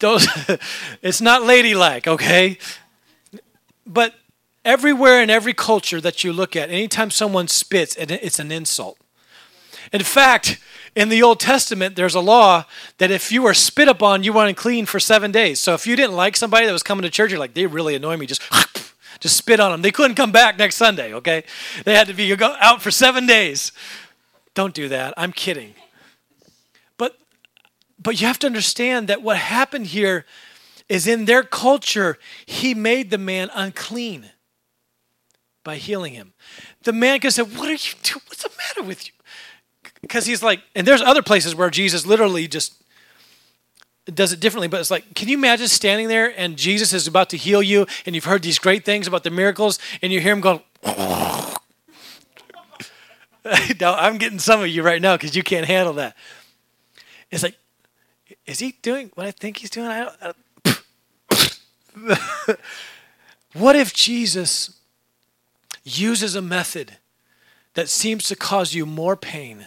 those 0.00 0.26
it's 1.02 1.20
not 1.20 1.44
ladylike, 1.44 2.08
okay? 2.08 2.58
But 3.86 4.14
everywhere 4.64 5.22
in 5.22 5.30
every 5.30 5.52
culture 5.52 6.00
that 6.00 6.24
you 6.24 6.32
look 6.32 6.56
at, 6.56 6.70
anytime 6.70 7.12
someone 7.12 7.46
spits, 7.46 7.94
it's 7.96 8.40
an 8.40 8.50
insult. 8.50 8.98
In 9.92 10.02
fact, 10.02 10.58
in 10.96 11.10
the 11.10 11.22
Old 11.22 11.38
Testament, 11.38 11.94
there's 11.94 12.14
a 12.14 12.20
law 12.20 12.64
that 12.96 13.10
if 13.10 13.30
you 13.30 13.42
were 13.42 13.52
spit 13.52 13.86
upon, 13.86 14.24
you 14.24 14.32
were 14.32 14.46
unclean 14.46 14.86
for 14.86 14.98
seven 14.98 15.30
days. 15.30 15.60
So 15.60 15.74
if 15.74 15.86
you 15.86 15.94
didn't 15.94 16.16
like 16.16 16.36
somebody 16.36 16.64
that 16.64 16.72
was 16.72 16.82
coming 16.82 17.02
to 17.02 17.10
church, 17.10 17.30
you're 17.30 17.38
like, 17.38 17.52
they 17.52 17.66
really 17.66 17.94
annoy 17.94 18.16
me, 18.16 18.24
just 18.24 18.40
just 19.20 19.36
spit 19.36 19.60
on 19.60 19.70
them. 19.70 19.82
They 19.82 19.92
couldn't 19.92 20.16
come 20.16 20.32
back 20.32 20.58
next 20.58 20.76
Sunday, 20.76 21.12
okay? 21.12 21.44
They 21.84 21.94
had 21.94 22.06
to 22.08 22.14
be 22.14 22.34
out 22.42 22.80
for 22.80 22.90
seven 22.90 23.26
days. 23.26 23.72
Don't 24.54 24.72
do 24.72 24.88
that. 24.88 25.12
I'm 25.18 25.32
kidding. 25.32 25.74
But 26.96 27.18
but 28.02 28.18
you 28.18 28.26
have 28.26 28.38
to 28.38 28.46
understand 28.46 29.08
that 29.08 29.20
what 29.20 29.36
happened 29.36 29.88
here 29.88 30.24
is 30.88 31.06
in 31.06 31.26
their 31.26 31.42
culture, 31.42 32.16
he 32.46 32.72
made 32.72 33.10
the 33.10 33.18
man 33.18 33.50
unclean 33.54 34.30
by 35.62 35.76
healing 35.76 36.14
him. 36.14 36.32
The 36.84 36.94
man 36.94 37.20
could 37.20 37.34
say, 37.34 37.42
What 37.42 37.68
are 37.68 37.72
you 37.72 37.94
doing? 38.02 38.22
What's 38.28 38.44
the 38.44 38.50
matter 38.56 38.88
with 38.88 39.06
you? 39.06 39.12
Because 40.06 40.26
he's 40.26 40.42
like, 40.42 40.62
and 40.74 40.86
there's 40.86 41.02
other 41.02 41.22
places 41.22 41.54
where 41.54 41.68
Jesus 41.68 42.06
literally 42.06 42.46
just 42.46 42.74
does 44.06 44.32
it 44.32 44.38
differently. 44.38 44.68
But 44.68 44.80
it's 44.80 44.90
like, 44.90 45.14
can 45.14 45.28
you 45.28 45.36
imagine 45.36 45.66
standing 45.68 46.08
there 46.08 46.32
and 46.38 46.56
Jesus 46.56 46.92
is 46.92 47.06
about 47.06 47.28
to 47.30 47.36
heal 47.36 47.62
you, 47.62 47.86
and 48.04 48.14
you've 48.14 48.24
heard 48.24 48.42
these 48.42 48.58
great 48.58 48.84
things 48.84 49.06
about 49.06 49.24
the 49.24 49.30
miracles, 49.30 49.78
and 50.02 50.12
you 50.12 50.20
hear 50.20 50.32
him 50.32 50.40
going. 50.40 50.60
I'm 53.80 54.18
getting 54.18 54.38
some 54.38 54.60
of 54.60 54.68
you 54.68 54.82
right 54.82 55.02
now 55.02 55.16
because 55.16 55.34
you 55.36 55.42
can't 55.42 55.66
handle 55.66 55.94
that. 55.94 56.16
It's 57.30 57.42
like, 57.42 57.56
is 58.46 58.60
he 58.60 58.76
doing 58.82 59.10
what 59.14 59.26
I 59.26 59.32
think 59.32 59.58
he's 59.58 59.70
doing? 59.70 59.88
I 59.88 60.08
I 60.20 60.32
what 63.54 63.74
if 63.74 63.92
Jesus 63.92 64.78
uses 65.82 66.34
a 66.34 66.42
method 66.42 66.98
that 67.74 67.88
seems 67.88 68.24
to 68.28 68.36
cause 68.36 68.74
you 68.74 68.84
more 68.86 69.16
pain? 69.16 69.66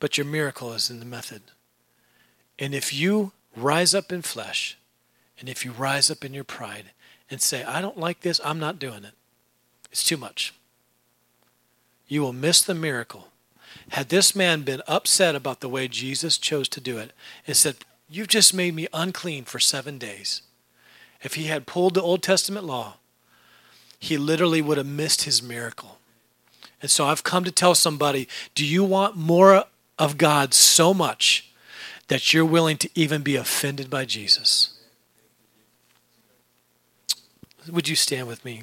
But 0.00 0.16
your 0.16 0.26
miracle 0.26 0.72
is 0.72 0.90
in 0.90 1.00
the 1.00 1.06
method. 1.06 1.42
And 2.58 2.74
if 2.74 2.92
you 2.92 3.32
rise 3.56 3.94
up 3.94 4.12
in 4.12 4.22
flesh, 4.22 4.76
and 5.38 5.48
if 5.48 5.64
you 5.64 5.72
rise 5.72 6.10
up 6.10 6.24
in 6.24 6.34
your 6.34 6.44
pride 6.44 6.90
and 7.30 7.40
say, 7.40 7.64
I 7.64 7.80
don't 7.80 7.98
like 7.98 8.20
this, 8.20 8.40
I'm 8.44 8.58
not 8.58 8.78
doing 8.78 9.04
it, 9.04 9.14
it's 9.90 10.04
too 10.04 10.16
much, 10.16 10.54
you 12.06 12.22
will 12.22 12.32
miss 12.32 12.62
the 12.62 12.74
miracle. 12.74 13.28
Had 13.90 14.08
this 14.08 14.34
man 14.34 14.62
been 14.62 14.82
upset 14.86 15.34
about 15.34 15.60
the 15.60 15.68
way 15.68 15.88
Jesus 15.88 16.38
chose 16.38 16.68
to 16.70 16.80
do 16.80 16.98
it 16.98 17.12
and 17.46 17.56
said, 17.56 17.76
You've 18.10 18.28
just 18.28 18.54
made 18.54 18.74
me 18.74 18.88
unclean 18.94 19.44
for 19.44 19.58
seven 19.58 19.98
days, 19.98 20.40
if 21.22 21.34
he 21.34 21.44
had 21.44 21.66
pulled 21.66 21.92
the 21.94 22.02
Old 22.02 22.22
Testament 22.22 22.64
law, 22.64 22.94
he 23.98 24.16
literally 24.16 24.62
would 24.62 24.78
have 24.78 24.86
missed 24.86 25.24
his 25.24 25.42
miracle. 25.42 25.98
And 26.80 26.90
so 26.90 27.06
I've 27.06 27.24
come 27.24 27.44
to 27.44 27.50
tell 27.50 27.74
somebody 27.74 28.28
do 28.54 28.64
you 28.64 28.84
want 28.84 29.16
more 29.16 29.64
of 29.98 30.18
God 30.18 30.54
so 30.54 30.94
much 30.94 31.50
that 32.08 32.32
you're 32.32 32.44
willing 32.44 32.76
to 32.78 32.90
even 32.94 33.22
be 33.22 33.36
offended 33.36 33.90
by 33.90 34.04
Jesus. 34.04 34.78
Would 37.70 37.88
you 37.88 37.96
stand 37.96 38.26
with 38.26 38.44
me? 38.44 38.62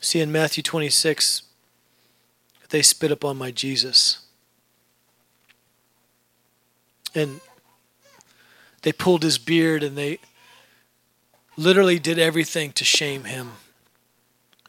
See, 0.00 0.20
in 0.20 0.32
Matthew 0.32 0.62
26, 0.62 1.42
they 2.70 2.82
spit 2.82 3.12
upon 3.12 3.36
my 3.36 3.50
Jesus. 3.50 4.20
And 7.14 7.40
they 8.80 8.92
pulled 8.92 9.22
his 9.22 9.38
beard 9.38 9.82
and 9.82 9.96
they 9.96 10.18
literally 11.56 11.98
did 11.98 12.18
everything 12.18 12.72
to 12.72 12.84
shame 12.84 13.24
him 13.24 13.52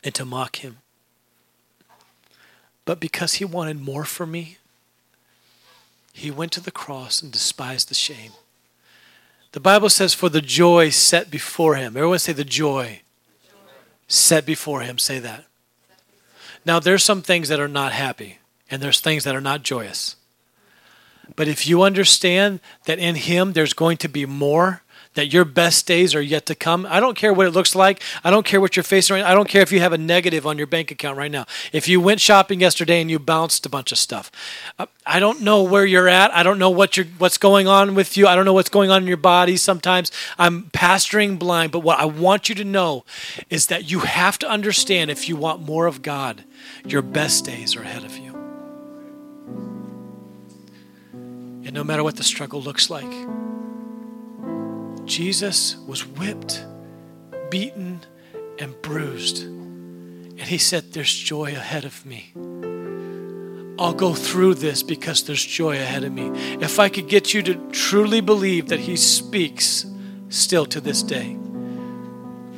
and 0.04 0.14
to 0.16 0.26
mock 0.26 0.58
him. 0.58 0.83
But 2.86 3.00
because 3.00 3.36
he 3.36 3.46
wanted 3.46 3.80
more 3.80 4.06
for 4.06 4.26
me, 4.26 4.58
he 6.12 6.30
went 6.30 6.52
to 6.54 6.62
the 6.62 6.72
cross 6.72 7.22
and 7.22 7.32
despised 7.32 7.90
the 7.90 7.96
shame. 7.96 8.32
The 9.54 9.60
Bible 9.60 9.90
says, 9.90 10.14
for 10.14 10.30
the 10.30 10.42
joy 10.42 10.90
set 10.90 11.32
before 11.32 11.76
him. 11.76 11.96
Everyone 11.96 12.20
say 12.20 12.34
the 12.34 12.44
joy, 12.44 13.02
set 14.08 14.46
before 14.46 14.82
him. 14.82 14.98
Say 14.98 15.20
that. 15.20 15.46
Now, 16.66 16.80
there's 16.80 17.04
some 17.04 17.22
things 17.22 17.50
that 17.50 17.60
are 17.60 17.68
not 17.68 17.92
happy, 17.92 18.40
and 18.70 18.82
there's 18.82 19.00
things 19.00 19.24
that 19.24 19.36
are 19.36 19.42
not 19.42 19.64
joyous. 19.64 20.16
But 21.36 21.48
if 21.48 21.68
you 21.68 21.82
understand 21.82 22.60
that 22.86 23.00
in 23.00 23.16
him 23.16 23.54
there's 23.54 23.74
going 23.74 23.98
to 23.98 24.10
be 24.10 24.26
more, 24.26 24.83
that 25.14 25.32
your 25.32 25.45
best 25.45 25.86
days 25.86 26.16
are 26.16 26.22
yet 26.22 26.45
to 26.47 26.55
come. 26.55 26.88
I 26.89 26.99
don't 26.99 27.16
care 27.16 27.34
what 27.34 27.45
it 27.45 27.51
looks 27.51 27.76
like. 27.76 28.01
I 28.24 28.32
don't 28.32 28.45
care 28.45 28.59
what 28.59 28.76
you're 28.76 28.84
facing 28.84 29.16
right 29.16 29.22
now. 29.22 29.32
I 29.32 29.34
don't 29.34 29.47
care 29.47 29.61
if 29.61 29.72
you 29.72 29.80
have 29.80 29.93
a 29.93 29.97
negative 29.97 30.45
on 30.45 30.57
your 30.57 30.68
bank 30.68 30.91
account 30.91 31.18
right 31.18 31.32
now. 31.32 31.45
If 31.72 31.88
you 31.88 32.01
went 32.01 32.22
shopping 32.22 32.59
yesterday 32.59 33.01
and 33.01 33.09
you 33.09 33.20
bounced 33.20 33.66
a 33.66 33.70
bunch 33.70 33.91
of 33.91 33.97
stuff. 33.97 34.32
Uh, 34.80 34.88
I 35.05 35.20
don't 35.20 35.41
know 35.41 35.64
where 35.64 35.86
you're 35.86 36.07
at. 36.07 36.34
I 36.34 36.43
don't 36.43 36.59
know 36.59 36.70
what 36.70 36.97
you're, 36.97 37.05
what's 37.18 37.38
going 37.38 37.68
on 37.68 37.95
with 37.95 38.18
you. 38.18 38.28
I 38.28 38.36
don't 38.36 38.45
know 38.45 38.53
what's 38.53 38.70
going 38.70 38.89
on 38.89 39.01
in 39.01 39.07
your 39.07 39.18
body. 39.18 39.57
Sometimes 39.57 40.11
I'm 40.38 40.64
pastoring 40.72 41.38
blind, 41.38 41.72
but 41.72 41.80
what 41.80 41.99
I 41.99 42.05
want 42.05 42.49
you 42.49 42.55
to 42.55 42.64
know 42.64 43.05
is 43.49 43.68
that 43.68 43.91
you 43.91 43.99
have 43.99 44.39
to 44.39 44.49
understand 44.49 45.11
if 45.11 45.30
you 45.30 45.36
want 45.36 45.61
more 45.61 45.86
of 45.86 46.01
God, 46.01 46.43
your 46.86 47.01
best 47.01 47.45
days 47.45 47.76
are 47.76 47.82
ahead 47.82 48.03
of 48.03 48.18
you. 48.18 48.34
And 51.66 51.74
no 51.74 51.84
matter 51.84 52.03
what 52.03 52.18
the 52.18 52.24
struggle 52.24 52.61
looks 52.61 52.89
like, 52.89 53.11
Jesus 55.06 55.78
was 55.88 56.06
whipped, 56.06 56.66
beaten, 57.49 58.01
and 58.60 58.80
bruised. 58.82 59.43
And 59.43 60.41
he 60.41 60.58
said, 60.58 60.93
There's 60.93 61.14
joy 61.14 61.51
ahead 61.51 61.86
of 61.86 62.06
me. 62.06 62.34
I'll 63.80 63.93
go 63.93 64.14
through 64.14 64.56
this 64.56 64.84
because 64.84 65.24
there's 65.24 65.43
joy 65.43 65.76
ahead 65.78 66.04
of 66.04 66.14
me. 66.14 66.30
If 66.62 66.80
I 66.80 66.89
could 66.89 67.10
get 67.10 67.34
you 67.34 67.41
to 67.43 67.56
truly 67.72 68.22
believe 68.22 68.70
that 68.70 68.80
he 68.80 68.95
speaks 68.95 69.86
still 70.30 70.66
to 70.68 70.80
this 70.80 71.04
day. 71.04 71.38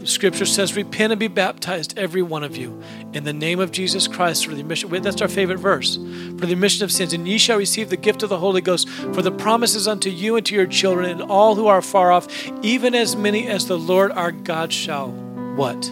Scripture 0.06 0.46
says, 0.46 0.76
Repent 0.76 1.12
and 1.12 1.20
be 1.20 1.28
baptized, 1.28 1.98
every 1.98 2.22
one 2.22 2.44
of 2.44 2.56
you, 2.56 2.82
in 3.14 3.24
the 3.24 3.34
name 3.34 3.60
of 3.60 3.72
Jesus 3.72 4.08
Christ 4.08 4.46
for 4.46 4.52
the 4.52 4.64
remission. 4.64 4.90
That's 5.02 5.22
our 5.22 5.28
favorite 5.28 5.58
verse. 5.58 5.96
For 5.96 6.46
the 6.46 6.56
remission 6.56 6.84
of 6.84 6.92
sins. 6.92 7.14
And 7.14 7.28
ye 7.28 7.38
shall 7.38 7.58
receive 7.58 7.90
the 7.90 7.98
gift 7.98 8.24
of 8.24 8.30
the 8.30 8.38
Holy 8.38 8.62
Ghost, 8.62 8.88
for 8.88 9.22
the 9.22 9.32
promises 9.32 9.88
unto 9.88 10.10
you 10.10 10.36
and 10.36 10.46
to 10.46 10.56
your 10.56 10.68
children 10.68 11.10
and 11.10 11.22
all 11.22 11.56
who 11.56 11.68
are 11.68 11.82
far 11.82 12.12
off, 12.12 12.28
even 12.64 12.94
as 12.94 13.16
many 13.16 13.48
as 13.48 13.68
the 13.68 13.78
Lord 13.78 14.12
our 14.12 14.32
God 14.32 14.72
shall 14.72 15.10
what? 15.56 15.92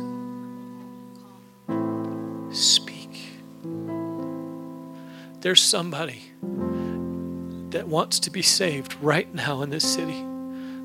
Speak. 2.53 2.99
There's 5.39 5.61
somebody 5.61 6.21
that 7.69 7.87
wants 7.87 8.19
to 8.19 8.29
be 8.29 8.41
saved 8.41 8.95
right 9.01 9.33
now 9.33 9.61
in 9.61 9.69
this 9.69 9.83
city 9.83 10.23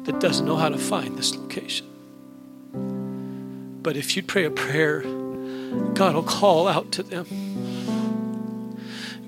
that 0.04 0.20
doesn't 0.20 0.46
know 0.46 0.56
how 0.56 0.68
to 0.68 0.78
find 0.78 1.18
this 1.18 1.34
location. 1.36 1.87
But 3.82 3.96
if 3.96 4.16
you 4.16 4.22
pray 4.22 4.44
a 4.44 4.50
prayer, 4.50 5.02
God 5.94 6.14
will 6.14 6.22
call 6.22 6.68
out 6.68 6.92
to 6.92 7.02
them. 7.02 7.26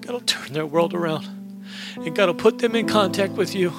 God 0.01 0.13
will 0.13 0.21
turn 0.21 0.53
their 0.53 0.67
world 0.67 0.95
around. 0.95 1.27
And 1.97 2.15
God 2.15 2.27
will 2.27 2.35
put 2.35 2.59
them 2.59 2.75
in 2.75 2.87
contact 2.87 3.33
with 3.35 3.55
you. 3.55 3.73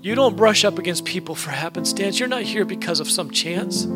You 0.00 0.14
don't 0.14 0.36
brush 0.36 0.64
up 0.64 0.78
against 0.78 1.04
people 1.04 1.34
for 1.34 1.50
happenstance. 1.50 2.18
You're 2.18 2.28
not 2.28 2.42
here 2.42 2.64
because 2.64 3.00
of 3.00 3.10
some 3.10 3.30
chance. 3.30 3.86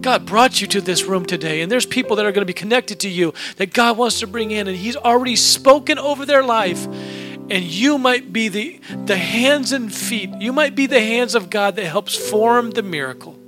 God 0.00 0.26
brought 0.26 0.60
you 0.60 0.66
to 0.68 0.80
this 0.80 1.04
room 1.04 1.24
today, 1.24 1.62
and 1.62 1.72
there's 1.72 1.86
people 1.86 2.16
that 2.16 2.26
are 2.26 2.32
going 2.32 2.42
to 2.42 2.46
be 2.46 2.52
connected 2.52 3.00
to 3.00 3.08
you 3.08 3.32
that 3.56 3.72
God 3.72 3.96
wants 3.96 4.20
to 4.20 4.26
bring 4.26 4.50
in, 4.50 4.68
and 4.68 4.76
He's 4.76 4.96
already 4.96 5.36
spoken 5.36 5.98
over 5.98 6.26
their 6.26 6.42
life. 6.42 6.86
And 6.86 7.62
you 7.62 7.98
might 7.98 8.32
be 8.32 8.48
the, 8.48 8.80
the 9.04 9.16
hands 9.16 9.72
and 9.72 9.92
feet, 9.92 10.30
you 10.40 10.52
might 10.52 10.74
be 10.74 10.86
the 10.86 11.00
hands 11.00 11.34
of 11.34 11.50
God 11.50 11.76
that 11.76 11.86
helps 11.86 12.14
form 12.14 12.70
the 12.70 12.82
miracle. 12.82 13.38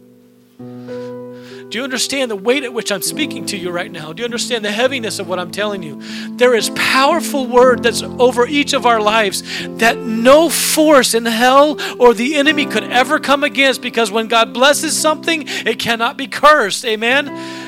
Do 1.68 1.78
you 1.78 1.84
understand 1.84 2.30
the 2.30 2.36
weight 2.36 2.62
at 2.62 2.72
which 2.72 2.92
I'm 2.92 3.02
speaking 3.02 3.44
to 3.46 3.56
you 3.56 3.70
right 3.72 3.90
now? 3.90 4.12
Do 4.12 4.20
you 4.20 4.24
understand 4.24 4.64
the 4.64 4.70
heaviness 4.70 5.18
of 5.18 5.28
what 5.28 5.40
I'm 5.40 5.50
telling 5.50 5.82
you? 5.82 6.00
There 6.36 6.54
is 6.54 6.70
powerful 6.70 7.46
word 7.46 7.82
that's 7.82 8.02
over 8.02 8.46
each 8.46 8.72
of 8.72 8.86
our 8.86 9.00
lives 9.00 9.42
that 9.78 9.98
no 9.98 10.48
force 10.48 11.14
in 11.14 11.26
hell 11.26 11.76
or 12.00 12.14
the 12.14 12.36
enemy 12.36 12.66
could 12.66 12.84
ever 12.84 13.18
come 13.18 13.42
against 13.42 13.82
because 13.82 14.12
when 14.12 14.28
God 14.28 14.54
blesses 14.54 14.96
something, 14.96 15.44
it 15.46 15.80
cannot 15.80 16.16
be 16.16 16.28
cursed. 16.28 16.84
Amen. 16.84 17.26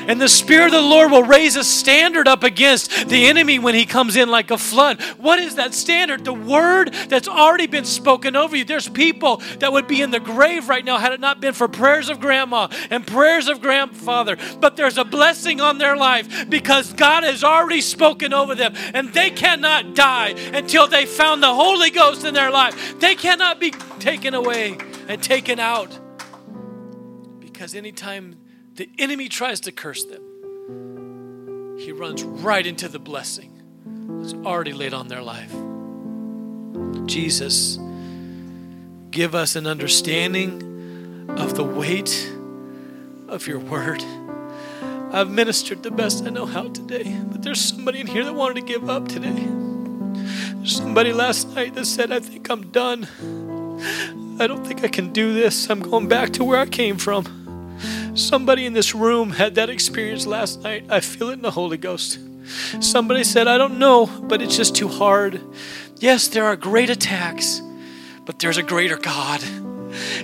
And 0.09 0.19
the 0.19 0.27
Spirit 0.27 0.65
of 0.65 0.71
the 0.71 0.81
Lord 0.81 1.11
will 1.11 1.21
raise 1.21 1.55
a 1.55 1.63
standard 1.63 2.27
up 2.27 2.43
against 2.43 3.09
the 3.09 3.27
enemy 3.27 3.59
when 3.59 3.75
he 3.75 3.85
comes 3.85 4.15
in 4.15 4.27
like 4.27 4.49
a 4.49 4.57
flood. 4.57 4.99
What 5.19 5.37
is 5.37 5.57
that 5.57 5.75
standard? 5.75 6.25
The 6.25 6.33
word 6.33 6.91
that's 7.09 7.27
already 7.27 7.67
been 7.67 7.85
spoken 7.85 8.35
over 8.35 8.55
you. 8.55 8.65
There's 8.65 8.89
people 8.89 9.37
that 9.59 9.71
would 9.71 9.87
be 9.87 10.01
in 10.01 10.09
the 10.09 10.19
grave 10.19 10.67
right 10.67 10.83
now 10.83 10.97
had 10.97 11.13
it 11.13 11.19
not 11.19 11.39
been 11.39 11.53
for 11.53 11.67
prayers 11.67 12.09
of 12.09 12.19
grandma 12.19 12.69
and 12.89 13.05
prayers 13.05 13.47
of 13.47 13.61
grandfather. 13.61 14.35
But 14.59 14.77
there's 14.77 14.97
a 14.97 15.05
blessing 15.05 15.61
on 15.61 15.77
their 15.77 15.95
life 15.95 16.49
because 16.49 16.91
God 16.93 17.23
has 17.23 17.43
already 17.43 17.81
spoken 17.81 18.33
over 18.33 18.55
them 18.55 18.73
and 18.95 19.13
they 19.13 19.29
cannot 19.29 19.93
die 19.93 20.29
until 20.29 20.87
they 20.87 21.05
found 21.05 21.43
the 21.43 21.53
Holy 21.53 21.91
Ghost 21.91 22.25
in 22.25 22.33
their 22.33 22.49
life. 22.49 22.99
They 22.99 23.13
cannot 23.13 23.59
be 23.59 23.69
taken 23.99 24.33
away 24.33 24.75
and 25.07 25.21
taken 25.21 25.59
out 25.59 25.99
because 27.39 27.75
anytime 27.75 28.38
the 28.79 28.89
enemy 28.97 29.27
tries 29.27 29.59
to 29.59 29.73
curse 29.73 30.05
them, 30.05 31.75
he 31.77 31.91
runs 31.91 32.23
right 32.23 32.65
into 32.65 32.87
the 32.87 32.97
blessing 32.97 33.51
that's 34.21 34.33
already 34.45 34.71
laid 34.71 34.93
on 34.93 35.09
their 35.09 35.21
life. 35.21 35.53
Jesus, 37.05 37.77
give 39.11 39.35
us 39.35 39.57
an 39.57 39.67
understanding 39.67 41.27
of 41.27 41.55
the 41.55 41.63
weight 41.63 42.31
of 43.27 43.47
your 43.47 43.59
word. 43.59 44.01
I've 45.11 45.29
ministered 45.29 45.83
the 45.83 45.91
best 45.91 46.23
I 46.23 46.29
know 46.29 46.45
how 46.45 46.69
today, 46.69 47.17
but 47.29 47.43
there's 47.43 47.59
somebody 47.59 47.99
in 47.99 48.07
here 48.07 48.23
that 48.23 48.33
wanted 48.33 48.61
to 48.61 48.65
give 48.65 48.89
up 48.89 49.09
today. 49.09 49.45
There's 50.53 50.77
somebody 50.77 51.11
last 51.11 51.53
night 51.53 51.73
that 51.73 51.85
said, 51.85 52.13
I 52.13 52.21
think 52.21 52.49
I'm 52.49 52.71
done. 52.71 53.09
I 54.39 54.47
don't 54.47 54.65
think 54.65 54.85
I 54.85 54.87
can 54.87 55.11
do 55.11 55.33
this. 55.33 55.69
I'm 55.69 55.81
going 55.81 56.07
back 56.07 56.29
to 56.29 56.45
where 56.45 56.59
I 56.59 56.65
came 56.65 56.97
from. 56.97 57.38
Somebody 58.19 58.65
in 58.65 58.73
this 58.73 58.93
room 58.93 59.31
had 59.31 59.55
that 59.55 59.69
experience 59.69 60.27
last 60.27 60.61
night. 60.61 60.85
I 60.89 60.99
feel 60.99 61.29
it 61.29 61.33
in 61.33 61.41
the 61.41 61.51
Holy 61.51 61.77
Ghost. 61.77 62.19
Somebody 62.81 63.23
said, 63.23 63.47
I 63.47 63.57
don't 63.57 63.79
know, 63.79 64.05
but 64.05 64.41
it's 64.41 64.57
just 64.57 64.75
too 64.75 64.89
hard. 64.89 65.41
Yes, 65.99 66.27
there 66.27 66.45
are 66.45 66.55
great 66.55 66.89
attacks, 66.89 67.61
but 68.25 68.39
there's 68.39 68.57
a 68.57 68.63
greater 68.63 68.97
God. 68.97 69.41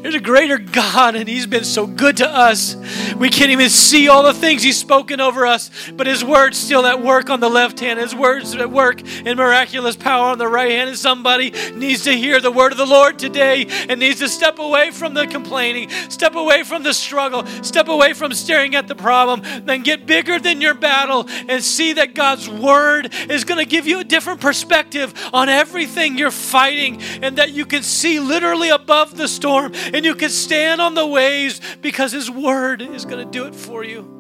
There's 0.02 0.16
a 0.16 0.20
greater 0.20 0.58
God, 0.58 1.16
and 1.16 1.28
He's 1.28 1.48
been 1.48 1.64
so 1.64 1.88
good 1.88 2.18
to 2.18 2.30
us. 2.30 2.76
We 3.16 3.30
can't 3.30 3.52
even 3.52 3.70
see 3.70 4.08
all 4.10 4.24
the 4.24 4.34
things 4.34 4.64
He's 4.64 4.78
spoken 4.78 5.20
over 5.20 5.46
us, 5.46 5.72
but 5.94 6.08
His 6.08 6.24
word's 6.24 6.58
still 6.58 6.86
at 6.86 7.02
work 7.02 7.30
on 7.30 7.40
the 7.40 7.50
left 7.50 7.80
hand. 7.80 8.00
His 8.00 8.14
word's 8.14 8.56
at 8.56 8.70
work 8.70 9.02
in 9.02 9.38
miraculous 9.38 9.96
power 9.96 10.32
on 10.32 10.38
the 10.38 10.48
right 10.48 10.72
hand. 10.72 10.90
And 10.90 10.98
somebody 10.98 11.52
needs 11.74 12.04
to 12.04 12.12
hear 12.12 12.40
the 12.40 12.52
word 12.52 12.72
of 12.72 12.78
the 12.78 12.86
Lord 12.86 13.18
today 13.18 13.66
and 13.90 14.00
needs 14.00 14.20
to 14.20 14.30
step 14.30 14.60
away 14.60 14.92
from 14.92 15.14
the 15.14 15.26
complaining, 15.28 15.90
step 16.10 16.36
away 16.36 16.64
from 16.64 16.84
the 16.84 16.94
struggle, 16.94 17.46
step 17.64 17.88
away 17.88 18.14
from 18.14 18.34
staring 18.34 18.76
at 18.76 18.88
the 18.88 18.96
problem, 18.96 19.42
then 19.66 19.82
get 19.82 20.06
bigger 20.06 20.40
than 20.40 20.62
your 20.62 20.74
battle 20.74 21.26
and 21.48 21.64
see 21.64 21.94
that 21.94 22.14
God's 22.14 22.50
word 22.50 23.14
is 23.30 23.44
going 23.44 23.64
to 23.64 23.70
give 23.70 23.88
you 23.88 24.00
a 24.00 24.04
different 24.04 24.42
perspective 24.42 25.14
on 25.34 25.50
everything 25.50 26.18
you're 26.18 26.32
fighting 26.32 27.02
and 27.22 27.38
that 27.38 27.52
you 27.52 27.66
can 27.66 27.84
see 27.84 28.20
literally 28.20 28.70
above 28.70 29.18
the 29.18 29.28
storm 29.28 29.55
storm 29.56 29.94
and 29.94 30.06
you 30.06 30.16
can 30.16 30.30
stand 30.30 30.82
on 30.82 30.96
the 30.96 31.06
waves 31.06 31.62
because 31.82 32.12
His 32.12 32.30
Word 32.30 32.82
is 32.82 33.06
going 33.06 33.24
to 33.24 33.32
do 33.32 33.46
it 33.46 33.56
for 33.56 33.84
you. 33.84 34.12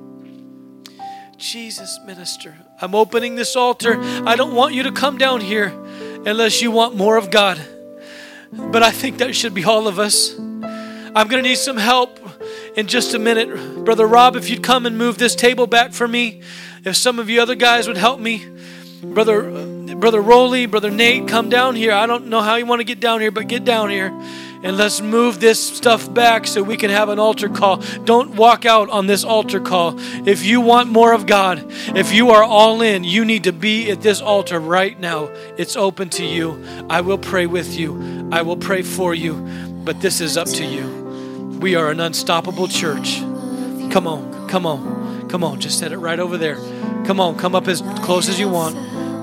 Jesus, 1.37 1.99
minister, 2.05 2.55
I'm 2.81 2.95
opening 2.95 3.35
this 3.35 3.55
altar. 3.55 3.99
I 4.01 4.35
don't 4.35 4.55
want 4.55 4.73
you 4.73 4.83
to 4.83 4.91
come 4.91 5.17
down 5.17 5.41
here 5.41 5.67
unless 6.25 6.61
you 6.61 6.71
want 6.71 6.95
more 6.95 7.17
of 7.17 7.29
God. 7.29 7.59
But 8.51 8.83
I 8.83 8.91
think 8.91 9.17
that 9.17 9.35
should 9.35 9.53
be 9.53 9.65
all 9.65 9.87
of 9.87 9.99
us. 9.99 10.37
I'm 10.37 11.27
going 11.27 11.43
to 11.43 11.49
need 11.49 11.57
some 11.57 11.77
help 11.77 12.19
in 12.77 12.87
just 12.87 13.13
a 13.13 13.19
minute. 13.19 13.83
Brother 13.83 14.07
Rob, 14.07 14.37
if 14.37 14.49
you'd 14.49 14.63
come 14.63 14.85
and 14.85 14.97
move 14.97 15.17
this 15.17 15.35
table 15.35 15.67
back 15.67 15.91
for 15.91 16.07
me, 16.07 16.41
if 16.85 16.95
some 16.95 17.19
of 17.19 17.29
you 17.29 17.41
other 17.41 17.55
guys 17.55 17.87
would 17.87 17.97
help 17.97 18.19
me. 18.19 18.45
Brother 19.03 19.49
uh, 19.49 19.65
Brother 19.95 20.21
Rowley, 20.21 20.65
Brother 20.65 20.91
Nate, 20.91 21.27
come 21.27 21.49
down 21.49 21.75
here. 21.75 21.93
I 21.93 22.05
don't 22.05 22.27
know 22.27 22.41
how 22.41 22.55
you 22.55 22.65
want 22.65 22.79
to 22.79 22.85
get 22.85 22.99
down 22.99 23.21
here, 23.21 23.31
but 23.31 23.47
get 23.47 23.65
down 23.65 23.89
here 23.89 24.11
and 24.65 24.77
let's 24.77 24.99
move 24.99 25.39
this 25.39 25.63
stuff 25.63 26.11
back 26.11 26.47
so 26.47 26.63
we 26.63 26.75
can 26.75 26.89
have 26.89 27.09
an 27.09 27.19
altar 27.19 27.47
call. 27.47 27.77
Don't 28.03 28.35
walk 28.35 28.65
out 28.65 28.89
on 28.89 29.05
this 29.05 29.23
altar 29.23 29.59
call. 29.59 29.93
If 30.27 30.43
you 30.43 30.59
want 30.59 30.89
more 30.89 31.13
of 31.13 31.27
God, 31.27 31.63
if 31.95 32.11
you 32.11 32.31
are 32.31 32.43
all 32.43 32.81
in, 32.81 33.03
you 33.03 33.23
need 33.25 33.43
to 33.43 33.53
be 33.53 33.91
at 33.91 34.01
this 34.01 34.21
altar 34.21 34.59
right 34.59 34.99
now. 34.99 35.27
It's 35.55 35.75
open 35.75 36.09
to 36.09 36.25
you. 36.25 36.65
I 36.89 37.01
will 37.01 37.19
pray 37.19 37.45
with 37.45 37.77
you, 37.77 38.27
I 38.31 38.41
will 38.41 38.57
pray 38.57 38.81
for 38.81 39.13
you, 39.13 39.35
but 39.85 40.01
this 40.01 40.19
is 40.19 40.35
up 40.35 40.47
to 40.47 40.65
you. 40.65 41.59
We 41.61 41.75
are 41.75 41.91
an 41.91 41.99
unstoppable 41.99 42.67
church. 42.67 43.19
Come 43.91 44.07
on, 44.07 44.49
come 44.49 44.65
on, 44.65 45.29
come 45.29 45.43
on. 45.43 45.59
Just 45.59 45.77
set 45.77 45.91
it 45.91 45.99
right 45.99 46.19
over 46.19 46.39
there. 46.39 46.55
Come 47.05 47.19
on, 47.19 47.37
come 47.37 47.53
up 47.53 47.67
as 47.67 47.81
close 48.01 48.27
as 48.27 48.39
you 48.39 48.49
want. 48.49 48.75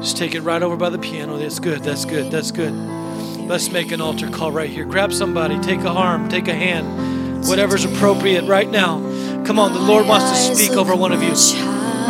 Just 0.05 0.17
take 0.17 0.37
it 0.37 0.43
right 0.43 0.63
over 0.63 0.77
by 0.77 0.89
the 0.89 0.99
piano. 0.99 1.37
That's 1.37 1.59
good, 1.59 1.83
that's 1.83 2.05
good, 2.05 2.31
that's 2.31 2.53
good. 2.53 3.02
Let's 3.47 3.71
make 3.71 3.93
an 3.93 4.01
altar 4.01 4.31
call 4.31 4.51
right 4.51 4.71
here. 4.71 4.85
Grab 4.85 5.13
somebody, 5.13 5.59
take 5.61 5.81
a 5.81 5.89
arm, 5.89 6.29
take 6.29 6.49
a 6.49 6.55
hand, 6.55 7.47
whatever's 7.47 7.85
appropriate 7.85 8.45
right 8.45 8.71
now. 8.71 9.01
Come 9.45 9.59
on, 9.59 9.73
the 9.73 9.81
Lord 9.81 10.07
wants 10.07 10.49
to 10.49 10.55
speak 10.55 10.77
over 10.77 10.95
one 10.97 11.13
of 11.13 11.23
you. 11.23 11.35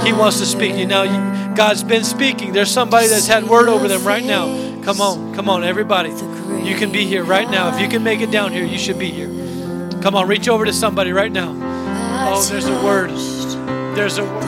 He 0.04 0.12
wants 0.12 0.38
to 0.38 0.46
speak. 0.46 0.76
You 0.76 0.86
know, 0.86 1.54
God's 1.56 1.82
been 1.82 2.04
speaking. 2.04 2.52
There's 2.52 2.70
somebody 2.70 3.08
that's 3.08 3.26
had 3.26 3.44
word 3.44 3.68
over 3.68 3.88
them 3.88 4.04
right 4.04 4.24
now. 4.24 4.46
Come 4.82 5.00
on, 5.00 5.34
come 5.34 5.48
on, 5.48 5.64
everybody. 5.64 6.10
You 6.10 6.76
can 6.76 6.92
be 6.92 7.06
here 7.06 7.24
right 7.24 7.50
now. 7.50 7.74
If 7.74 7.80
you 7.80 7.88
can 7.88 8.02
make 8.04 8.20
it 8.20 8.30
down 8.30 8.52
here, 8.52 8.64
you 8.64 8.78
should 8.78 8.98
be 8.98 9.10
here. 9.10 9.28
Come 10.02 10.14
on, 10.14 10.28
reach 10.28 10.48
over 10.48 10.64
to 10.64 10.72
somebody 10.72 11.12
right 11.12 11.32
now. 11.32 11.54
Oh, 12.28 12.42
there's 12.44 12.66
a 12.66 12.84
word. 12.84 13.10
There's 13.96 14.18
a 14.18 14.24
word. 14.24 14.42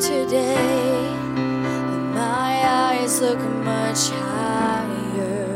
Today, 0.00 1.12
my 2.14 2.50
eyes 2.86 3.20
look 3.20 3.40
much 3.74 4.02
higher 4.10 5.46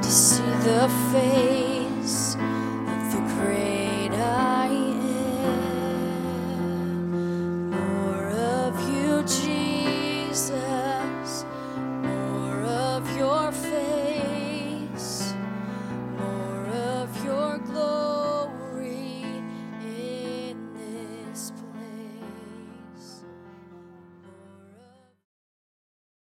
to 0.00 0.10
see 0.10 0.52
the 0.66 0.88
face. 1.12 1.71